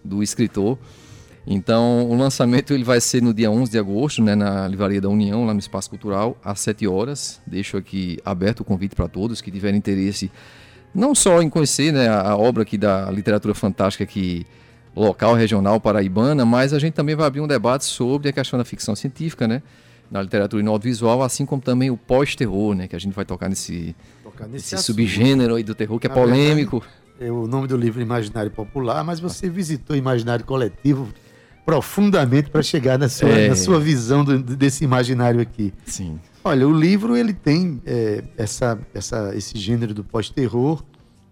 do 0.04 0.22
escritor. 0.24 0.78
Então, 1.52 2.08
o 2.08 2.16
lançamento 2.16 2.74
ele 2.74 2.84
vai 2.84 3.02
ser 3.02 3.24
no 3.24 3.34
dia 3.34 3.50
11 3.50 3.72
de 3.72 3.80
agosto, 3.80 4.22
né, 4.22 4.36
na 4.36 4.68
Livraria 4.68 5.02
da 5.02 5.10
União, 5.10 5.46
lá 5.46 5.54
no 5.54 5.60
Espaço 5.60 5.90
Cultural, 5.90 6.38
às 6.44 6.60
7 6.60 6.88
horas. 6.88 7.42
Deixo 7.48 7.76
aqui 7.76 8.20
aberto 8.24 8.60
o 8.60 8.64
convite 8.64 8.96
para 8.96 9.08
todos 9.08 9.42
que 9.42 9.50
tiverem 9.50 9.78
interesse, 9.78 10.32
não 10.94 11.16
só 11.16 11.42
em 11.42 11.50
conhecer 11.50 11.92
né, 11.92 12.08
a, 12.08 12.36
obra 12.36 12.64
aqui 12.64 12.78
da 12.78 13.10
literatura 13.10 13.56
fantástica 13.56 14.04
aqui 14.04 14.46
local, 14.96 15.34
regional, 15.34 15.80
paraibana, 15.80 16.46
mas 16.46 16.74
a 16.74 16.78
gente 16.78 16.94
também 16.94 17.16
vai 17.16 17.26
abrir 17.26 17.42
um 17.42 17.48
debate 17.48 17.86
sobre 17.86 18.30
a 18.30 18.34
questão 18.34 18.60
da 18.60 18.66
ficção 18.66 18.96
científica, 18.96 19.48
né, 19.48 19.64
na 20.12 20.22
literatura 20.22 20.62
e 20.62 20.66
no 20.66 20.72
audiovisual, 20.72 21.24
assim 21.24 21.46
como 21.46 21.62
também 21.62 21.90
o 21.90 21.98
pós-terror, 21.98 22.76
né, 22.76 22.88
que 22.88 22.96
a 22.96 23.00
gente 23.00 23.14
vai 23.14 23.26
tocar 23.26 23.50
nesse, 23.50 23.96
Tocar 24.24 24.48
nesse 24.48 24.66
esse 24.66 24.76
assunto. 24.76 24.86
subgênero 24.88 25.56
aí 25.56 25.64
do 25.64 25.74
terror 25.74 26.00
que 26.00 26.06
é 26.08 26.10
Na 26.10 26.16
verdade, 26.16 26.38
polêmico. 26.38 26.84
É 26.86 26.99
o 27.22 27.48
nome 27.48 27.68
do 27.68 27.76
livro 27.76 28.02
Imaginário 28.02 28.50
Popular, 28.52 29.04
mas 29.04 29.20
você 29.20 29.50
visitou 29.50 29.96
o 29.96 30.00
Imaginário 30.00 30.46
Coletivo 30.46 31.10
profundamente 31.66 32.50
para 32.50 32.64
chegar 32.64 32.98
na 32.98 33.10
sua, 33.10 33.30
É. 33.30 33.50
na 33.50 33.56
sua 33.56 33.80
visão 33.80 34.24
do- 34.24 34.40
desse 34.42 34.84
imaginário 34.84 35.40
aqui. 35.42 35.74
Sim. 35.86 36.20
Olha, 36.44 36.68
o 36.68 36.74
livro 36.74 37.16
ele 37.16 37.34
tem 37.34 37.82
é, 37.86 38.24
essa, 38.38 38.80
essa, 38.94 39.36
esse 39.36 39.58
gênero 39.58 39.94
do 39.94 40.04
pós-terror, 40.04 40.84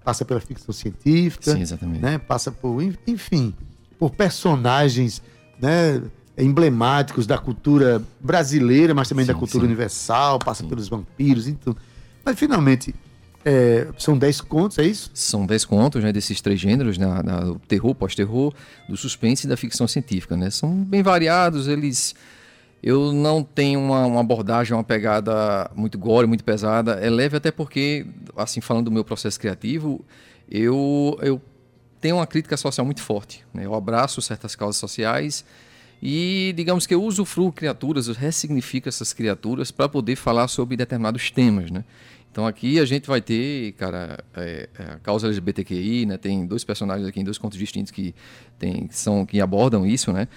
passa 0.04 0.24
pela 0.26 0.40
ficção 0.40 0.74
científica, 0.74 1.52
Sim, 1.54 1.62
exatamente. 1.62 2.02
né? 2.02 2.18
passa 2.18 2.52
por, 2.52 2.82
en- 2.82 2.94
enfim, 3.08 3.54
por 3.98 4.12
personagens 4.12 5.22
né, 5.60 6.02
emblemáticos 6.38 7.26
da 7.26 7.38
cultura 7.38 8.02
brasileira, 8.20 8.94
mas 8.94 9.10
também 9.10 9.26
da 9.26 9.34
Sim, 9.34 9.40
cultura 9.40 9.62
sim. 9.62 9.68
universal, 9.68 10.38
passa 10.40 10.64
pelos 10.66 10.88
vampiros, 10.88 11.48
então. 11.48 11.76
Mas 12.24 12.38
finalmente, 12.38 12.94
é, 13.50 13.88
são 13.98 14.18
10 14.18 14.42
contos, 14.42 14.78
é 14.78 14.84
isso? 14.84 15.10
São 15.14 15.46
10 15.46 15.64
contos 15.64 16.04
né, 16.04 16.12
desses 16.12 16.42
três 16.42 16.60
gêneros, 16.60 16.98
né, 16.98 17.06
na, 17.24 17.40
do 17.40 17.60
terror, 17.60 17.96
pós-terror, 17.96 18.54
do 18.90 18.98
suspense 18.98 19.48
e 19.48 19.50
da 19.50 19.56
ficção 19.56 19.88
científica. 19.88 20.36
Né? 20.36 20.50
São 20.50 20.84
bem 20.84 21.02
variados, 21.02 21.70
eles... 21.70 22.14
Eu 22.84 23.14
não 23.14 23.42
tenho 23.44 23.80
uma, 23.80 24.06
uma 24.06 24.20
abordagem, 24.20 24.74
uma 24.76 24.84
pegada 24.84 25.72
muito 25.74 25.98
gore, 25.98 26.28
muito 26.28 26.44
pesada. 26.44 26.96
É 26.96 27.10
leve 27.10 27.38
até 27.38 27.50
porque, 27.50 28.06
assim, 28.36 28.60
falando 28.60 28.86
do 28.86 28.92
meu 28.92 29.04
processo 29.04 29.40
criativo, 29.40 30.06
eu, 30.52 31.18
eu 31.22 31.42
tenho 32.02 32.18
uma 32.18 32.28
crítica 32.28 32.56
social 32.58 32.86
muito 32.86 33.02
forte. 33.02 33.46
Né? 33.54 33.66
Eu 33.66 33.74
abraço 33.74 34.22
certas 34.22 34.56
causas 34.56 34.78
sociais 34.78 35.46
e, 36.02 36.54
digamos 36.56 36.86
que 36.86 36.94
eu 36.94 37.02
usufruo 37.02 37.52
criaturas, 37.52 38.08
eu 38.08 38.14
ressignifico 38.14 38.88
essas 38.88 39.14
criaturas 39.14 39.72
para 39.72 39.90
poder 39.90 40.16
falar 40.16 40.48
sobre 40.48 40.78
determinados 40.78 41.32
temas, 41.32 41.72
né? 41.72 41.84
Então 42.32 42.46
aqui 42.46 42.80
a 42.80 42.86
gente 42.86 43.08
vai 43.08 43.22
ter, 43.22 43.72
cara, 43.74 44.24
é, 44.36 44.70
é, 44.78 44.84
a 44.84 45.00
causa 45.00 45.28
LGBTQI, 45.28 46.06
né? 46.06 46.18
Tem 46.18 46.46
dois 46.46 46.64
personagens 46.64 47.08
aqui 47.08 47.20
em 47.20 47.24
dois 47.24 47.38
contos 47.38 47.58
distintos 47.58 47.92
que, 47.92 48.14
tem, 48.60 48.88
que 48.88 48.96
são, 48.96 49.26
que 49.26 49.42
abordam 49.42 49.86
isso, 49.86 50.14
né? 50.14 50.28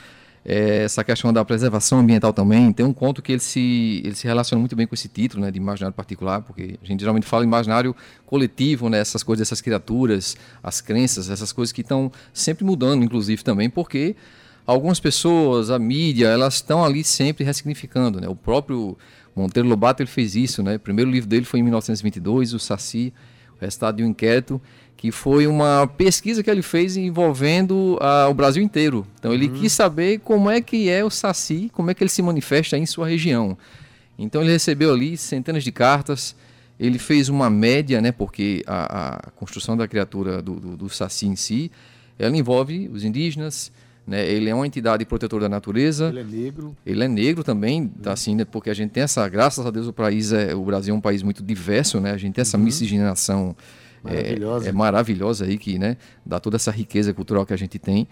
É, 0.43 0.85
essa 0.85 1.05
questão 1.05 1.33
da 1.33 1.45
preservação 1.45 1.99
ambiental 1.99 2.33
também. 2.33 2.73
Tem 2.73 2.87
um 2.87 2.93
conto 2.95 3.21
que 3.21 3.33
ele 3.33 3.41
se, 3.41 4.01
ele 4.05 4.15
se 4.15 4.27
relaciona 4.27 4.59
muito 4.59 4.75
bem 4.75 4.87
com 4.87 4.95
esse 4.95 5.09
título, 5.09 5.43
né? 5.43 5.51
De 5.51 5.59
imaginário 5.59 5.95
particular, 5.95 6.41
porque 6.41 6.79
a 6.83 6.87
gente 6.87 7.01
geralmente 7.01 7.27
fala 7.27 7.45
imaginário 7.45 7.95
coletivo, 8.25 8.89
né? 8.89 8.99
Essas 8.99 9.23
coisas, 9.23 9.47
essas 9.47 9.61
criaturas, 9.61 10.37
as 10.63 10.81
crenças, 10.81 11.29
essas 11.29 11.53
coisas 11.53 11.73
que 11.73 11.83
estão 11.83 12.11
sempre 12.33 12.65
mudando, 12.65 13.05
inclusive 13.05 13.45
também, 13.45 13.69
porque 13.69 14.17
algumas 14.67 15.01
pessoas, 15.01 15.71
a 15.71 15.79
mídia, 15.79 16.29
elas 16.29 16.55
estão 16.55 16.85
ali 16.85 17.05
sempre 17.05 17.45
ressignificando, 17.45 18.21
né? 18.21 18.29
O 18.29 18.37
próprio 18.37 18.97
Monteiro 19.35 19.69
Lobato 19.69 20.03
ele 20.03 20.11
fez 20.11 20.35
isso, 20.35 20.63
né? 20.63 20.77
O 20.77 20.81
primeiro 20.81 21.11
livro 21.11 21.29
dele 21.29 21.45
foi 21.45 21.61
em 21.61 21.63
1922, 21.63 22.55
o 22.55 22.59
Saci, 22.59 23.13
o 23.57 23.61
resultado 23.61 23.97
de 23.97 24.05
um 24.05 24.07
inquérito, 24.07 24.61
que 24.97 25.11
foi 25.11 25.47
uma 25.47 25.87
pesquisa 25.87 26.43
que 26.43 26.51
ele 26.51 26.63
fez 26.63 26.97
envolvendo 26.97 27.97
ah, 28.01 28.29
o 28.29 28.35
Brasil 28.35 28.63
inteiro. 28.63 29.07
Então 29.19 29.33
ele 29.33 29.49
quis 29.49 29.73
saber 29.73 30.19
como 30.21 30.51
é 30.51 30.61
que 30.61 30.91
é 30.91 31.03
o 31.05 31.09
Saci, 31.09 31.71
como 31.73 31.91
é 31.91 31.95
que 31.95 32.03
ele 32.03 32.11
se 32.11 32.21
manifesta 32.21 32.77
em 32.77 32.85
sua 32.85 33.09
região. 33.09 33.57
Então 34.19 34.43
ele 34.43 34.53
recebeu 34.53 34.93
ali 34.93 35.17
centenas 35.17 35.65
de 35.65 35.73
cartas, 35.73 36.37
ele 36.79 36.99
fez 36.99 37.29
uma 37.31 37.49
média, 37.49 38.01
né? 38.01 38.13
Porque 38.13 38.63
a, 38.67 39.29
a 39.29 39.31
construção 39.31 39.77
da 39.77 39.89
criatura 39.89 40.43
do, 40.43 40.61
do, 40.61 40.77
do 40.77 40.89
Saci 40.91 41.27
em 41.27 41.37
si, 41.37 41.71
ela 42.19 42.37
envolve 42.37 42.91
os 42.93 43.03
indígenas, 43.03 43.73
né? 44.07 44.27
Ele 44.27 44.51
é 44.51 44.55
uma 44.55 44.67
entidade 44.67 45.05
protetora 45.05 45.43
da 45.43 45.49
natureza. 45.49 46.09
Ele 46.09 46.21
é 46.21 46.25
negro. 46.25 46.77
Ele 46.85 47.05
é 47.05 47.09
negro 47.09 47.45
também, 47.45 47.89
tá 47.89 48.13
assim, 48.13 48.35
né? 48.35 48.45
Porque 48.45 48.71
a 48.71 48.75
gente 48.75 48.91
tem 48.91 49.03
essa, 49.03 49.29
graças 49.29 49.65
a 49.65 49.71
Deus, 49.71 49.87
o 49.87 49.93
país 49.93 50.33
é, 50.33 50.55
o 50.55 50.65
Brasil 50.65 50.95
é 50.95 50.97
um 50.97 51.01
país 51.01 51.23
muito 51.23 51.43
diverso, 51.43 52.01
né? 52.01 52.11
A 52.11 52.17
gente 52.17 52.35
tem 52.35 52.43
essa 52.43 52.59
miscigenação 52.59 53.55
é, 54.05 54.15
Maravilhosa. 54.15 54.69
é 54.69 54.73
maravilhosa 54.73 55.45
aí 55.45 55.59
que, 55.59 55.79
né? 55.79 55.97
Dá 56.25 56.41
toda 56.41 56.57
essa 56.57 56.71
riqueza 56.71 57.13
cultural 57.13 57.45
que 57.45 57.53
a 57.53 57.57
gente 57.57 57.79
tem. 57.79 58.09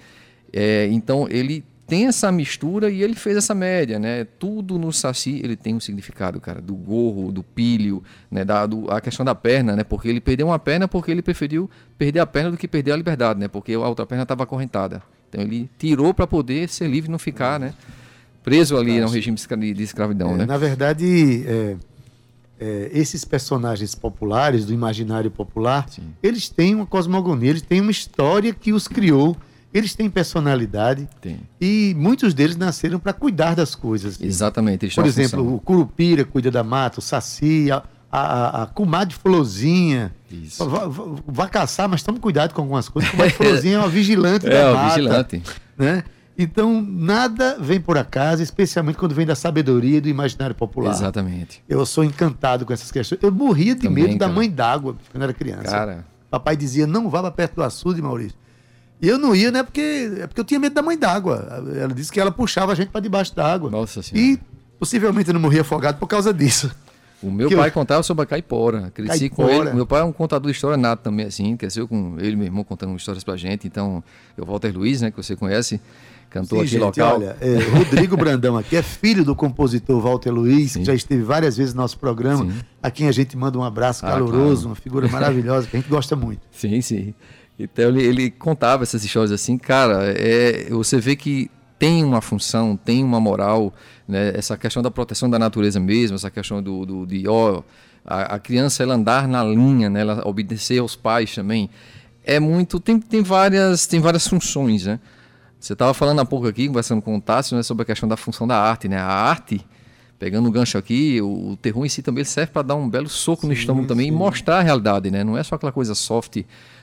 É, 0.52 0.86
então 0.90 1.26
ele 1.28 1.64
tem 1.86 2.06
essa 2.06 2.30
mistura 2.30 2.90
e 2.90 3.02
ele 3.02 3.14
fez 3.14 3.36
essa 3.38 3.54
média, 3.54 3.98
né? 3.98 4.24
Tudo 4.38 4.78
no 4.78 4.92
Saci 4.92 5.40
ele 5.42 5.56
tem 5.56 5.74
um 5.74 5.80
significado, 5.80 6.38
cara, 6.38 6.60
do 6.60 6.74
gorro, 6.74 7.32
do 7.32 7.42
pilho, 7.42 8.02
né? 8.30 8.44
Da, 8.44 8.66
do, 8.66 8.90
a 8.90 9.00
questão 9.00 9.24
da 9.24 9.34
perna, 9.34 9.74
né? 9.74 9.84
Porque 9.84 10.06
ele 10.06 10.20
perdeu 10.20 10.48
uma 10.48 10.58
perna 10.58 10.86
porque 10.86 11.10
ele 11.10 11.22
preferiu 11.22 11.70
perder 11.96 12.20
a 12.20 12.26
perna 12.26 12.50
do 12.50 12.58
que 12.58 12.68
perder 12.68 12.92
a 12.92 12.96
liberdade, 12.96 13.40
né? 13.40 13.48
Porque 13.48 13.72
a 13.72 13.88
outra 13.88 14.04
perna 14.04 14.24
estava 14.24 14.42
acorrentada. 14.42 15.02
Então 15.28 15.40
ele 15.42 15.68
tirou 15.78 16.12
para 16.14 16.26
poder 16.26 16.68
ser 16.68 16.88
livre 16.88 17.08
e 17.08 17.12
não 17.12 17.18
ficar, 17.18 17.58
né? 17.60 17.74
Preso 18.42 18.76
ali 18.76 18.98
no 19.00 19.08
regime 19.08 19.34
de 19.34 19.40
escra- 19.42 19.56
de 19.58 19.82
escravidão, 19.82 20.30
É, 20.32 20.36
né? 20.38 20.46
Na 20.46 20.56
verdade, 20.56 21.44
é, 21.46 21.76
é, 22.58 22.90
esses 22.94 23.24
personagens 23.24 23.94
populares 23.94 24.64
do 24.64 24.72
imaginário 24.72 25.30
popular, 25.30 25.86
eles 26.22 26.48
têm 26.48 26.74
uma 26.74 26.86
cosmogonia, 26.86 27.50
eles 27.50 27.62
têm 27.62 27.80
uma 27.80 27.90
história 27.90 28.54
que 28.54 28.72
os 28.72 28.88
criou, 28.88 29.36
eles 29.74 29.94
têm 29.94 30.08
personalidade 30.08 31.06
Tem. 31.20 31.40
e 31.60 31.94
muitos 31.98 32.32
deles 32.32 32.56
nasceram 32.56 32.98
para 32.98 33.12
cuidar 33.12 33.54
das 33.54 33.74
coisas. 33.74 34.18
Exatamente. 34.20 34.88
Por 34.94 35.04
exemplo, 35.04 35.40
função. 35.40 35.54
o 35.54 35.60
Curupira 35.60 36.24
cuida 36.24 36.50
da 36.50 36.64
mata, 36.64 37.00
o 37.00 37.02
Saci, 37.02 37.70
a, 37.70 37.82
a, 38.10 38.20
a, 38.20 38.62
a 38.62 38.66
comadre 38.66 39.14
Florzinha. 39.14 40.12
Isso. 40.30 40.68
Vá, 40.68 40.86
vá- 40.86 41.04
vá 41.26 41.48
caçar, 41.48 41.88
mas 41.88 42.02
tome 42.02 42.18
cuidado 42.18 42.52
com 42.54 42.62
algumas 42.62 42.88
coisas. 42.88 43.08
A 43.10 43.12
comadre 43.12 43.34
Florzinha 43.34 43.76
é 43.76 43.78
uma 43.78 43.88
vigilante 43.88 44.46
É, 44.48 44.50
da 44.50 44.74
mata. 44.74 44.94
vigilante. 44.96 45.42
Né? 45.76 46.04
Então, 46.40 46.80
nada 46.80 47.56
vem 47.60 47.80
por 47.80 47.98
acaso, 47.98 48.42
especialmente 48.42 48.96
quando 48.96 49.12
vem 49.14 49.26
da 49.26 49.34
sabedoria 49.34 49.98
e 49.98 50.00
do 50.00 50.08
imaginário 50.08 50.54
popular. 50.54 50.92
Exatamente. 50.92 51.62
Eu 51.68 51.84
sou 51.84 52.04
encantado 52.04 52.64
com 52.64 52.72
essas 52.72 52.92
questões. 52.92 53.20
Eu 53.22 53.32
morria 53.32 53.74
de 53.74 53.82
Também, 53.88 54.04
medo 54.04 54.18
da 54.18 54.26
cara. 54.26 54.32
mãe 54.36 54.48
d'água 54.48 54.96
quando 55.10 55.22
era 55.24 55.32
criança. 55.32 55.64
Cara, 55.64 56.04
Papai 56.30 56.56
dizia, 56.56 56.86
não 56.86 57.10
vá 57.10 57.20
pra 57.22 57.30
perto 57.32 57.56
do 57.56 57.62
açude, 57.64 58.00
Maurício. 58.00 58.36
E 59.02 59.08
eu 59.08 59.18
não 59.18 59.34
ia, 59.34 59.50
né? 59.50 59.62
Porque, 59.64 60.12
é 60.20 60.26
porque 60.28 60.40
eu 60.40 60.44
tinha 60.44 60.60
medo 60.60 60.74
da 60.74 60.82
mãe 60.82 60.96
d'água. 60.98 61.64
Ela 61.76 61.92
disse 61.94 62.12
que 62.12 62.20
ela 62.20 62.30
puxava 62.30 62.70
a 62.72 62.74
gente 62.74 62.88
para 62.90 63.00
debaixo 63.00 63.34
d'água. 63.34 63.68
Nossa 63.70 64.00
Senhora. 64.02 64.28
E 64.32 64.40
possivelmente 64.78 65.28
eu 65.30 65.34
não 65.34 65.40
morria 65.40 65.62
afogado 65.62 65.98
por 65.98 66.06
causa 66.06 66.32
disso. 66.32 66.70
O 67.22 67.30
meu 67.30 67.48
Que 67.48 67.56
pai 67.56 67.68
eu- 67.68 67.72
contava 67.72 68.02
sobre 68.02 68.22
a 68.22 68.26
caipora. 68.26 68.90
Cresci 68.94 69.28
com 69.28 69.44
Caipora. 69.44 69.68
ele. 69.70 69.76
Meu 69.76 69.86
pai 69.86 70.00
é 70.00 70.04
um 70.04 70.12
contador 70.12 70.50
de 70.50 70.56
história 70.56 70.76
nato 70.76 71.02
também, 71.02 71.26
assim. 71.26 71.56
Cresceu 71.56 71.86
com 71.88 72.16
ele 72.18 72.32
e 72.32 72.36
meu 72.36 72.46
irmão 72.46 72.62
contando 72.64 72.94
histórias 72.96 73.24
pra 73.24 73.36
gente. 73.36 73.66
Então, 73.66 74.02
eu 74.36 74.44
Walter 74.46 74.72
Luiz, 74.76 75.00
né? 75.02 75.10
Que 75.10 75.16
você 75.16 75.34
conhece. 75.36 75.80
Cantor 76.30 76.58
Sim, 76.58 76.62
aqui 76.64 76.70
gente, 76.72 76.80
local. 77.00 77.14
olha, 77.16 77.36
é, 77.40 77.56
Rodrigo 77.78 78.14
Brandão 78.14 78.54
aqui 78.58 78.76
é 78.76 78.82
filho 78.82 79.24
do 79.24 79.34
compositor 79.34 79.98
Walter 79.98 80.30
Luiz, 80.30 80.72
Sim. 80.72 80.80
que 80.80 80.84
já 80.84 80.92
esteve 80.94 81.22
várias 81.22 81.56
vezes 81.56 81.72
no 81.72 81.80
nosso 81.80 81.98
programa, 81.98 82.44
Sim. 82.44 82.58
a 82.82 82.90
quem 82.90 83.08
a 83.08 83.12
gente 83.12 83.34
manda 83.34 83.58
um 83.58 83.64
abraço 83.64 84.04
Ah, 84.04 84.10
caloroso, 84.10 84.36
claro. 84.56 84.68
uma 84.68 84.74
figura 84.74 85.08
maravilhosa, 85.08 85.66
que 85.66 85.74
a 85.78 85.80
gente 85.80 85.88
gosta 85.88 86.14
muito. 86.14 86.42
Sim, 86.52 86.82
sim. 86.82 87.14
Então 87.58 87.88
ele, 87.88 88.02
ele 88.02 88.30
contava 88.30 88.82
essas 88.82 89.02
histórias 89.02 89.32
assim, 89.32 89.56
cara, 89.56 90.04
é, 90.18 90.68
você 90.68 91.00
vê 91.00 91.16
que 91.16 91.50
tem 91.78 92.04
uma 92.04 92.20
função, 92.20 92.76
tem 92.76 93.04
uma 93.04 93.20
moral, 93.20 93.72
né? 94.06 94.32
Essa 94.34 94.56
questão 94.56 94.82
da 94.82 94.90
proteção 94.90 95.30
da 95.30 95.38
natureza 95.38 95.78
mesmo, 95.78 96.16
essa 96.16 96.30
questão 96.30 96.62
do, 96.62 96.84
do 96.84 97.06
de 97.06 97.28
ó, 97.28 97.62
a, 98.04 98.34
a 98.34 98.38
criança 98.38 98.82
ela 98.82 98.94
andar 98.94 99.28
na 99.28 99.44
linha, 99.44 99.88
né? 99.88 100.00
Ela 100.00 100.26
obedecer 100.26 100.78
aos 100.80 100.96
pais 100.96 101.34
também. 101.34 101.70
É 102.24 102.40
muito, 102.40 102.80
tem, 102.80 102.98
tem 102.98 103.22
várias, 103.22 103.86
tem 103.86 104.00
várias 104.00 104.26
funções, 104.26 104.86
né? 104.86 104.98
Você 105.60 105.72
estava 105.72 105.92
falando 105.92 106.20
há 106.20 106.24
pouco 106.24 106.46
aqui, 106.46 106.68
conversando 106.68 107.02
com 107.02 107.16
o 107.16 107.20
Tássio, 107.20 107.56
né, 107.56 107.62
sobre 107.62 107.82
a 107.82 107.84
questão 107.84 108.08
da 108.08 108.16
função 108.16 108.46
da 108.46 108.56
arte, 108.56 108.88
né? 108.88 108.96
A 108.96 109.06
arte, 109.06 109.64
pegando 110.18 110.48
o 110.48 110.52
gancho 110.52 110.78
aqui, 110.78 111.20
o, 111.20 111.50
o 111.50 111.56
terror 111.56 111.84
em 111.84 111.88
si 111.88 112.02
também 112.02 112.24
serve 112.24 112.52
para 112.52 112.62
dar 112.62 112.74
um 112.76 112.88
belo 112.88 113.08
soco 113.08 113.46
no 113.46 113.52
estômago 113.52 113.86
também 113.86 114.08
e 114.08 114.10
mostrar 114.10 114.58
a 114.58 114.62
realidade, 114.62 115.10
né? 115.10 115.24
Não 115.24 115.36
é 115.36 115.42
só 115.42 115.56
aquela 115.56 115.72
coisa 115.72 115.94
soft, 115.94 116.42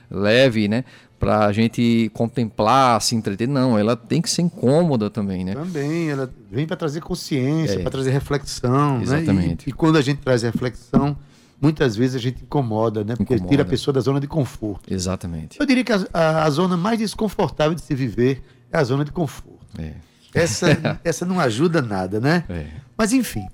leve, 0.10 0.68
né? 0.68 0.84
Pra 1.20 1.52
gente 1.54 2.12
contemplar, 2.14 3.02
se 3.02 3.16
entreter. 3.16 3.48
Não, 3.48 3.80
ela 3.80 3.96
tem 3.96 4.22
que 4.22 4.30
ser 4.30 4.42
incômoda 4.42 5.10
também, 5.10 5.46
né? 5.46 5.54
Também, 5.54 6.10
ela 6.10 6.30
vem 6.52 6.68
para 6.68 6.76
trazer 6.76 7.02
consciência, 7.02 7.76
É. 7.76 7.82
para 7.82 7.90
trazer 7.92 8.12
reflexão. 8.12 8.98
Né? 8.98 9.04
Exatamente. 9.04 9.66
E, 9.66 9.70
e 9.70 9.74
quando 9.74 9.98
a 9.98 10.02
gente 10.02 10.20
traz 10.20 10.44
reflexão, 10.44 11.16
muitas 11.60 11.96
vezes 11.96 12.16
a 12.18 12.20
gente 12.20 12.44
incomoda, 12.44 13.04
né? 13.04 13.16
Porque 13.16 13.34
Incomoda. 13.34 13.50
tira 13.50 13.64
a 13.64 13.66
pessoa 13.66 13.94
da 13.94 14.02
zona 14.02 14.20
de 14.20 14.28
conforto. 14.28 14.94
Exatamente. 14.94 15.58
Eu 15.60 15.66
diria 15.66 15.84
que 15.86 15.94
a, 15.94 16.06
a- 16.14 16.44
a 16.44 16.50
zona 16.50 16.76
mais 16.76 17.00
desconfortável 17.00 17.74
de 17.74 17.82
se 17.82 17.96
viver 17.96 18.44
é 18.72 18.78
a 18.78 18.84
zona 18.84 19.06
de 19.06 19.12
conforto. 19.12 19.58
É. 19.80 19.94
Essa, 20.34 20.68
essa 21.04 21.26
não 21.26 21.40
ajuda 21.40 21.82
nada, 21.82 22.20
né? 22.20 22.44
É. 22.50 22.66
Mas 22.98 23.14
enfim, 23.14 23.46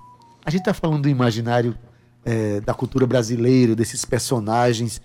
a 0.44 0.50
gente 0.50 0.60
está 0.62 0.74
falando 0.74 1.02
do 1.02 1.08
imaginário 1.08 1.76
eh, 2.24 2.60
da 2.60 2.74
cultura 2.74 3.06
brasileira, 3.06 3.76
desses 3.76 4.04
personagens. 4.04 5.00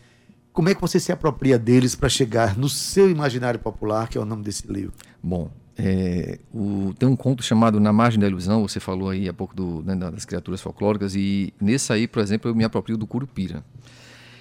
Como 0.58 0.70
é 0.70 0.74
que 0.74 0.82
você 0.82 1.00
se 1.00 1.12
apropria 1.12 1.60
deles 1.60 1.94
para 1.94 2.10
chegar 2.10 2.58
no 2.58 2.68
seu 2.68 3.12
imaginário 3.12 3.60
popular, 3.60 4.10
que 4.10 4.18
é 4.18 4.22
o 4.22 4.26
nome 4.26 4.42
desse 4.42 4.66
livro? 4.66 4.92
Bom, 5.22 5.52
é, 5.78 6.40
o- 6.52 6.96
tem 6.98 7.08
um 7.08 7.16
conto 7.16 7.44
chamado 7.44 7.80
Na 7.80 7.94
Margem 7.94 8.20
da 8.20 8.26
Ilusão, 8.26 8.68
você 8.68 8.80
falou 8.80 9.10
aí 9.12 9.30
há 9.30 9.34
pouco 9.34 9.56
do, 9.56 9.84
né, 9.84 9.96
das 9.96 10.26
criaturas 10.26 10.60
folclóricas, 10.60 11.14
e 11.14 11.54
nesse 11.62 11.94
aí, 11.94 12.08
por 12.08 12.24
exemplo, 12.24 12.50
eu 12.50 12.56
me 12.56 12.64
aproprio 12.64 12.98
do 12.98 13.06
Curupira. 13.06 13.64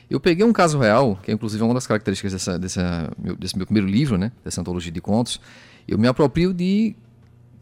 Eu 0.09 0.19
peguei 0.19 0.43
um 0.43 0.55
caso 0.55 0.79
real, 0.79 1.19
que 1.23 1.31
é 1.31 1.35
inclusive 1.35 1.63
uma 1.63 1.75
das 1.75 1.87
características 1.87 2.33
dessa, 2.33 2.59
dessa, 2.59 3.13
meu- 3.19 3.37
desse 3.37 3.55
meu 3.55 3.67
primeiro 3.67 3.87
livro, 3.87 4.17
né, 4.17 4.33
dessa 4.43 4.63
antologia 4.63 4.91
de 4.91 5.03
contos. 5.03 5.39
Eu 5.87 5.99
me 5.99 6.09
aproprio 6.09 6.55
de 6.55 6.97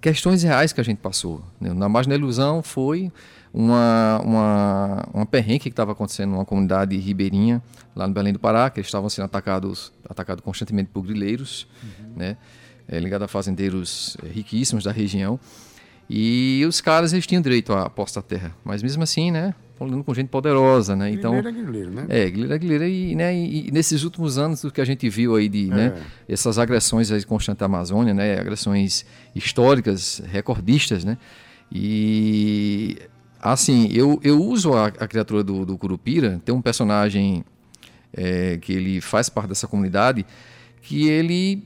questões 0.01 0.45
reais 0.45 0.73
que 0.73 0.81
a 0.81 0.85
gente 0.85 0.99
passou. 0.99 1.43
né. 1.61 1.73
Na 1.75 1.89
Margem 1.89 2.11
da 2.11 2.15
Ilusão 2.15 2.63
foi 2.63 3.11
uma, 3.55 4.21
uma, 4.25 5.09
uma 5.15 5.27
perrengue 5.27 5.61
que 5.61 5.69
estava 5.69 5.93
acontecendo 5.93 6.33
numa 6.33 6.45
comunidade 6.45 6.97
ribeirinha, 6.97 7.63
lá 7.95 8.09
no 8.09 8.13
Belém 8.13 8.33
do 8.33 8.39
Pará, 8.41 8.69
que 8.69 8.81
eles 8.81 8.89
estavam 8.89 9.09
sendo 9.09 9.27
atacados, 9.27 9.93
atacados 10.09 10.45
constantemente 10.45 10.91
por 10.93 11.03
grileiros, 11.03 11.69
né, 12.17 12.37
é, 12.89 12.99
ligados 12.99 13.27
a 13.27 13.29
fazendeiros 13.29 14.17
é, 14.25 14.29
riquíssimos 14.29 14.83
da 14.83 14.91
região. 14.91 15.39
E 16.11 16.65
os 16.69 16.81
caras 16.81 17.13
eles 17.13 17.27
tinham 17.29 17.41
direito 17.41 17.73
à 17.73 17.89
posse 17.89 18.17
da 18.17 18.23
terra, 18.23 18.53
mas 18.65 18.83
mesmo 18.83 19.05
assim, 19.05 19.31
né, 19.31 19.55
falando 19.79 20.03
com 20.03 20.13
gente 20.13 20.29
poderosa, 20.29 20.97
né? 20.97 21.11
Então, 21.11 21.35
Guilherme 21.35 21.61
é 21.61 21.65
Guilherme, 21.65 21.95
né? 21.95 22.07
é, 22.09 22.31
Guilherme 22.31 22.55
Aguilera 22.55 22.89
e, 22.89 23.15
né, 23.15 23.35
e, 23.35 23.69
e 23.69 23.71
nesses 23.71 24.03
últimos 24.03 24.37
anos 24.37 24.65
o 24.65 24.71
que 24.71 24.81
a 24.81 24.85
gente 24.85 25.09
viu 25.09 25.37
aí 25.37 25.49
de, 25.49 25.69
né, 25.69 25.95
essas 26.29 26.59
agressões 26.59 27.11
aí 27.13 27.25
constantes 27.25 27.63
à 27.63 27.67
Amazônia, 27.67 28.13
né, 28.13 28.39
agressões 28.39 29.07
históricas, 29.33 30.21
recordistas, 30.27 31.05
né? 31.05 31.17
E 31.73 32.99
assim, 33.53 33.89
eu, 33.93 34.19
eu 34.23 34.41
uso 34.43 34.73
a, 34.73 34.87
a 34.87 35.07
criatura 35.07 35.45
do, 35.45 35.67
do 35.67 35.77
Curupira, 35.77 36.41
tem 36.45 36.55
um 36.55 36.63
personagem 36.63 37.45
é, 38.13 38.57
que 38.57 38.73
ele 38.73 39.01
faz 39.01 39.29
parte 39.29 39.49
dessa 39.49 39.69
comunidade, 39.69 40.25
que 40.81 41.09
ele 41.09 41.63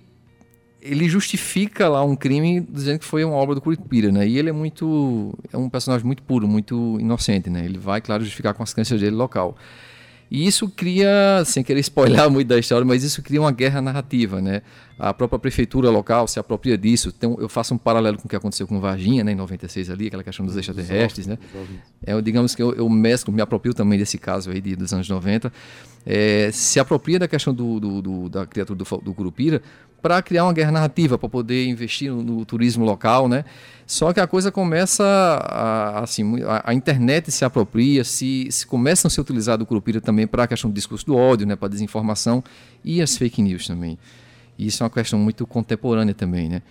ele 0.81 1.09
justifica 1.09 1.89
lá 1.89 2.05
um 2.05 2.15
crime 2.15 2.61
dizendo 2.61 3.01
que 3.01 3.05
foi 3.05 3.25
uma 3.25 3.35
obra 3.35 3.55
do 3.55 3.61
Curupira, 3.61 4.13
né? 4.13 4.27
E 4.27 4.39
ele 4.39 4.49
é 4.49 4.53
muito 4.53 5.37
é 5.53 5.57
um 5.57 5.69
personagem 5.69 6.07
muito 6.07 6.23
puro, 6.23 6.47
muito 6.47 6.99
inocente, 7.01 7.51
né? 7.51 7.65
Ele 7.65 7.79
vai, 7.79 8.01
claro, 8.01 8.23
justificar 8.23 8.55
com 8.55 8.63
as 8.63 8.73
crenças 8.73 9.01
dele 9.01 9.17
local. 9.17 9.57
E 10.31 10.47
isso 10.47 10.69
cria, 10.69 11.43
sem 11.45 11.65
querer 11.65 11.81
spoiler 11.81 12.31
muito 12.31 12.49
da 12.49 12.59
história, 12.59 12.85
mas 12.85 13.03
isso 13.03 13.23
cria 13.23 13.41
uma 13.41 13.53
guerra 13.53 13.81
narrativa, 13.83 14.41
né? 14.41 14.63
A 14.99 15.15
própria 15.15 15.39
prefeitura 15.39 15.89
local 15.91 16.27
se 16.27 16.41
apropria 16.41 16.77
disso. 16.77 17.15
Um- 17.23 17.41
eu 17.41 17.49
faço 17.49 17.73
um 17.73 17.79
paralelo 17.79 18.19
com 18.19 18.27
o 18.27 18.29
que 18.29 18.35
aconteceu 18.35 18.67
com 18.67 18.81
Varginha, 18.81 19.23
né, 19.23 19.33
em 19.33 19.37
96 19.37 19.91
ali, 19.91 20.09
aquela 20.09 20.25
questão 20.25 20.45
dos 20.45 20.57
extraterrestres, 20.57 21.27
né? 21.27 21.39
É, 22.05 22.13
eu, 22.15 22.21
digamos 22.23 22.55
que 22.55 22.63
eu, 22.63 22.75
eu 22.75 22.89
mesclo, 22.89 23.33
me 23.33 23.41
aproprio 23.41 23.73
também 23.73 23.99
desse 23.99 24.19
caso 24.19 24.51
aí 24.51 24.61
de, 24.61 24.75
dos 24.75 24.93
anos 24.93 25.09
90. 25.09 25.53
É, 26.05 26.51
se 26.53 26.81
apropria 26.81 27.19
da 27.19 27.29
questão 27.29 27.55
do, 27.55 27.79
do- 27.79 28.03
do- 28.03 28.29
da 28.29 28.47
criatura 28.47 28.77
do, 28.79 28.85
do 29.03 29.15
Curupira 29.15 29.63
para 30.01 30.23
criar 30.23 30.45
uma 30.45 30.53
guerra 30.53 30.71
narrativa, 30.73 31.19
para 31.19 31.29
poder 31.29 31.67
investir 31.67 32.11
no, 32.11 32.23
no 32.23 32.45
turismo 32.45 32.85
local, 32.85 33.29
né? 33.29 33.45
Só 33.87 34.13
que 34.13 34.21
a 34.21 34.27
coisa 34.27 34.51
começa 34.53 35.03
a, 35.05 36.01
assim, 36.05 36.43
a, 36.45 36.71
a 36.71 36.75
internet 36.75 37.31
se 37.33 37.45
apropria, 37.45 38.05
se, 38.05 38.47
se 38.51 38.67
começam 38.67 39.09
a 39.09 39.11
ser 39.11 39.21
utilizados 39.21 39.65
o 39.65 39.67
Curupira 39.67 40.01
também 40.01 40.27
para 40.27 40.45
a 40.45 40.47
questão 40.47 40.71
do 40.71 40.75
discurso 40.75 41.05
do 41.07 41.17
ódio, 41.17 41.47
né, 41.47 41.57
para 41.57 41.69
desinformação 41.69 42.43
e 42.85 43.03
as 43.03 43.17
fake 43.17 43.43
news 43.43 43.67
também. 43.67 43.99
E 44.59 44.67
isso 44.67 44.83
é 44.83 44.85
uma 44.85 44.91
questão 44.91 45.19
muito 45.19 45.47
contemporânea 45.47 46.13
também, 46.13 46.49
né? 46.49 46.63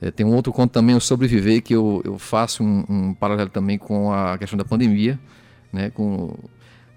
É, 0.00 0.10
tem 0.10 0.26
um 0.26 0.34
outro 0.34 0.52
conto 0.52 0.72
também, 0.72 0.94
o 0.94 1.00
Sobreviver, 1.00 1.62
que 1.62 1.74
eu, 1.74 2.02
eu 2.04 2.18
faço 2.18 2.62
um, 2.62 2.84
um 2.88 3.14
paralelo 3.14 3.48
também 3.48 3.78
com 3.78 4.12
a 4.12 4.36
questão 4.36 4.56
da 4.58 4.64
pandemia, 4.64 5.18
né? 5.72 5.90
Com 5.90 6.36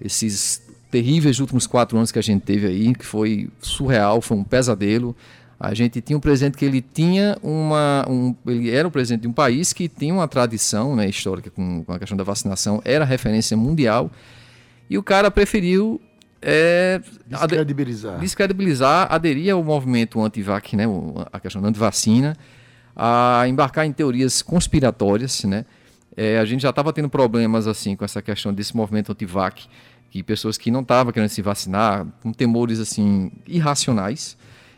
esses 0.02 0.62
terríveis 0.92 1.40
últimos 1.40 1.68
quatro 1.68 1.98
anos 1.98 2.12
que 2.12 2.20
a 2.20 2.22
gente 2.22 2.42
teve 2.42 2.68
aí, 2.68 2.94
que 2.94 3.06
foi 3.06 3.50
surreal, 3.62 4.22
foi 4.22 4.38
um 4.38 4.44
pesadelo. 4.44 5.16
A 5.60 5.74
gente 5.74 6.02
tinha 6.02 6.18
um 6.18 6.22
presidente 6.22 6.58
que 6.58 6.66
ele 6.66 6.82
tinha 6.82 7.38
uma, 7.44 8.06
um, 8.10 8.34
ele 8.48 8.70
era 8.70 8.88
o 8.88 8.92
presidente 8.92 9.22
de 9.22 9.28
um 9.28 9.34
país 9.34 9.74
que 9.74 9.88
tinha 9.88 10.14
uma 10.14 10.28
tradição, 10.28 10.96
né, 10.96 11.08
histórica 11.08 11.50
com, 11.50 11.84
com 11.84 11.94
a 11.94 12.00
questão 12.00 12.18
da 12.18 12.24
vacinação, 12.24 12.82
era 12.86 13.04
referência 13.04 13.58
mundial, 13.58 14.10
e 14.90 14.98
o 14.98 15.04
cara 15.04 15.30
preferiu 15.30 16.02
é, 16.42 17.02
ade- 17.32 17.48
Descredibilizar. 17.48 18.20
descredibilizar, 18.20 19.08
aderir 19.14 19.54
ao 19.54 19.64
movimento 19.64 20.22
anti-vac, 20.22 20.76
né, 20.76 20.86
a 21.32 21.40
questão 21.40 21.62
da 21.62 21.68
antivacina, 21.68 22.36
a 22.96 23.44
embarcar 23.48 23.86
em 23.86 23.92
teorias 23.92 24.42
conspiratórias, 24.42 25.44
né? 25.44 25.66
É, 26.18 26.38
a 26.40 26.44
gente 26.46 26.62
já 26.62 26.70
estava 26.70 26.92
tendo 26.92 27.08
problemas 27.10 27.68
assim 27.68 27.96
com 27.96 28.04
essa 28.04 28.22
questão 28.22 28.54
desse 28.54 28.76
movimento 28.76 29.12
anti-vac, 29.12 29.68
que 30.12 30.24
pessoas 30.24 30.58
que 30.58 30.70
não 30.72 30.82
estavam 30.82 31.14
querendo 31.14 31.30
se 31.30 31.42
vacinar, 31.42 32.06
com 32.22 32.34
temores 32.34 32.80
assim 32.80 33.32
irracionais, 33.48 34.36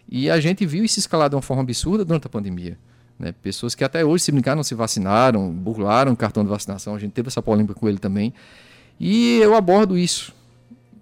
e 0.10 0.30
a 0.30 0.40
gente 0.40 0.66
viu 0.66 0.84
isso 0.84 1.00
escalar 1.00 1.30
de 1.30 1.36
uma 1.36 1.42
forma 1.42 1.64
absurda 1.64 2.04
durante 2.04 2.28
a 2.28 2.30
pandemia. 2.30 2.78
Né? 3.18 3.34
Pessoas 3.42 3.74
que 3.74 3.84
até 3.84 4.04
hoje, 4.04 4.24
se 4.26 4.32
brincar, 4.32 4.56
não 4.56 4.64
se 4.64 4.76
vacinaram, 4.76 5.50
burlaram 5.50 6.12
o 6.12 6.18
cartão 6.18 6.44
de 6.44 6.50
vacinação, 6.50 6.96
a 6.96 7.00
gente 7.00 7.12
teve 7.14 7.28
essa 7.30 7.42
polêmica 7.42 7.74
com 7.74 7.88
ele 7.88 7.98
também. 7.98 8.34
E 9.00 9.40
eu 9.42 9.56
abordo 9.56 9.98
isso 9.98 10.34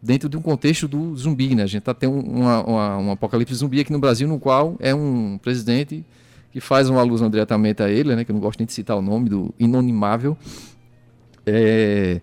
dentro 0.09 0.27
de 0.27 0.35
um 0.35 0.41
contexto 0.41 0.87
do 0.87 1.15
zumbi, 1.15 1.53
né? 1.53 1.61
A 1.61 1.67
gente 1.67 1.81
está 1.81 1.93
tendo 1.93 2.15
uma, 2.15 2.63
uma, 2.63 2.97
um 2.97 3.11
apocalipse 3.11 3.53
zumbi 3.53 3.79
aqui 3.79 3.91
no 3.91 3.99
Brasil, 3.99 4.27
no 4.27 4.39
qual 4.39 4.75
é 4.79 4.93
um 4.93 5.37
presidente 5.37 6.03
que 6.51 6.59
faz 6.59 6.89
uma 6.89 6.99
alusão 6.99 7.29
diretamente 7.29 7.83
a 7.83 7.89
ele, 7.91 8.15
né? 8.15 8.25
Que 8.25 8.31
eu 8.31 8.33
não 8.33 8.41
gosto 8.41 8.57
nem 8.57 8.65
de 8.65 8.73
citar 8.73 8.97
o 8.97 9.03
nome 9.03 9.29
do 9.29 9.53
inonimável. 9.59 10.35
É, 11.45 12.21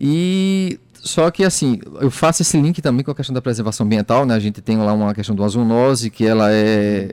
e 0.00 0.80
só 0.94 1.30
que 1.30 1.44
assim, 1.44 1.78
eu 2.00 2.10
faço 2.10 2.42
esse 2.42 2.60
link 2.60 2.82
também 2.82 3.04
com 3.04 3.12
a 3.12 3.14
questão 3.14 3.32
da 3.32 3.40
preservação 3.40 3.86
ambiental, 3.86 4.26
né? 4.26 4.34
A 4.34 4.40
gente 4.40 4.60
tem 4.60 4.76
lá 4.76 4.92
uma 4.92 5.14
questão 5.14 5.36
do 5.36 5.48
zoonose 5.48 6.10
que 6.10 6.26
ela 6.26 6.50
é 6.50 7.12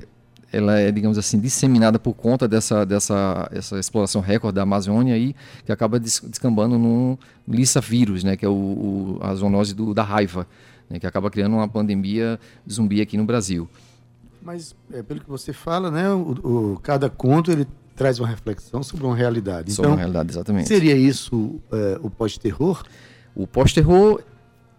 ela 0.54 0.80
é, 0.80 0.91
digamos 0.91 1.18
assim, 1.18 1.39
disseminada 1.39 1.97
por 1.99 2.14
conta 2.14 2.47
dessa, 2.47 2.86
dessa 2.86 3.49
essa 3.51 3.80
exploração 3.80 4.22
recorde 4.22 4.56
da 4.56 4.62
Amazônia 4.62 5.16
aí, 5.16 5.36
que 5.66 5.72
acaba 5.72 5.99
des- 5.99 6.22
descambando 6.26 6.78
num 6.78 7.18
lissa 7.47 7.82
vírus, 7.82 8.24
né, 8.24 8.38
que 8.38 8.45
é 8.45 8.49
o, 8.49 8.51
o- 8.54 9.18
a 9.22 9.34
zoonose 9.36 9.74
do, 9.74 9.93
da 9.93 10.04
raiva, 10.04 10.47
né, 10.89 10.99
que 10.99 11.08
acaba 11.08 11.30
criando 11.32 11.54
uma 11.56 11.68
pandemia 11.68 12.39
zumbi 12.72 13.01
aqui 13.01 13.18
no 13.18 13.26
Brasil. 13.26 13.68
Mas, 14.41 14.76
é, 14.93 15.01
pelo 15.01 15.20
que 15.22 15.30
você 15.30 15.51
fala, 15.54 15.89
né, 15.89 16.10
o, 16.12 16.32
o- 16.74 16.80
cada 16.84 17.10
conto 17.10 17.51
ele 17.51 17.66
traz 17.95 18.20
uma 18.20 18.28
reflexão 18.28 18.82
sobre 18.84 19.06
uma 19.06 19.16
realidade. 19.16 19.72
Sobre 19.72 19.88
Então, 19.89 19.93
a 19.93 19.97
realidade, 19.97 20.32
exatamente. 20.32 20.68
seria 20.68 20.95
isso 20.95 21.60
é, 21.72 21.99
o 22.01 22.10
pós-terror? 22.10 22.84
O 23.36 23.47
pós-terror, 23.47 24.22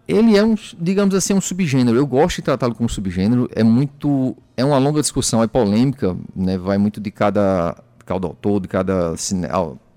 ele 0.07 0.37
é 0.37 0.43
um, 0.43 0.55
digamos 0.79 1.15
assim, 1.15 1.33
um 1.33 1.41
subgênero. 1.41 1.97
Eu 1.97 2.05
gosto 2.05 2.37
de 2.37 2.41
tratá-lo 2.43 2.75
como 2.75 2.87
subgênero. 2.89 3.49
É 3.55 3.63
muito, 3.63 4.35
é 4.55 4.63
uma 4.63 4.77
longa 4.77 5.01
discussão, 5.01 5.41
é 5.41 5.47
polêmica, 5.47 6.15
né? 6.35 6.57
Vai 6.57 6.77
muito 6.77 6.99
de 7.01 7.09
cada, 7.11 7.75
cada 8.05 8.27
autor, 8.27 8.59
de 8.61 8.67
cada 8.67 9.15
cine, 9.17 9.47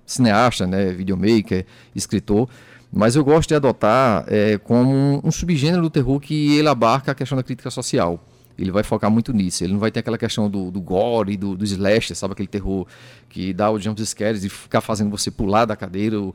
cineasta, 0.06 0.66
né? 0.66 0.92
Videomaker, 0.92 1.66
escritor. 1.94 2.48
Mas 2.90 3.16
eu 3.16 3.24
gosto 3.24 3.48
de 3.50 3.54
adotar 3.54 4.24
é, 4.28 4.56
como 4.56 5.20
um 5.22 5.30
subgênero 5.30 5.82
do 5.82 5.90
terror 5.90 6.18
que 6.18 6.56
ele 6.56 6.68
abarca 6.68 7.12
a 7.12 7.14
questão 7.14 7.36
da 7.36 7.42
crítica 7.42 7.70
social. 7.70 8.18
Ele 8.58 8.70
vai 8.72 8.82
focar 8.82 9.10
muito 9.10 9.32
nisso. 9.32 9.62
Ele 9.62 9.74
não 9.74 9.78
vai 9.78 9.90
ter 9.90 10.00
aquela 10.00 10.16
questão 10.18 10.48
do, 10.48 10.70
do 10.70 10.80
gore, 10.80 11.36
do, 11.36 11.54
do 11.54 11.64
slasher, 11.64 12.16
sabe? 12.16 12.32
Aquele 12.32 12.48
terror 12.48 12.86
que 13.28 13.52
dá 13.52 13.70
o 13.70 13.78
jump 13.78 14.04
scares 14.04 14.42
e 14.42 14.48
ficar 14.48 14.80
fazendo 14.80 15.10
você 15.10 15.30
pular 15.30 15.64
da 15.66 15.76
cadeira. 15.76 16.18
ou- 16.18 16.34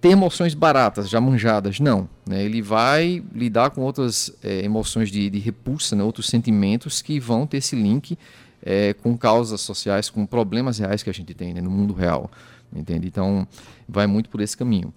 ter 0.00 0.10
emoções 0.10 0.54
baratas, 0.54 1.08
já 1.08 1.20
manjadas, 1.20 1.78
não. 1.78 2.08
né? 2.26 2.42
Ele 2.42 2.62
vai 2.62 3.22
lidar 3.34 3.70
com 3.70 3.82
outras 3.82 4.32
eh, 4.42 4.64
emoções 4.64 5.10
de, 5.10 5.28
de 5.28 5.38
repulsa, 5.38 5.94
né? 5.94 6.02
outros 6.02 6.26
sentimentos 6.26 7.02
que 7.02 7.20
vão 7.20 7.46
ter 7.46 7.58
esse 7.58 7.76
link 7.76 8.16
eh, 8.62 8.94
com 8.94 9.16
causas 9.16 9.60
sociais, 9.60 10.08
com 10.08 10.24
problemas 10.24 10.78
reais 10.78 11.02
que 11.02 11.10
a 11.10 11.12
gente 11.12 11.34
tem 11.34 11.52
né? 11.52 11.60
no 11.60 11.70
mundo 11.70 11.92
real. 11.92 12.30
Entende? 12.74 13.08
Então, 13.08 13.46
vai 13.88 14.06
muito 14.06 14.30
por 14.30 14.40
esse 14.40 14.56
caminho. 14.56 14.92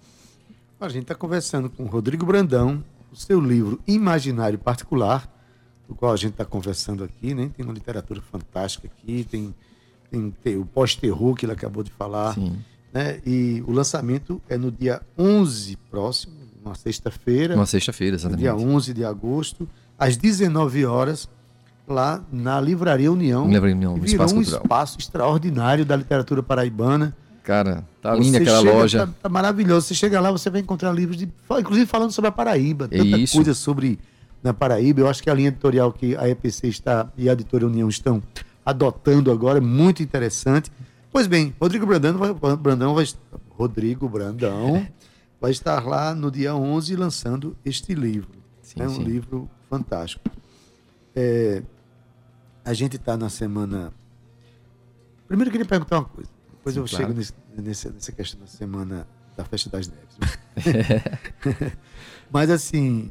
A 0.80 0.88
gente 0.88 1.02
está 1.02 1.14
conversando 1.14 1.68
com 1.68 1.84
o 1.84 1.86
Rodrigo 1.86 2.24
Brandão, 2.24 2.82
o 3.12 3.16
seu 3.16 3.40
livro 3.40 3.80
Imaginário 3.86 4.58
Particular, 4.58 5.28
do 5.88 5.94
qual 5.94 6.12
a 6.12 6.16
gente 6.16 6.32
está 6.32 6.44
conversando 6.44 7.04
aqui, 7.04 7.34
né? 7.34 7.50
Tem 7.56 7.64
uma 7.64 7.74
literatura 7.74 8.20
fantástica 8.22 8.88
aqui, 8.88 9.26
tem, 9.30 9.54
tem, 10.10 10.30
tem 10.42 10.56
o 10.56 10.64
pós-terror 10.64 11.34
que 11.34 11.44
ele 11.44 11.52
acabou 11.52 11.82
de 11.82 11.90
falar, 11.90 12.34
Sim. 12.34 12.56
Né? 12.94 13.18
E 13.26 13.62
o 13.66 13.72
lançamento 13.72 14.40
é 14.48 14.56
no 14.56 14.70
dia 14.70 15.02
11 15.18 15.76
próximo, 15.90 16.32
uma 16.64 16.74
sexta-feira, 16.76 17.54
Uma 17.56 17.66
sexta-feira, 17.66 18.14
exatamente. 18.16 18.40
dia 18.40 18.54
11 18.56 18.94
de 18.94 19.04
agosto, 19.04 19.68
às 19.98 20.16
19 20.16 20.86
horas, 20.86 21.28
lá 21.86 22.24
na 22.32 22.58
Livraria 22.60 23.10
União. 23.12 23.46
Livraria 23.48 23.74
União, 23.76 23.94
virou 23.94 24.06
Espaço 24.06 24.34
um 24.34 24.38
Cultural. 24.38 24.62
espaço 24.62 24.98
extraordinário 24.98 25.84
da 25.84 25.96
literatura 25.96 26.42
paraibana. 26.42 27.14
Cara, 27.42 27.84
tá 28.00 28.14
linda 28.14 28.38
aquela 28.38 28.60
chega, 28.60 28.72
loja. 28.72 29.06
Tá, 29.06 29.12
tá 29.24 29.28
maravilhoso. 29.28 29.86
Você 29.88 29.94
chega 29.94 30.18
lá, 30.18 30.30
você 30.30 30.48
vai 30.48 30.62
encontrar 30.62 30.92
livros 30.92 31.18
de. 31.18 31.28
Inclusive 31.58 31.84
falando 31.84 32.10
sobre 32.12 32.28
a 32.28 32.32
Paraíba. 32.32 32.86
É 32.90 32.96
Tanta 32.96 33.18
isso. 33.18 33.34
coisa 33.36 33.52
sobre 33.52 33.98
na 34.42 34.54
Paraíba. 34.54 35.00
Eu 35.02 35.08
acho 35.10 35.22
que 35.22 35.28
a 35.28 35.34
linha 35.34 35.48
editorial 35.48 35.92
que 35.92 36.16
a 36.16 36.26
EPC 36.26 36.68
está 36.68 37.06
e 37.18 37.28
a 37.28 37.34
Editora 37.34 37.66
União 37.66 37.86
estão 37.86 38.22
adotando 38.64 39.30
agora 39.30 39.58
é 39.58 39.60
muito 39.60 40.02
interessante. 40.02 40.72
Pois 41.14 41.28
bem, 41.28 41.54
Rodrigo 41.60 41.86
Brandão 41.86 42.18
vai, 42.18 42.34
Brandão 42.56 42.92
vai, 42.92 43.06
Rodrigo 43.50 44.08
Brandão 44.08 44.84
vai 45.40 45.52
estar 45.52 45.86
lá 45.86 46.12
no 46.12 46.28
dia 46.28 46.56
11 46.56 46.96
lançando 46.96 47.56
este 47.64 47.94
livro. 47.94 48.32
Sim, 48.60 48.82
é 48.82 48.88
um 48.88 48.96
sim. 48.96 49.04
livro 49.04 49.48
fantástico. 49.70 50.28
É, 51.14 51.62
a 52.64 52.74
gente 52.74 52.96
está 52.96 53.16
na 53.16 53.28
semana. 53.28 53.92
Primeiro 55.28 55.50
eu 55.50 55.52
queria 55.52 55.64
perguntar 55.64 56.00
uma 56.00 56.04
coisa. 56.04 56.28
Depois 56.50 56.74
Sim, 56.74 56.80
eu 56.80 56.88
claro. 56.88 57.04
chego 57.04 57.16
nesse, 57.16 57.32
nesse- 57.56 57.90
nessa 57.90 58.10
questão 58.10 58.40
da 58.40 58.48
semana 58.48 59.06
da 59.36 59.44
Festa 59.44 59.70
das 59.70 59.86
Neves. 59.86 60.18
Mas 62.28 62.50
assim, 62.50 63.08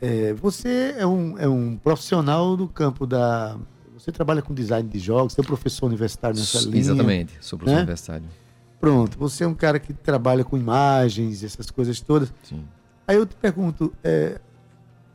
é, 0.00 0.32
você 0.32 0.96
é 0.98 1.06
um, 1.06 1.38
é 1.38 1.46
um 1.48 1.76
profissional 1.76 2.56
do 2.56 2.66
campo 2.66 3.06
da. 3.06 3.56
Você 4.00 4.10
trabalha 4.10 4.40
com 4.40 4.54
design 4.54 4.88
de 4.88 4.98
jogos, 4.98 5.34
você 5.34 5.42
é 5.42 5.42
um 5.42 5.46
professor 5.46 5.86
universitário 5.86 6.38
nessa 6.38 6.58
linha. 6.60 6.78
Exatamente, 6.78 7.34
sobre 7.38 7.66
o 7.66 7.70
né? 7.70 7.76
aniversário. 7.76 8.24
Pronto, 8.80 9.18
você 9.18 9.44
é 9.44 9.46
um 9.46 9.52
cara 9.54 9.78
que 9.78 9.92
trabalha 9.92 10.42
com 10.42 10.56
imagens, 10.56 11.44
essas 11.44 11.70
coisas 11.70 12.00
todas. 12.00 12.32
Sim. 12.42 12.64
Aí 13.06 13.16
eu 13.16 13.26
te 13.26 13.34
pergunto, 13.34 13.92
é, 14.02 14.40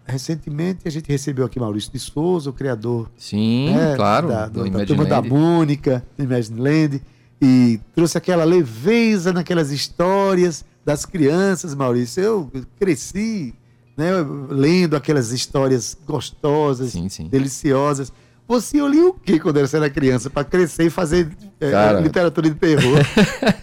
recentemente 0.05 0.87
a 0.87 0.91
gente 0.91 1.09
recebeu 1.09 1.45
aqui 1.45 1.59
Maurício 1.59 1.91
de 1.91 1.97
Souza, 1.97 2.51
o 2.51 2.53
criador 2.53 3.09
Sim, 3.17 3.73
né, 3.73 3.95
claro. 3.95 4.27
da, 4.27 4.47
do 4.47 4.61
da 4.61 4.67
Imagine 4.67 4.85
turma 4.85 5.05
da. 5.05 5.19
Mônica, 5.19 6.05
do 6.15 6.23
Imagine 6.23 6.59
Land. 6.59 7.01
e 7.41 7.79
trouxe 7.95 8.19
aquela 8.19 8.43
leveza 8.43 9.33
naquelas 9.33 9.71
histórias 9.71 10.63
das 10.85 11.07
crianças, 11.07 11.73
Maurício. 11.73 12.21
Eu 12.21 12.51
cresci 12.79 13.55
né, 13.97 14.11
lendo 14.47 14.95
aquelas 14.95 15.31
histórias 15.31 15.97
gostosas, 16.05 16.91
Sim, 16.91 17.09
sim. 17.09 17.27
deliciosas. 17.27 18.13
Você 18.47 18.77
lia 18.87 19.07
o 19.07 19.13
que 19.13 19.39
quando 19.39 19.59
você 19.59 19.75
era 19.75 19.89
criança 19.89 20.29
para 20.29 20.43
crescer 20.43 20.85
e 20.85 20.89
fazer 20.91 21.27
é, 21.59 21.71
Cara. 21.71 21.99
literatura 21.99 22.47
de 22.47 22.55
terror? 22.55 22.99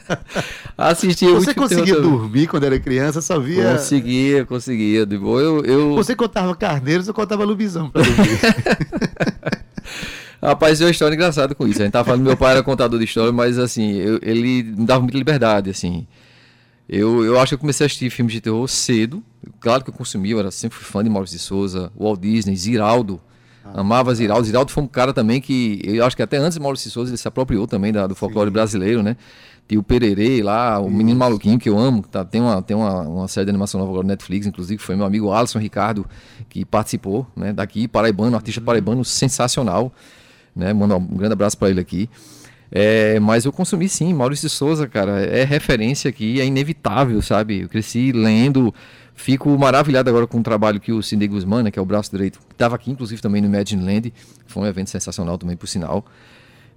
Assisti 0.77 1.25
Você 1.27 1.55
conseguia 1.55 2.01
dormir 2.01 2.49
quando 2.49 2.65
era 2.65 2.79
criança? 2.81 3.21
Só 3.21 3.39
via. 3.39 3.73
Conseguia, 3.75 4.45
conseguia. 4.45 5.07
De 5.07 5.17
boa, 5.17 5.41
eu, 5.41 5.65
eu... 5.65 5.95
Você 5.95 6.17
contava 6.17 6.55
carneiros 6.57 7.07
ou 7.07 7.15
contava 7.15 7.45
lobisomem 7.45 7.91
para 7.91 8.03
dormir? 8.03 8.39
Rapaz, 10.43 10.79
tem 10.79 10.87
uma 10.87 10.91
história 10.91 11.15
engraçada 11.15 11.55
com 11.55 11.69
isso. 11.69 11.81
A 11.81 11.85
gente 11.85 11.93
tava 11.93 12.05
falando, 12.05 12.25
meu 12.25 12.37
pai 12.37 12.53
era 12.53 12.63
contador 12.65 12.99
de 12.99 13.05
história, 13.05 13.31
mas 13.33 13.59
assim, 13.59 13.93
eu- 13.93 14.19
ele 14.23 14.65
me 14.65 14.85
dava 14.85 15.01
muita 15.01 15.17
liberdade, 15.17 15.71
assim. 15.71 16.05
Eu, 16.89 17.25
eu 17.25 17.39
acho 17.39 17.51
que 17.51 17.55
eu 17.55 17.59
comecei 17.59 17.85
a 17.85 17.87
assistir 17.87 18.11
filmes 18.11 18.35
de 18.35 18.41
terror 18.41 18.67
cedo. 18.67 19.23
Claro 19.61 19.85
que 19.85 19.91
eu 19.91 19.95
consumi, 19.95 20.33
eu 20.33 20.41
era 20.41 20.51
sempre 20.51 20.77
fui 20.77 20.85
fã 20.85 21.05
de 21.05 21.09
Maurício 21.09 21.37
de 21.39 21.43
Souza, 21.45 21.93
Walt 21.97 22.19
Disney, 22.21 22.57
Ziraldo. 22.57 23.21
Amava 23.65 24.15
Ziraldo. 24.15 24.45
Ziraldo 24.45 24.71
foi 24.73 24.83
um 24.83 24.87
cara 24.87 25.13
também 25.13 25.41
que, 25.41 25.81
eu 25.85 26.05
acho 26.05 26.17
que 26.17 26.23
até 26.23 26.37
antes 26.37 26.55
de 26.55 26.61
Maurício 26.61 26.91
Souza, 26.91 27.11
ele 27.11 27.17
se 27.17 27.27
apropriou 27.29 27.67
também 27.67 27.93
da- 27.93 28.07
do 28.07 28.15
folclore 28.15 28.51
brasileiro, 28.51 29.03
né? 29.03 29.17
Tinha 29.69 29.79
o 29.81 29.83
Pererê 29.83 30.43
lá, 30.43 30.79
o 30.81 30.91
Menino 30.91 31.19
Maluquinho, 31.19 31.59
que 31.59 31.69
eu 31.69 31.79
amo. 31.79 32.03
Tá, 32.03 32.25
tem 32.25 32.41
uma, 32.41 32.61
tem 32.61 32.77
uma, 32.77 33.03
uma 33.03 33.29
série 33.29 33.45
de 33.47 33.51
animação 33.51 33.79
nova 33.79 33.91
agora 33.93 34.03
no 34.03 34.09
Netflix, 34.09 34.47
inclusive, 34.47 34.83
foi 34.83 34.97
meu 34.97 35.07
amigo 35.07 35.31
Alisson 35.33 35.59
Ricardo, 35.61 36.05
que 36.49 36.65
participou, 36.65 37.27
né? 37.37 37.53
Daqui, 37.53 37.87
paraibano, 37.87 38.35
artista 38.37 38.61
paraibano 38.61 39.05
sensacional 39.05 39.93
né? 40.55 40.73
Manda 40.73 40.97
um 40.97 41.07
grande 41.17 41.33
abraço 41.33 41.57
para 41.57 41.71
ele 41.71 41.81
aqui. 41.81 42.11
É, 42.75 43.21
mas 43.21 43.45
eu 43.45 43.53
consumi 43.53 43.87
sim, 43.87 44.15
Maurício 44.15 44.49
de 44.49 44.55
Souza, 44.55 44.89
cara, 44.89 45.21
é 45.21 45.45
referência 45.45 46.09
aqui, 46.09 46.41
é 46.41 46.47
inevitável, 46.47 47.21
sabe? 47.21 47.61
Eu 47.61 47.69
cresci 47.69 48.13
lendo, 48.13 48.75
fico 49.15 49.51
maravilhado 49.59 50.09
agora 50.09 50.27
com 50.27 50.39
o 50.39 50.43
trabalho 50.43 50.81
que 50.81 50.91
o 50.91 51.03
Cindy 51.03 51.29
Guzman, 51.29 51.65
né, 51.65 51.71
que 51.71 51.79
é 51.79 51.83
o 51.83 51.85
braço 51.85 52.11
direito, 52.11 52.41
estava 52.51 52.75
aqui 52.75 52.91
inclusive 52.91 53.21
também 53.21 53.43
no 53.43 53.49
Imagine 53.49 53.85
Land, 53.85 54.15
foi 54.47 54.63
um 54.63 54.67
evento 54.67 54.89
sensacional 54.89 55.37
também, 55.37 55.55
por 55.55 55.69
sinal. 55.69 56.03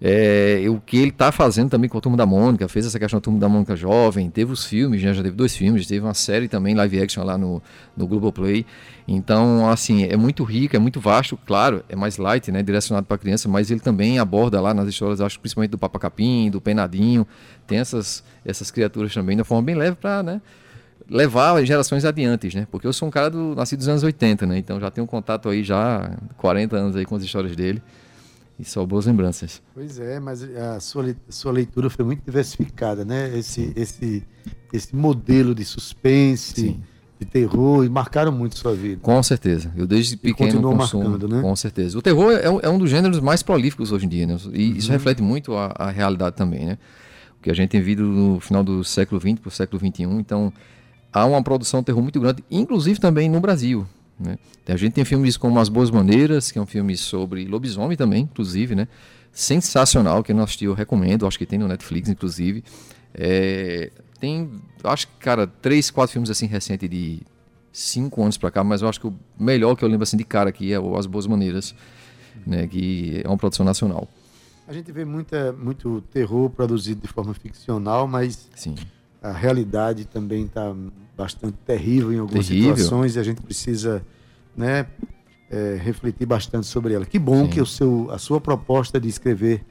É, 0.01 0.63
o 0.67 0.79
que 0.81 0.97
ele 0.97 1.09
está 1.09 1.31
fazendo 1.31 1.69
também 1.69 1.89
com 1.89 1.97
a 1.97 2.01
Turma 2.01 2.17
da 2.17 2.25
Mônica, 2.25 2.67
fez 2.67 2.85
essa 2.85 2.99
questão 2.99 3.17
da 3.19 3.21
Turma 3.23 3.39
da 3.39 3.47
Mônica 3.47 3.75
jovem, 3.75 4.29
teve 4.29 4.51
os 4.51 4.65
filmes, 4.65 5.01
né, 5.01 5.13
já 5.13 5.23
teve 5.23 5.35
dois 5.35 5.55
filmes, 5.55 5.87
teve 5.87 6.05
uma 6.05 6.13
série 6.13 6.47
também 6.47 6.75
live 6.75 7.01
action 7.01 7.23
lá 7.23 7.37
no, 7.37 7.61
no 7.95 8.05
Globoplay. 8.05 8.65
Então, 9.07 9.69
assim, 9.69 10.03
é 10.03 10.17
muito 10.17 10.43
rico, 10.43 10.75
é 10.75 10.79
muito 10.79 10.99
vasto, 10.99 11.37
claro, 11.45 11.83
é 11.87 11.95
mais 11.95 12.17
light, 12.17 12.51
né, 12.51 12.61
direcionado 12.61 13.07
para 13.07 13.17
criança, 13.17 13.47
mas 13.47 13.71
ele 13.71 13.79
também 13.79 14.19
aborda 14.19 14.59
lá 14.59 14.73
nas 14.73 14.87
histórias, 14.87 15.21
acho 15.21 15.39
principalmente 15.39 15.71
do 15.71 15.77
Papa 15.77 15.97
Capim, 15.97 16.49
do 16.49 16.59
Penadinho, 16.59 17.25
tem 17.65 17.77
essas, 17.77 18.23
essas 18.43 18.69
criaturas 18.69 19.13
também 19.13 19.35
de 19.35 19.41
uma 19.41 19.45
forma 19.45 19.63
bem 19.63 19.75
leve 19.75 19.95
para, 19.95 20.21
né, 20.21 20.41
levar 21.09 21.57
as 21.57 21.67
gerações 21.67 22.03
adiante, 22.03 22.55
né? 22.55 22.67
Porque 22.69 22.87
eu 22.87 22.93
sou 22.93 23.07
um 23.07 23.11
cara 23.11 23.29
do 23.29 23.55
nascido 23.55 23.79
dos 23.79 23.87
anos 23.87 24.03
80, 24.03 24.45
né? 24.47 24.57
Então 24.57 24.79
já 24.79 24.89
tenho 24.89 25.05
um 25.05 25.07
contato 25.07 25.47
aí 25.49 25.63
já 25.63 26.17
40 26.37 26.75
anos 26.75 26.95
aí 26.95 27.05
com 27.05 27.15
as 27.15 27.23
histórias 27.23 27.55
dele. 27.55 27.81
E 28.57 28.63
só 28.63 28.85
boas 28.85 29.05
lembranças. 29.05 29.61
Pois 29.73 29.99
é, 29.99 30.19
mas 30.19 30.41
a 30.43 30.79
sua, 30.79 31.13
sua 31.27 31.51
leitura 31.51 31.89
foi 31.89 32.05
muito 32.05 32.23
diversificada, 32.23 33.03
né? 33.03 33.37
Esse, 33.37 33.73
esse, 33.75 34.23
esse 34.71 34.95
modelo 34.95 35.53
de 35.53 35.65
suspense, 35.65 36.53
Sim. 36.61 36.81
de 37.19 37.25
terror, 37.25 37.83
e 37.83 37.89
marcaram 37.89 38.31
muito 38.31 38.57
sua 38.57 38.73
vida. 38.73 39.01
Com 39.01 39.21
certeza. 39.21 39.73
Eu 39.75 39.85
desde 39.85 40.15
pequeno 40.15 40.61
consumo. 40.61 41.03
marcando, 41.03 41.27
né? 41.27 41.41
Com 41.41 41.53
certeza. 41.55 41.97
O 41.97 42.01
terror 42.01 42.31
é, 42.31 42.49
um- 42.49 42.59
é 42.61 42.69
um 42.69 42.77
dos 42.77 42.89
gêneros 42.89 43.19
mais 43.19 43.43
prolíficos 43.43 43.91
hoje 43.91 44.05
em 44.05 44.09
dia, 44.09 44.25
né? 44.25 44.37
E 44.53 44.71
Uhum. 44.71 44.77
isso 44.77 44.89
reflete 44.91 45.21
muito 45.21 45.53
a, 45.57 45.73
a 45.77 45.89
realidade 45.91 46.37
também, 46.37 46.65
né? 46.65 46.77
O 47.37 47.43
que 47.43 47.51
a 47.51 47.53
gente 47.53 47.71
tem 47.71 47.81
vindo 47.81 48.03
no 48.03 48.39
final 48.39 48.63
do 48.63 48.85
século 48.85 49.19
XX 49.19 49.37
para 49.39 49.49
o 49.49 49.51
século 49.51 49.79
XXI. 49.79 50.03
Então, 50.03 50.51
há 51.11 51.25
uma 51.25 51.43
produção 51.43 51.81
de 51.81 51.87
terror 51.87 52.01
muito 52.01 52.21
grande, 52.21 52.41
inclusive 52.49 53.01
também 53.01 53.29
no 53.29 53.41
Brasil. 53.41 53.85
Né? 54.19 54.37
A 54.67 54.77
gente 54.77 54.93
tem 54.93 55.05
filmes 55.05 55.37
como 55.37 55.59
As 55.59 55.69
Boas 55.69 55.91
Maneiras, 55.91 56.51
que 56.51 56.57
é 56.57 56.61
um 56.61 56.65
filme 56.65 56.95
sobre 56.95 57.45
lobisomem 57.45 57.97
também, 57.97 58.23
inclusive, 58.23 58.75
né? 58.75 58.87
Sensacional, 59.31 60.23
que 60.23 60.31
eu 60.31 60.35
não 60.35 60.43
assisti, 60.43 60.65
eu 60.65 60.73
recomendo, 60.73 61.27
acho 61.27 61.37
que 61.37 61.45
tem 61.45 61.59
no 61.59 61.67
Netflix, 61.67 62.07
inclusive. 62.07 62.63
É, 63.13 63.91
tem, 64.19 64.49
acho 64.83 65.07
que, 65.07 65.13
cara, 65.19 65.45
três, 65.45 65.91
quatro 65.91 66.13
filmes 66.13 66.29
assim 66.29 66.45
recentes 66.45 66.89
de 66.89 67.21
cinco 67.71 68.21
anos 68.23 68.37
pra 68.37 68.49
cá, 68.49 68.63
mas 68.63 68.81
eu 68.81 68.87
acho 68.87 68.99
que 69.01 69.07
o 69.07 69.13
melhor 69.37 69.75
que 69.75 69.83
eu 69.83 69.89
lembro 69.89 70.03
assim 70.03 70.15
de 70.15 70.23
cara 70.23 70.49
aqui 70.49 70.71
é 70.71 70.77
As 70.97 71.05
Boas 71.05 71.27
Maneiras, 71.27 71.75
né? 72.47 72.65
Que 72.67 73.21
é 73.23 73.27
uma 73.27 73.37
produção 73.37 73.65
nacional. 73.65 74.07
A 74.67 74.73
gente 74.73 74.91
vê 74.91 75.05
muita, 75.05 75.51
muito 75.53 76.01
terror 76.11 76.49
produzido 76.49 77.01
de 77.01 77.07
forma 77.07 77.33
ficcional, 77.33 78.07
mas 78.07 78.49
Sim. 78.55 78.75
a 79.21 79.31
realidade 79.31 80.05
também 80.05 80.45
está 80.45 80.73
bastante 81.17 81.57
terrível 81.65 82.11
em 82.13 82.19
algumas 82.19 82.47
Terrível. 82.47 82.75
situações 82.75 83.15
e 83.15 83.19
a 83.19 83.23
gente 83.23 83.41
precisa 83.41 84.05
né, 84.55 84.85
é, 85.49 85.79
refletir 85.81 86.25
bastante 86.25 86.67
sobre 86.67 86.93
ela. 86.93 87.05
Que 87.05 87.19
bom 87.19 87.45
Sim. 87.45 87.49
que 87.49 87.61
o 87.61 87.65
seu, 87.65 88.09
a 88.11 88.17
sua 88.17 88.41
proposta 88.41 88.99
de 88.99 89.07
escrever 89.07 89.63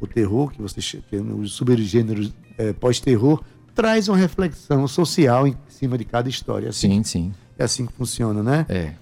o 0.00 0.06
terror, 0.06 0.50
que 0.50 0.60
você 0.60 0.80
que 0.80 1.16
é 1.16 1.20
os 1.20 1.52
subgêneros 1.52 2.32
é, 2.56 2.72
pós-terror, 2.72 3.42
traz 3.74 4.08
uma 4.08 4.16
reflexão 4.16 4.86
social 4.88 5.46
em 5.46 5.56
cima 5.68 5.96
de 5.96 6.04
cada 6.04 6.28
história. 6.28 6.70
Assim, 6.70 6.90
Sim, 6.90 7.02
sim. 7.02 7.32
É 7.58 7.64
assim 7.64 7.86
que 7.86 7.92
funciona, 7.92 8.42
né? 8.42 8.66
É. 8.68 8.94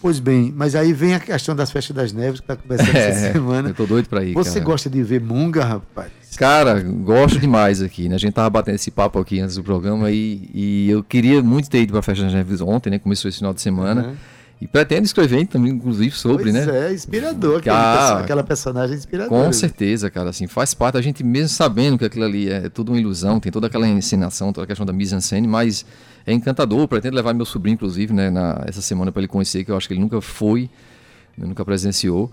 Pois 0.00 0.18
bem, 0.20 0.52
mas 0.54 0.74
aí 0.74 0.92
vem 0.92 1.14
a 1.14 1.20
questão 1.20 1.56
das 1.56 1.70
festas 1.70 1.96
das 1.96 2.12
neves 2.12 2.38
que 2.40 2.44
está 2.44 2.56
começando 2.56 2.88
essa 2.94 3.26
É, 3.28 3.32
semana. 3.32 3.70
eu 3.70 3.74
tô 3.74 3.86
doido 3.86 4.08
pra 4.08 4.22
ir. 4.22 4.34
Você 4.34 4.54
cara. 4.54 4.64
gosta 4.64 4.90
de 4.90 5.02
ver 5.02 5.20
munga, 5.20 5.64
rapaz? 5.64 6.10
Cara, 6.36 6.80
gosto 6.82 7.38
demais 7.40 7.80
aqui, 7.80 8.08
né? 8.08 8.14
A 8.14 8.18
gente 8.18 8.34
tava 8.34 8.50
batendo 8.50 8.74
esse 8.74 8.90
papo 8.90 9.18
aqui 9.18 9.40
antes 9.40 9.56
do 9.56 9.64
programa 9.64 10.10
e, 10.10 10.50
e 10.52 10.90
eu 10.90 11.02
queria 11.02 11.42
muito 11.42 11.70
ter 11.70 11.80
ido 11.82 11.92
pra 11.92 12.02
Festa 12.02 12.24
das 12.24 12.34
Neves 12.34 12.60
ontem, 12.60 12.90
né? 12.90 12.98
Começou 12.98 13.28
esse 13.28 13.38
final 13.38 13.54
de 13.54 13.62
semana. 13.62 14.08
Uhum. 14.08 14.14
E 14.60 14.66
pretendo 14.66 15.04
escrever 15.04 15.46
também, 15.46 15.72
inclusive, 15.72 16.14
sobre, 16.16 16.50
pois 16.50 16.66
né? 16.66 16.88
é, 16.88 16.92
inspirador. 16.94 17.62
Ah, 17.68 18.20
aquela 18.20 18.42
personagem 18.42 18.96
inspiradora. 18.96 19.44
Com 19.44 19.52
certeza, 19.52 20.08
cara, 20.10 20.30
assim, 20.30 20.46
faz 20.46 20.72
parte, 20.72 20.96
a 20.96 21.02
gente 21.02 21.22
mesmo 21.22 21.48
sabendo 21.50 21.98
que 21.98 22.04
aquilo 22.06 22.24
ali 22.24 22.48
é 22.50 22.70
tudo 22.70 22.90
uma 22.92 22.98
ilusão, 22.98 23.38
tem 23.38 23.52
toda 23.52 23.66
aquela 23.66 23.86
encenação, 23.86 24.54
toda 24.54 24.64
a 24.64 24.66
questão 24.66 24.86
da 24.86 24.94
mise-en-scène, 24.94 25.46
mas 25.46 25.84
é 26.26 26.32
encantador, 26.32 26.88
pretendo 26.88 27.14
levar 27.14 27.32
meu 27.32 27.46
sobrinho, 27.46 27.74
inclusive, 27.74 28.12
né, 28.12 28.28
na, 28.30 28.64
essa 28.66 28.82
semana 28.82 29.12
para 29.12 29.20
ele 29.20 29.28
conhecer, 29.28 29.64
que 29.64 29.70
eu 29.70 29.76
acho 29.76 29.86
que 29.86 29.94
ele 29.94 30.00
nunca 30.00 30.20
foi, 30.20 30.68
né, 31.38 31.46
nunca 31.46 31.64
presenciou, 31.64 32.30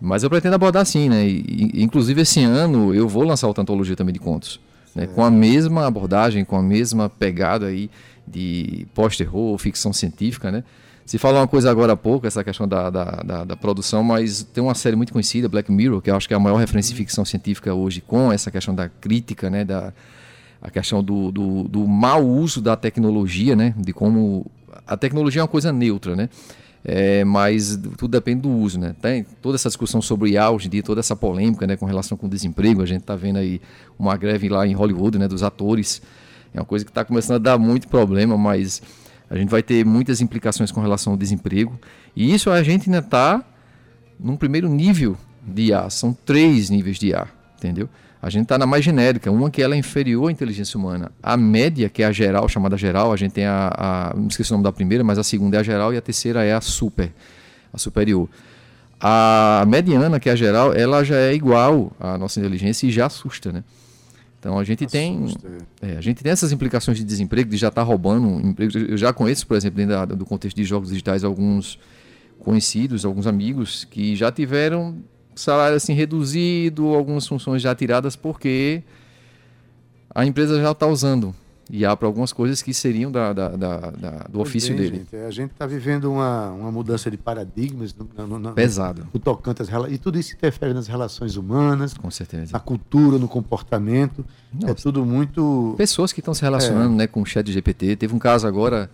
mas 0.00 0.22
eu 0.22 0.30
pretendo 0.30 0.54
abordar 0.54 0.86
sim, 0.86 1.08
né, 1.08 1.26
e, 1.26 1.70
e, 1.74 1.82
inclusive 1.82 2.20
esse 2.20 2.42
ano 2.42 2.94
eu 2.94 3.08
vou 3.08 3.24
lançar 3.24 3.48
outra 3.48 3.62
antologia 3.62 3.96
também 3.96 4.12
de 4.12 4.20
contos, 4.20 4.60
né, 4.94 5.08
com 5.08 5.24
a 5.24 5.30
mesma 5.30 5.86
abordagem, 5.86 6.44
com 6.44 6.56
a 6.56 6.62
mesma 6.62 7.08
pegada 7.08 7.66
aí 7.66 7.90
de 8.26 8.86
pós-terror, 8.94 9.58
ficção 9.58 9.92
científica, 9.92 10.52
né, 10.52 10.62
se 11.04 11.18
falou 11.18 11.40
uma 11.40 11.48
coisa 11.48 11.68
agora 11.68 11.94
há 11.94 11.96
pouco, 11.96 12.28
essa 12.28 12.44
questão 12.44 12.68
da, 12.68 12.88
da, 12.88 13.04
da, 13.04 13.44
da 13.44 13.56
produção, 13.56 14.04
mas 14.04 14.44
tem 14.44 14.62
uma 14.62 14.74
série 14.74 14.94
muito 14.94 15.12
conhecida, 15.12 15.48
Black 15.48 15.70
Mirror, 15.70 16.00
que 16.00 16.08
eu 16.08 16.14
acho 16.14 16.28
que 16.28 16.34
é 16.34 16.36
a 16.36 16.40
maior 16.40 16.58
referência 16.58 16.92
de 16.92 16.96
ficção 16.96 17.24
científica 17.24 17.74
hoje, 17.74 18.00
com 18.00 18.32
essa 18.32 18.52
questão 18.52 18.72
da 18.72 18.88
crítica, 18.88 19.50
né, 19.50 19.64
da, 19.64 19.92
a 20.62 20.70
questão 20.70 21.02
do, 21.02 21.32
do, 21.32 21.64
do 21.64 21.86
mau 21.86 22.24
uso 22.24 22.60
da 22.60 22.76
tecnologia, 22.76 23.56
né, 23.56 23.74
de 23.76 23.92
como 23.92 24.46
a 24.86 24.96
tecnologia 24.96 25.40
é 25.40 25.42
uma 25.42 25.48
coisa 25.48 25.72
neutra, 25.72 26.14
né, 26.14 26.28
é, 26.84 27.24
mas 27.24 27.78
tudo 27.96 28.08
depende 28.08 28.42
do 28.42 28.50
uso, 28.50 28.78
né, 28.78 28.94
tem 29.02 29.24
toda 29.42 29.56
essa 29.56 29.68
discussão 29.68 30.00
sobre 30.00 30.30
IA 30.30 30.50
hoje 30.50 30.68
em 30.68 30.70
dia, 30.70 30.82
toda 30.82 31.00
essa 31.00 31.16
polêmica, 31.16 31.66
né, 31.66 31.76
com 31.76 31.86
relação 31.86 32.16
com 32.16 32.26
o 32.26 32.30
desemprego, 32.30 32.80
a 32.80 32.86
gente 32.86 33.00
está 33.00 33.16
vendo 33.16 33.38
aí 33.38 33.60
uma 33.98 34.16
greve 34.16 34.48
lá 34.48 34.66
em 34.66 34.72
Hollywood, 34.72 35.18
né, 35.18 35.26
dos 35.26 35.42
atores, 35.42 36.00
é 36.54 36.60
uma 36.60 36.66
coisa 36.66 36.84
que 36.84 36.90
está 36.90 37.04
começando 37.04 37.36
a 37.36 37.38
dar 37.38 37.58
muito 37.58 37.88
problema, 37.88 38.36
mas 38.36 38.82
a 39.32 39.36
gente 39.38 39.48
vai 39.48 39.62
ter 39.62 39.84
muitas 39.84 40.20
implicações 40.20 40.70
com 40.70 40.82
relação 40.82 41.14
ao 41.14 41.16
desemprego. 41.16 41.80
E 42.14 42.34
isso 42.34 42.50
a 42.50 42.62
gente 42.62 42.90
ainda 42.90 42.98
está 42.98 43.42
num 44.20 44.36
primeiro 44.36 44.68
nível 44.68 45.16
de 45.42 45.68
IA. 45.68 45.88
São 45.88 46.12
três 46.12 46.68
níveis 46.68 46.98
de 46.98 47.08
IA, 47.08 47.26
entendeu? 47.56 47.88
A 48.22 48.30
gente 48.30 48.44
está 48.44 48.56
na 48.56 48.66
mais 48.66 48.84
genérica, 48.84 49.30
uma 49.32 49.50
que 49.50 49.60
ela 49.60 49.74
é 49.74 49.78
inferior 49.78 50.28
à 50.28 50.32
inteligência 50.32 50.78
humana. 50.78 51.10
A 51.20 51.36
média, 51.36 51.88
que 51.88 52.04
é 52.04 52.06
a 52.06 52.12
geral, 52.12 52.48
chamada 52.48 52.76
geral, 52.76 53.12
a 53.12 53.16
gente 53.16 53.32
tem 53.32 53.44
a, 53.46 53.72
a 53.76 54.14
não 54.16 54.28
esqueci 54.28 54.50
o 54.50 54.54
nome 54.54 54.62
da 54.62 54.70
primeira, 54.72 55.02
mas 55.02 55.18
a 55.18 55.24
segunda 55.24 55.56
é 55.56 55.60
a 55.60 55.62
geral 55.64 55.92
e 55.92 55.96
a 55.96 56.00
terceira 56.00 56.44
é 56.44 56.52
a 56.54 56.60
super, 56.60 57.12
a 57.72 57.78
superior. 57.78 58.28
A 59.00 59.64
mediana, 59.66 60.20
que 60.20 60.28
é 60.28 60.32
a 60.32 60.36
geral, 60.36 60.72
ela 60.72 61.02
já 61.02 61.16
é 61.16 61.34
igual 61.34 61.90
à 61.98 62.16
nossa 62.16 62.38
inteligência 62.38 62.86
e 62.86 62.92
já 62.92 63.06
assusta, 63.06 63.50
né? 63.50 63.64
Então 64.38 64.56
a 64.58 64.62
gente 64.64 64.86
tem 64.86 65.24
Assusta, 65.24 65.48
é, 65.82 65.96
a 65.96 66.00
gente 66.00 66.22
tem 66.22 66.30
essas 66.30 66.52
implicações 66.52 66.98
de 66.98 67.04
desemprego, 67.04 67.50
de 67.50 67.56
já 67.56 67.68
estar 67.68 67.82
roubando 67.82 68.28
emprego. 68.46 68.76
Eu 68.78 68.96
já 68.96 69.12
conheço, 69.12 69.46
por 69.46 69.56
exemplo, 69.56 69.76
dentro 69.78 69.94
da- 69.94 70.04
do 70.04 70.24
contexto 70.24 70.56
de 70.56 70.64
jogos 70.64 70.90
digitais, 70.90 71.24
alguns 71.24 71.78
conhecidos, 72.38 73.04
alguns 73.04 73.26
amigos 73.26 73.84
que 73.84 74.14
já 74.16 74.30
tiveram 74.32 74.96
salário 75.34 75.76
assim 75.76 75.92
reduzido, 75.92 76.88
algumas 76.88 77.26
funções 77.26 77.62
já 77.62 77.74
tiradas 77.74 78.16
porque 78.16 78.82
a 80.14 80.26
empresa 80.26 80.60
já 80.60 80.72
está 80.72 80.86
usando 80.86 81.34
IA 81.70 81.96
para 81.96 82.06
algumas 82.06 82.32
coisas 82.34 82.60
que 82.60 82.74
seriam 82.74 83.10
da, 83.10 83.32
da, 83.32 83.48
da, 83.48 83.78
da 83.90 84.10
do 84.28 84.40
ofício 84.40 84.74
bem, 84.74 84.82
dele. 84.82 84.96
gente, 84.98 85.16
a 85.16 85.30
gente 85.30 85.52
está 85.52 85.66
vivendo 85.66 86.12
uma, 86.12 86.50
uma 86.50 86.70
mudança 86.70 87.10
de 87.10 87.16
paradigmas 87.16 87.94
no, 87.94 88.26
no, 88.26 88.38
no, 88.38 88.52
Pesado, 88.52 89.06
tocante 89.22 89.62
às 89.62 89.68
E 89.90 89.96
tudo 89.96 90.18
isso 90.18 90.34
interfere 90.34 90.74
nas 90.74 90.86
relações 90.86 91.36
humanas, 91.36 91.94
com 91.94 92.10
certeza. 92.10 92.52
na 92.52 92.60
cultura, 92.60 93.18
no 93.18 93.26
comportamento. 93.26 94.22
É 94.60 94.66
Nossa. 94.66 94.74
tudo 94.82 95.06
muito. 95.06 95.74
Pessoas 95.78 96.12
que 96.12 96.20
estão 96.20 96.34
se 96.34 96.42
relacionando 96.42 96.94
né, 96.94 97.06
com 97.06 97.22
o 97.22 97.26
chat 97.26 97.50
GPT. 97.50 97.96
Teve 97.96 98.14
um 98.14 98.18
caso 98.18 98.46
agora, 98.46 98.90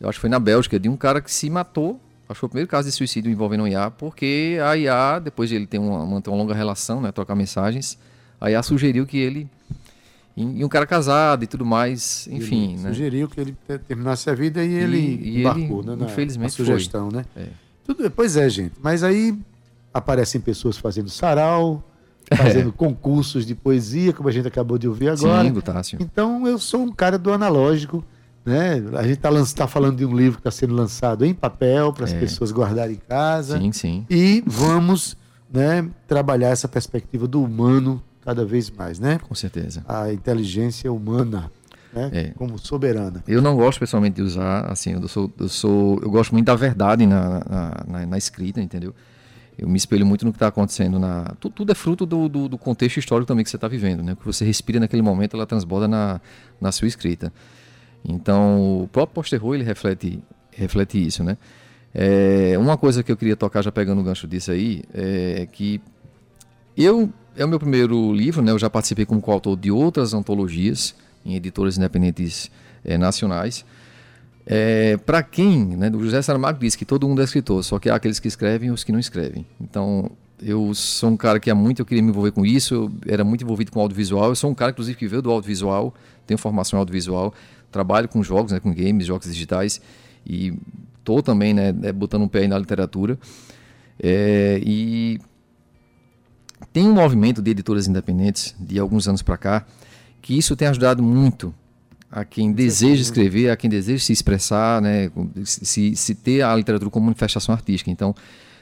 eu 0.00 0.08
acho 0.08 0.18
que 0.18 0.22
foi 0.22 0.30
na 0.30 0.40
Bélgica, 0.40 0.78
de 0.78 0.88
um 0.88 0.96
cara 0.96 1.20
que 1.20 1.30
se 1.30 1.48
matou. 1.48 2.00
Acho 2.28 2.34
que 2.34 2.40
foi 2.40 2.46
o 2.46 2.50
primeiro 2.50 2.68
caso 2.70 2.88
de 2.88 2.94
suicídio 2.94 3.30
envolvendo 3.30 3.62
um 3.64 3.68
IA, 3.68 3.90
porque 3.90 4.58
a 4.62 4.76
IA, 4.76 5.18
depois 5.18 5.48
de 5.48 5.56
ele 5.56 5.66
ter 5.66 5.78
uma, 5.78 6.04
manter 6.04 6.28
uma 6.28 6.36
longa 6.36 6.54
relação, 6.54 7.00
né, 7.00 7.10
trocar 7.10 7.34
mensagens, 7.34 7.98
a 8.40 8.50
IA 8.50 8.62
sugeriu 8.62 9.06
que 9.06 9.16
ele. 9.16 9.48
E, 10.36 10.42
e 10.60 10.64
um 10.64 10.68
cara 10.68 10.86
casado 10.86 11.42
e 11.42 11.46
tudo 11.46 11.64
mais, 11.64 12.28
enfim, 12.30 12.74
ele 12.74 12.82
né? 12.82 12.88
Sugeriu 12.90 13.28
que 13.28 13.40
ele 13.40 13.56
te- 13.66 13.78
terminasse 13.78 14.28
a 14.28 14.34
vida 14.34 14.62
e 14.62 14.72
ele 14.74 14.98
e 14.98 15.40
embarcou, 15.40 15.80
ele, 15.80 15.96
né, 15.96 16.04
infelizmente, 16.04 16.50
na 16.50 16.56
sugestão, 16.56 17.08
né? 17.10 17.24
É. 17.34 17.46
Tudo, 17.84 18.10
pois 18.10 18.36
é, 18.36 18.48
gente. 18.50 18.74
Mas 18.82 19.02
aí 19.02 19.36
aparecem 19.92 20.38
pessoas 20.40 20.76
fazendo 20.76 21.08
sarau, 21.08 21.82
fazendo 22.36 22.72
concursos 22.72 23.46
de 23.46 23.54
poesia, 23.54 24.12
como 24.12 24.28
a 24.28 24.32
gente 24.32 24.46
acabou 24.46 24.76
de 24.76 24.86
ouvir 24.86 25.08
agora. 25.08 25.44
Sim, 25.48 25.52
Gutácio. 25.54 25.98
Então 26.00 26.46
eu 26.46 26.58
sou 26.58 26.82
um 26.82 26.92
cara 26.92 27.18
do 27.18 27.32
analógico, 27.32 28.04
né? 28.44 28.82
A 28.96 29.02
gente 29.02 29.18
está 29.18 29.30
tá 29.56 29.66
falando 29.66 29.96
de 29.96 30.04
um 30.04 30.16
livro 30.16 30.34
que 30.40 30.48
está 30.48 30.50
sendo 30.50 30.74
lançado 30.74 31.24
em 31.24 31.34
papel 31.34 31.92
para 31.92 32.04
as 32.04 32.12
É. 32.12 32.18
pessoas 32.18 32.50
guardarem 32.52 32.94
em 32.96 33.00
casa. 33.08 33.58
Sim, 33.58 33.72
sim. 33.72 34.06
E 34.08 34.42
vamos 34.46 35.16
né, 35.52 35.88
trabalhar 36.06 36.48
essa 36.48 36.68
perspectiva 36.68 37.26
do 37.26 37.42
humano 37.42 38.02
cada 38.22 38.44
vez 38.44 38.70
mais, 38.70 38.98
né? 38.98 39.18
Com 39.18 39.34
certeza. 39.34 39.82
A 39.88 40.12
inteligência 40.12 40.92
humana, 40.92 41.50
né? 41.92 42.10
É. 42.12 42.24
Como 42.36 42.58
soberana. 42.58 43.22
Eu 43.26 43.40
não 43.40 43.56
gosto 43.56 43.78
pessoalmente 43.78 44.16
de 44.16 44.22
usar, 44.22 44.70
assim, 44.70 44.92
eu 44.92 45.08
sou, 45.08 45.32
eu 45.38 45.48
sou, 45.48 45.98
eu 46.02 46.10
gosto 46.10 46.32
muito 46.32 46.46
da 46.46 46.54
verdade 46.54 47.06
na, 47.06 47.40
na, 47.48 47.84
na- 47.86 48.06
na 48.06 48.18
escrita, 48.18 48.60
entendeu? 48.60 48.94
Eu 49.56 49.68
me 49.68 49.76
espelho 49.76 50.06
muito 50.06 50.24
no 50.24 50.30
que 50.30 50.36
está 50.36 50.46
acontecendo 50.48 50.98
na, 51.00 51.24
tu- 51.40 51.50
tudo, 51.50 51.72
é 51.72 51.74
fruto 51.74 52.06
do, 52.06 52.28
do, 52.28 52.48
do 52.48 52.56
contexto 52.58 52.98
histórico 52.98 53.26
também 53.26 53.42
que 53.42 53.50
você 53.50 53.56
está 53.56 53.66
vivendo, 53.66 54.02
né? 54.02 54.12
O 54.12 54.16
que 54.16 54.24
você 54.26 54.44
respira 54.44 54.78
naquele 54.78 55.02
momento, 55.02 55.34
ela 55.34 55.46
transborda 55.46 55.88
na, 55.88 56.20
na 56.60 56.70
sua 56.70 56.86
escrita. 56.86 57.32
Então, 58.04 58.82
o 58.82 58.88
próprio 58.88 59.14
Posterro, 59.14 59.54
ele 59.54 59.64
reflete, 59.64 60.22
reflete 60.50 61.04
isso, 61.04 61.22
né? 61.22 61.36
É, 61.94 62.56
uma 62.58 62.76
coisa 62.76 63.02
que 63.02 63.10
eu 63.10 63.16
queria 63.16 63.36
tocar, 63.36 63.62
já 63.62 63.72
pegando 63.72 64.00
o 64.00 64.04
gancho 64.04 64.26
disso 64.26 64.50
aí, 64.50 64.82
é 64.94 65.46
que 65.50 65.80
eu 66.76 67.12
é 67.38 67.44
o 67.44 67.48
meu 67.48 67.58
primeiro 67.58 68.12
livro, 68.12 68.42
né? 68.42 68.50
Eu 68.50 68.58
já 68.58 68.68
participei 68.68 69.06
como 69.06 69.20
coautor 69.20 69.56
de 69.56 69.70
outras 69.70 70.12
antologias 70.12 70.94
em 71.24 71.36
editoras 71.36 71.78
independentes 71.78 72.50
eh, 72.84 72.98
nacionais. 72.98 73.64
É, 74.44 74.96
para 74.96 75.22
quem, 75.22 75.64
né? 75.76 75.88
O 75.94 76.02
José 76.02 76.20
Saramago 76.20 76.58
diz 76.58 76.74
que 76.74 76.84
todo 76.84 77.06
mundo 77.06 77.20
é 77.20 77.24
escritor, 77.24 77.62
só 77.62 77.78
que 77.78 77.88
há 77.88 77.94
aqueles 77.94 78.18
que 78.18 78.26
escrevem 78.26 78.68
e 78.68 78.72
os 78.72 78.82
que 78.82 78.90
não 78.90 78.98
escrevem. 78.98 79.46
Então, 79.60 80.10
eu 80.42 80.72
sou 80.74 81.10
um 81.10 81.16
cara 81.16 81.40
que 81.40 81.50
há 81.50 81.54
muito 81.54 81.80
eu 81.80 81.86
queria 81.86 82.02
me 82.02 82.10
envolver 82.10 82.32
com 82.32 82.44
isso, 82.44 82.74
eu 82.74 82.92
era 83.06 83.24
muito 83.24 83.42
envolvido 83.42 83.72
com 83.72 83.80
audiovisual. 83.80 84.28
Eu 84.28 84.36
sou 84.36 84.50
um 84.50 84.54
cara, 84.54 84.70
inclusive, 84.70 84.96
que 84.96 85.06
veio 85.06 85.22
do 85.22 85.30
audiovisual, 85.30 85.94
tenho 86.26 86.38
formação 86.38 86.78
em 86.78 86.80
audiovisual, 86.80 87.34
trabalho 87.70 88.08
com 88.08 88.22
jogos, 88.22 88.52
né? 88.52 88.60
Com 88.60 88.72
games, 88.72 89.06
jogos 89.06 89.26
digitais 89.26 89.80
e 90.26 90.54
estou 90.98 91.22
também, 91.22 91.54
né? 91.54 91.74
eh, 91.82 91.92
Botando 91.92 92.22
um 92.22 92.28
pé 92.28 92.40
aí 92.40 92.48
na 92.48 92.58
literatura. 92.58 93.18
É, 94.00 94.60
e 94.64 95.18
tem 96.72 96.86
um 96.86 96.92
movimento 96.92 97.42
de 97.42 97.50
editoras 97.50 97.88
independentes 97.88 98.54
de 98.60 98.78
alguns 98.78 99.08
anos 99.08 99.22
para 99.22 99.36
cá 99.36 99.66
que 100.20 100.36
isso 100.36 100.54
tem 100.54 100.68
ajudado 100.68 101.02
muito 101.02 101.54
a 102.10 102.24
quem 102.24 102.52
deseja 102.52 103.02
escrever, 103.02 103.50
a 103.50 103.56
quem 103.56 103.68
deseja 103.68 104.02
se 104.02 104.12
expressar, 104.12 104.80
né, 104.80 105.10
se, 105.44 105.94
se 105.94 106.14
ter 106.14 106.42
a 106.42 106.54
literatura 106.54 106.90
como 106.90 107.06
manifestação 107.06 107.54
artística. 107.54 107.90
Então, 107.90 108.14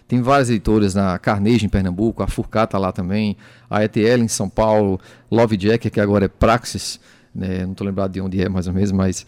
tem 0.09 0.23
várias 0.23 0.51
editoras 0.51 0.95
na 0.95 1.19
Carnegie 1.19 1.67
em 1.67 1.69
Pernambuco, 1.69 2.23
a 2.23 2.27
Furcata 2.27 2.79
lá 2.79 2.93
também, 2.93 3.37
a 3.69 3.83
ETL 3.85 4.23
em 4.23 4.29
São 4.29 4.49
Paulo, 4.49 5.01
Love 5.31 5.57
Jack, 5.57 5.91
que 5.91 6.01
agora 6.01 6.27
é 6.27 6.29
Praxis, 6.29 7.01
né, 7.35 7.65
não 7.65 7.73
estou 7.73 7.87
lembrado 7.87 8.13
de 8.13 8.21
onde 8.21 8.41
é 8.41 8.49
mais 8.49 8.67
ou 8.67 8.73
menos, 8.73 8.93
mas 8.93 9.27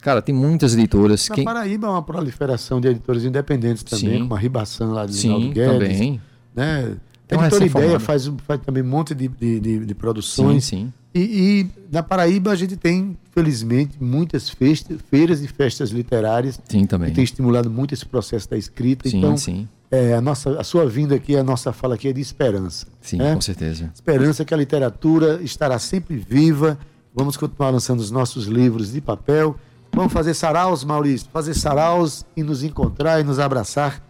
cara, 0.00 0.22
tem 0.22 0.34
muitas 0.34 0.74
editoras. 0.74 1.28
Na 1.28 1.34
Quem, 1.34 1.44
Paraíba 1.44 1.86
há 1.88 1.90
uma 1.90 2.02
proliferação 2.02 2.80
de 2.80 2.88
editores 2.88 3.24
independentes 3.24 3.82
também, 3.82 4.14
Sim. 4.16 4.22
como 4.22 4.34
a 4.34 4.38
Ribação 4.38 4.92
lá 4.92 5.06
de 5.06 5.12
Zinaldo 5.12 5.46
sim, 5.46 5.52
Guedes. 5.52 5.72
também. 5.72 6.20
Né? 6.54 6.96
Tem 7.26 7.38
A 7.38 7.42
editora 7.46 7.66
Ideia 7.66 8.00
faz, 8.00 8.26
faz 8.46 8.60
também 8.64 8.82
um 8.82 8.86
monte 8.86 9.14
de, 9.14 9.28
de, 9.28 9.60
de- 9.60 9.78
de 9.80 9.86
Sim, 9.88 9.94
produções. 9.94 10.64
sim. 10.64 10.92
E, 11.18 11.60
e 11.60 11.70
na 11.90 12.02
Paraíba 12.02 12.52
a 12.52 12.54
gente 12.54 12.76
tem, 12.76 13.18
felizmente, 13.32 14.02
muitas 14.02 14.48
festa, 14.48 14.94
feiras 15.10 15.42
e 15.42 15.48
festas 15.48 15.90
literárias 15.90 16.60
Sim, 16.68 16.86
também. 16.86 17.08
que 17.08 17.16
têm 17.16 17.24
estimulado 17.24 17.68
muito 17.68 17.92
esse 17.92 18.06
processo 18.06 18.48
da 18.48 18.56
escrita. 18.56 19.08
Sim, 19.08 19.18
então, 19.18 19.36
sim. 19.36 19.68
é, 19.90 20.14
a, 20.14 20.20
nossa, 20.20 20.60
a 20.60 20.64
sua 20.64 20.86
vinda 20.86 21.16
aqui, 21.16 21.36
a 21.36 21.42
nossa 21.42 21.72
fala 21.72 21.96
aqui 21.96 22.08
é 22.08 22.12
de 22.12 22.20
esperança. 22.20 22.86
Sim, 23.00 23.16
né? 23.18 23.34
com 23.34 23.40
certeza. 23.40 23.90
Esperança 23.92 24.44
que 24.44 24.54
a 24.54 24.56
literatura 24.56 25.40
estará 25.42 25.78
sempre 25.78 26.16
viva. 26.16 26.78
Vamos 27.14 27.36
continuar 27.36 27.70
lançando 27.70 28.00
os 28.00 28.10
nossos 28.10 28.46
livros 28.46 28.92
de 28.92 29.00
papel. 29.00 29.56
Vamos 29.92 30.12
fazer 30.12 30.34
saraus, 30.34 30.84
Maurício, 30.84 31.28
fazer 31.32 31.54
saraus 31.54 32.24
e 32.36 32.42
nos 32.42 32.62
encontrar 32.62 33.20
e 33.20 33.24
nos 33.24 33.38
abraçar, 33.38 34.00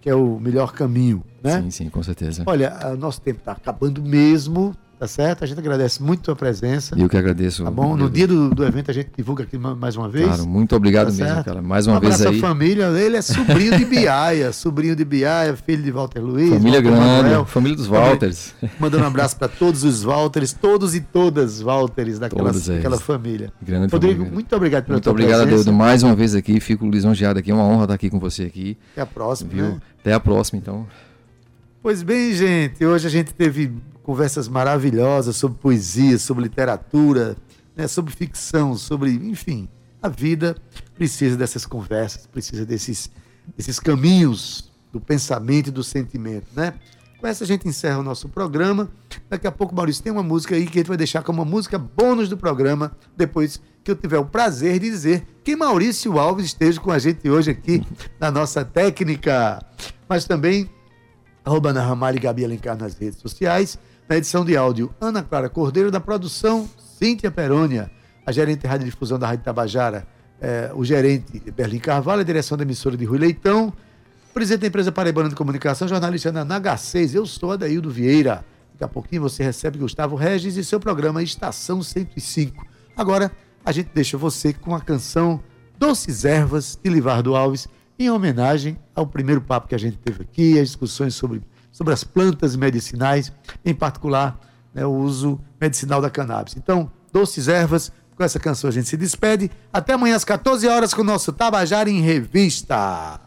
que 0.00 0.08
é 0.08 0.14
o 0.14 0.38
melhor 0.38 0.72
caminho, 0.72 1.22
né? 1.42 1.60
Sim, 1.60 1.70
sim, 1.70 1.88
com 1.90 2.02
certeza. 2.02 2.44
Olha, 2.46 2.96
nosso 2.96 3.20
tempo 3.20 3.40
está 3.40 3.52
acabando 3.52 4.00
mesmo, 4.00 4.74
tá 4.98 5.06
certo? 5.06 5.44
A 5.44 5.46
gente 5.46 5.58
agradece 5.58 6.02
muito 6.02 6.20
a 6.20 6.24
tua 6.24 6.36
presença, 6.36 6.94
Eu 6.98 7.08
que 7.08 7.16
agradeço. 7.16 7.62
tá 7.64 7.70
bom? 7.70 7.96
No 7.96 8.08
dia 8.08 8.26
do, 8.26 8.50
do 8.50 8.64
evento 8.64 8.90
a 8.90 8.94
gente 8.94 9.10
divulga 9.16 9.42
aqui 9.44 9.58
ma- 9.58 9.74
mais 9.74 9.96
uma 9.96 10.08
vez. 10.08 10.26
Claro, 10.26 10.46
muito 10.46 10.74
obrigado 10.76 11.06
Tá 11.06 11.12
mesmo, 11.12 11.26
certo? 11.26 11.44
cara. 11.46 11.62
Mais 11.62 11.86
Um 11.86 11.90
uma 11.92 12.00
vez 12.00 12.14
abraço 12.14 12.34
aí. 12.34 12.40
família. 12.40 12.86
Ele 12.98 13.16
é 13.16 13.22
sobrinho 13.22 13.76
de 13.76 13.84
Biaia, 13.84 14.52
sobrinho 14.54 14.96
de 14.96 15.04
Biaia, 15.04 15.56
filho 15.56 15.82
de 15.82 15.90
Walter 15.90 16.20
Luiz. 16.20 16.50
Família 16.50 16.80
Walter 16.82 16.96
grande, 16.96 17.22
Manuel. 17.22 17.44
família 17.44 17.76
dos 17.76 17.86
Walters. 17.86 18.54
Mandando 18.78 19.04
um 19.04 19.06
abraço 19.06 19.36
para 19.36 19.48
todos 19.48 19.84
os 19.84 20.02
Walters, 20.02 20.52
todos 20.52 20.94
e 20.94 21.00
todas 21.00 21.60
Walters 21.60 22.18
daquela, 22.18 22.52
daquela 22.52 22.98
família. 22.98 23.52
Grande 23.62 23.92
Rodrigo, 23.92 24.14
família. 24.14 24.32
muito 24.34 24.54
obrigado 24.56 24.84
pela 24.84 24.94
Muito 24.94 25.04
tua 25.04 25.10
obrigado, 25.12 25.40
presença. 25.42 25.62
Adeudo, 25.62 25.72
mais 25.72 26.02
uma 26.02 26.14
vez 26.14 26.34
aqui. 26.34 26.60
Fico 26.60 26.88
lisonjeado 26.88 27.38
aqui. 27.38 27.50
É 27.50 27.54
uma 27.54 27.64
honra 27.64 27.84
estar 27.84 27.94
aqui 27.94 28.08
com 28.10 28.18
você 28.18 28.44
aqui. 28.44 28.76
Até 28.92 29.02
a 29.02 29.06
próxima. 29.06 29.50
Viu? 29.52 29.64
né? 29.64 29.76
Até 30.00 30.12
a 30.12 30.20
próxima, 30.20 30.58
então. 30.58 30.86
Pois 31.84 32.02
bem, 32.02 32.32
gente, 32.32 32.82
hoje 32.82 33.06
a 33.06 33.10
gente 33.10 33.34
teve 33.34 33.70
conversas 34.02 34.48
maravilhosas 34.48 35.36
sobre 35.36 35.58
poesia, 35.58 36.18
sobre 36.18 36.44
literatura, 36.44 37.36
né, 37.76 37.86
sobre 37.86 38.10
ficção, 38.10 38.74
sobre, 38.74 39.10
enfim, 39.10 39.68
a 40.00 40.08
vida 40.08 40.56
precisa 40.94 41.36
dessas 41.36 41.66
conversas, 41.66 42.26
precisa 42.26 42.64
desses, 42.64 43.10
desses 43.54 43.78
caminhos 43.78 44.72
do 44.90 44.98
pensamento 44.98 45.66
e 45.66 45.70
do 45.70 45.84
sentimento, 45.84 46.46
né? 46.56 46.72
Com 47.20 47.26
essa 47.26 47.44
a 47.44 47.46
gente 47.46 47.68
encerra 47.68 47.98
o 47.98 48.02
nosso 48.02 48.30
programa. 48.30 48.90
Daqui 49.28 49.46
a 49.46 49.52
pouco, 49.52 49.74
Maurício, 49.74 50.02
tem 50.02 50.10
uma 50.10 50.22
música 50.22 50.54
aí 50.54 50.64
que 50.64 50.78
a 50.78 50.80
gente 50.80 50.88
vai 50.88 50.96
deixar 50.96 51.22
como 51.22 51.42
uma 51.42 51.50
música 51.50 51.76
bônus 51.76 52.30
do 52.30 52.36
programa, 52.38 52.96
depois 53.14 53.60
que 53.84 53.90
eu 53.90 53.96
tiver 53.96 54.16
o 54.16 54.24
prazer 54.24 54.78
de 54.78 54.88
dizer 54.88 55.26
que 55.44 55.54
Maurício 55.54 56.18
Alves 56.18 56.46
esteja 56.46 56.80
com 56.80 56.90
a 56.90 56.98
gente 56.98 57.28
hoje 57.28 57.50
aqui 57.50 57.86
na 58.18 58.30
nossa 58.30 58.64
técnica. 58.64 59.62
Mas 60.08 60.24
também 60.24 60.70
arroba 61.44 61.70
Ana 61.70 61.82
Ramalho 61.82 62.20
Gabi 62.20 62.44
Alencar 62.44 62.76
nas 62.76 62.94
redes 62.94 63.18
sociais. 63.18 63.78
Na 64.08 64.16
edição 64.16 64.44
de 64.44 64.56
áudio, 64.56 64.94
Ana 65.00 65.22
Clara 65.22 65.48
Cordeiro, 65.48 65.90
da 65.90 66.00
produção, 66.00 66.68
Cíntia 66.78 67.30
Perônia, 67.30 67.90
a 68.26 68.32
gerente 68.32 68.60
de 68.60 68.66
rádio 68.66 68.86
difusão 68.86 69.18
da 69.18 69.26
Rádio 69.26 69.44
Tabajara, 69.44 70.06
eh, 70.40 70.70
o 70.74 70.84
gerente 70.84 71.40
Berlim 71.52 71.78
Carvalho, 71.78 72.20
a 72.20 72.24
direção 72.24 72.56
da 72.56 72.64
emissora 72.64 72.96
de 72.96 73.04
Rui 73.04 73.18
Leitão, 73.18 73.72
presidente 74.34 74.62
da 74.62 74.66
empresa 74.66 74.92
Paraibana 74.92 75.28
de 75.28 75.34
Comunicação, 75.34 75.88
jornalista 75.88 76.30
na 76.32 76.44
H6, 76.60 77.14
eu 77.14 77.24
sou 77.24 77.52
Adaildo 77.52 77.90
Vieira. 77.90 78.44
Daqui 78.72 78.84
a 78.84 78.88
pouquinho 78.88 79.22
você 79.22 79.42
recebe 79.42 79.78
Gustavo 79.78 80.16
Regis 80.16 80.56
e 80.56 80.64
seu 80.64 80.80
programa 80.80 81.22
Estação 81.22 81.82
105. 81.82 82.66
Agora, 82.96 83.30
a 83.64 83.72
gente 83.72 83.90
deixa 83.94 84.18
você 84.18 84.52
com 84.52 84.74
a 84.74 84.80
canção 84.80 85.40
Doces 85.78 86.24
Ervas, 86.24 86.78
de 86.82 86.90
Livardo 86.90 87.34
Alves, 87.36 87.68
em 87.98 88.10
homenagem 88.10 88.78
ao 88.94 89.06
primeiro 89.06 89.40
papo 89.40 89.68
que 89.68 89.74
a 89.74 89.78
gente 89.78 89.96
teve 89.98 90.22
aqui, 90.22 90.58
as 90.58 90.68
discussões 90.68 91.14
sobre, 91.14 91.42
sobre 91.70 91.92
as 91.92 92.04
plantas 92.04 92.56
medicinais, 92.56 93.32
em 93.64 93.74
particular 93.74 94.38
né, 94.72 94.84
o 94.84 94.92
uso 94.92 95.40
medicinal 95.60 96.00
da 96.00 96.10
cannabis. 96.10 96.56
Então, 96.56 96.90
Doces 97.12 97.48
Ervas, 97.48 97.92
com 98.16 98.24
essa 98.24 98.38
canção 98.38 98.68
a 98.68 98.72
gente 98.72 98.88
se 98.88 98.96
despede. 98.96 99.50
Até 99.72 99.92
amanhã 99.92 100.16
às 100.16 100.24
14 100.24 100.66
horas 100.68 100.92
com 100.92 101.02
o 101.02 101.04
nosso 101.04 101.32
Tabajara 101.32 101.88
em 101.90 102.00
Revista. 102.00 103.20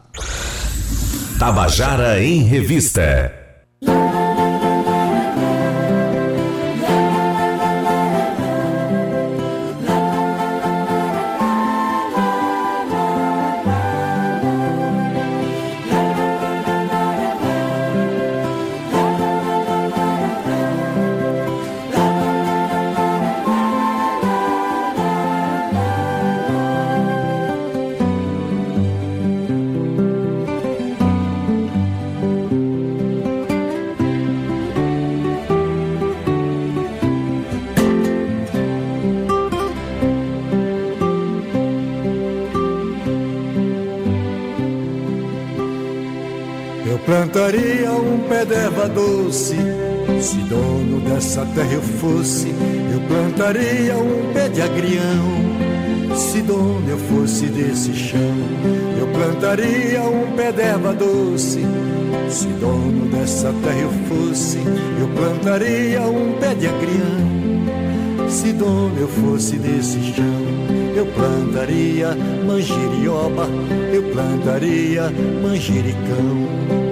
Tabajara 1.40 2.22
em 2.22 2.42
Revista. 2.44 3.32
Plantaria 47.28 47.92
um 47.92 48.20
pé 48.30 48.46
de 48.46 48.54
erva 48.54 48.88
doce. 48.88 49.56
Se 50.22 50.38
dono 50.50 51.02
dessa 51.02 51.46
terra 51.48 51.74
eu 51.74 51.82
fosse, 51.82 52.48
eu 52.48 53.02
plantaria 53.02 53.98
um 53.98 54.34
pé 54.34 54.48
de 54.48 54.62
agrião. 54.62 56.16
Se 56.16 56.42
dono 56.42 56.90
eu 56.90 56.98
fosse 56.98 57.48
desse 57.48 57.94
chão, 57.94 58.20
eu 58.98 59.08
plantaria 59.08 60.02
um 60.04 60.36
pé 60.38 60.54
de 60.54 60.62
erva 60.62 60.94
doce. 60.94 61.60
Se 62.30 62.48
dono 62.48 63.08
dessa 63.10 63.54
terra 63.62 63.80
eu 63.82 63.92
fosse, 64.08 64.60
eu 65.00 65.08
plantaria 65.10 66.02
um 66.04 66.34
pé 66.40 66.56
de 66.56 66.68
agrião. 66.68 68.30
Se 68.30 68.54
dono 68.54 68.98
eu 68.98 69.08
fosse 69.08 69.58
desse 69.58 70.02
chão, 70.14 70.44
eu 70.96 71.06
plantaria 71.08 72.16
manjerioba, 72.46 73.48
eu 73.94 74.04
plantaria 74.14 75.12
manjericão 75.44 76.87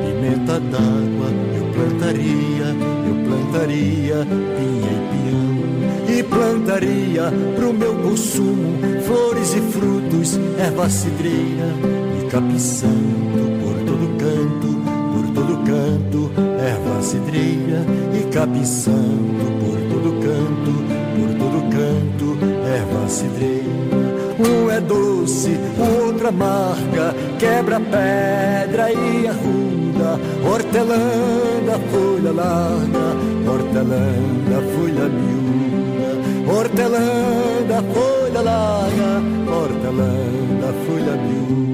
pimenta 0.45 0.59
d'água 0.59 1.27
eu 1.57 1.65
plantaria, 1.73 2.67
eu 3.07 3.15
plantaria 3.25 4.25
pinha 4.55 4.91
e 4.91 4.99
pinhão. 5.11 6.17
E 6.17 6.23
plantaria 6.23 7.33
pro 7.55 7.73
meu 7.73 7.95
consumo 7.95 8.77
flores 9.05 9.55
e 9.55 9.61
frutos, 9.71 10.39
erva 10.59 10.89
cidreira 10.89 11.67
e 12.21 12.27
capim 12.27 12.59
santo 12.59 12.93
por 13.61 13.75
todo 13.85 14.17
canto, 14.17 14.67
por 15.13 15.33
todo 15.33 15.57
canto, 15.63 16.31
erva 16.61 17.01
cidreira 17.01 17.85
e 18.13 18.23
capim 18.31 18.65
santo 18.65 19.45
por 19.59 19.77
todo 19.89 20.19
canto, 20.21 20.71
por 21.15 21.29
todo 21.39 21.69
canto, 21.69 22.37
erva 22.65 23.07
cidreira. 23.07 23.65
Um 24.37 24.69
é 24.69 24.81
doce, 24.81 25.57
o 25.77 26.05
outro 26.05 26.27
amarga, 26.27 27.15
quebra 27.39 27.79
pedra 27.79 28.91
e 28.91 29.27
arruda. 30.05 30.19
Hortelã 30.47 30.99
da 31.65 31.79
folha 31.89 32.31
larga, 32.31 33.05
hortelã 33.49 34.05
da 34.49 34.61
folha 34.73 35.09
miúda. 35.09 36.51
Hortelã 36.51 37.07
da 37.67 37.81
folha 37.93 38.41
larga, 38.41 39.21
hortelã 39.51 40.13
da 40.61 40.73
folha 40.85 41.15
miúda. 41.17 41.64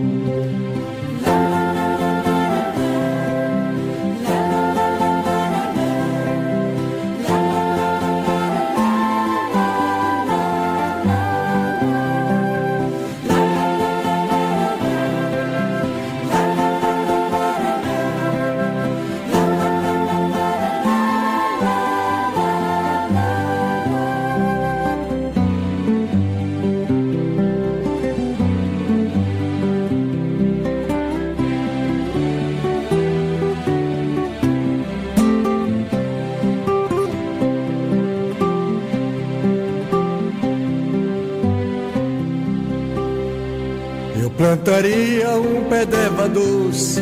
Plantaria 44.42 45.30
um 45.38 45.70
pé 45.70 45.86
doce. 45.86 47.00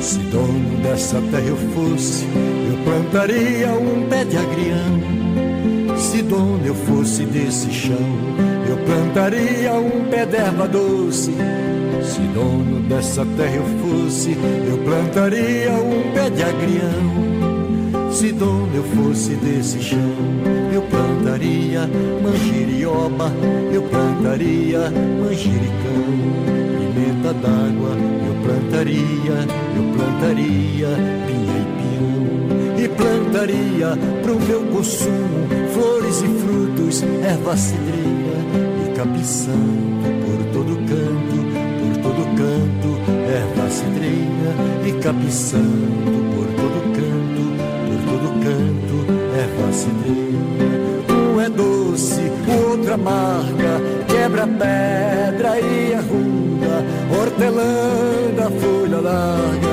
Se 0.00 0.18
dono 0.30 0.80
dessa 0.80 1.20
terra 1.22 1.48
eu 1.48 1.56
fosse, 1.74 2.24
eu 2.70 2.84
plantaria 2.84 3.72
um 3.72 4.08
pé 4.08 4.24
de 4.24 4.36
agrião. 4.36 5.96
Se 5.96 6.22
dono 6.22 6.64
eu 6.64 6.76
fosse 6.76 7.24
desse 7.24 7.68
chão, 7.72 7.96
eu 8.68 8.76
plantaria 8.86 9.74
um 9.74 10.08
pé 10.08 10.24
doce. 10.70 11.34
Se 12.04 12.20
dono 12.32 12.80
dessa 12.88 13.26
terra 13.36 13.56
eu 13.56 13.66
fosse, 13.82 14.36
eu 14.70 14.78
plantaria 14.84 15.72
um 15.72 16.12
pé 16.12 16.30
de 16.30 16.44
agrião. 16.44 18.12
Se 18.12 18.30
dono 18.30 18.70
eu 18.72 18.84
fosse 18.84 19.34
desse 19.34 19.82
chão, 19.82 20.14
plantaria 20.90 21.88
manjerioba, 22.22 23.32
eu 23.72 23.82
plantaria 23.82 24.90
manjericão 25.22 26.58
pimenta 26.98 27.32
d'água 27.34 27.96
eu 28.26 28.34
plantaria, 28.42 29.36
eu 29.76 29.82
plantaria 29.94 30.88
pinha 31.26 31.58
e 31.58 31.66
pinhão. 31.78 32.84
E 32.84 32.88
plantaria 32.88 33.96
pro 34.22 34.38
meu 34.40 34.62
consumo 34.72 35.48
flores 35.72 36.22
e 36.22 36.28
frutos, 36.40 37.02
erva 37.02 37.56
cidreira 37.56 38.38
e 38.86 38.96
capiçanto 38.96 40.08
por 40.24 40.44
todo 40.52 40.76
canto, 40.86 41.38
por 41.78 41.96
todo 42.02 42.22
canto, 42.36 42.88
erva 43.28 43.70
cidreira 43.70 44.52
e 44.86 44.92
capiçanto 45.00 46.18
por 46.34 46.46
todo 46.56 46.78
canto, 46.94 47.42
por 47.86 48.00
todo 48.10 48.28
canto, 48.42 48.96
erva 49.36 49.72
cidreira. 49.72 50.67
Outro 52.88 53.02
amarga, 53.02 53.82
quebra 54.08 54.46
pedra 54.46 55.60
e 55.60 55.92
arruda 55.92 56.82
hortelã 57.14 58.32
da 58.34 58.50
folha 58.50 59.00
larga 59.02 59.67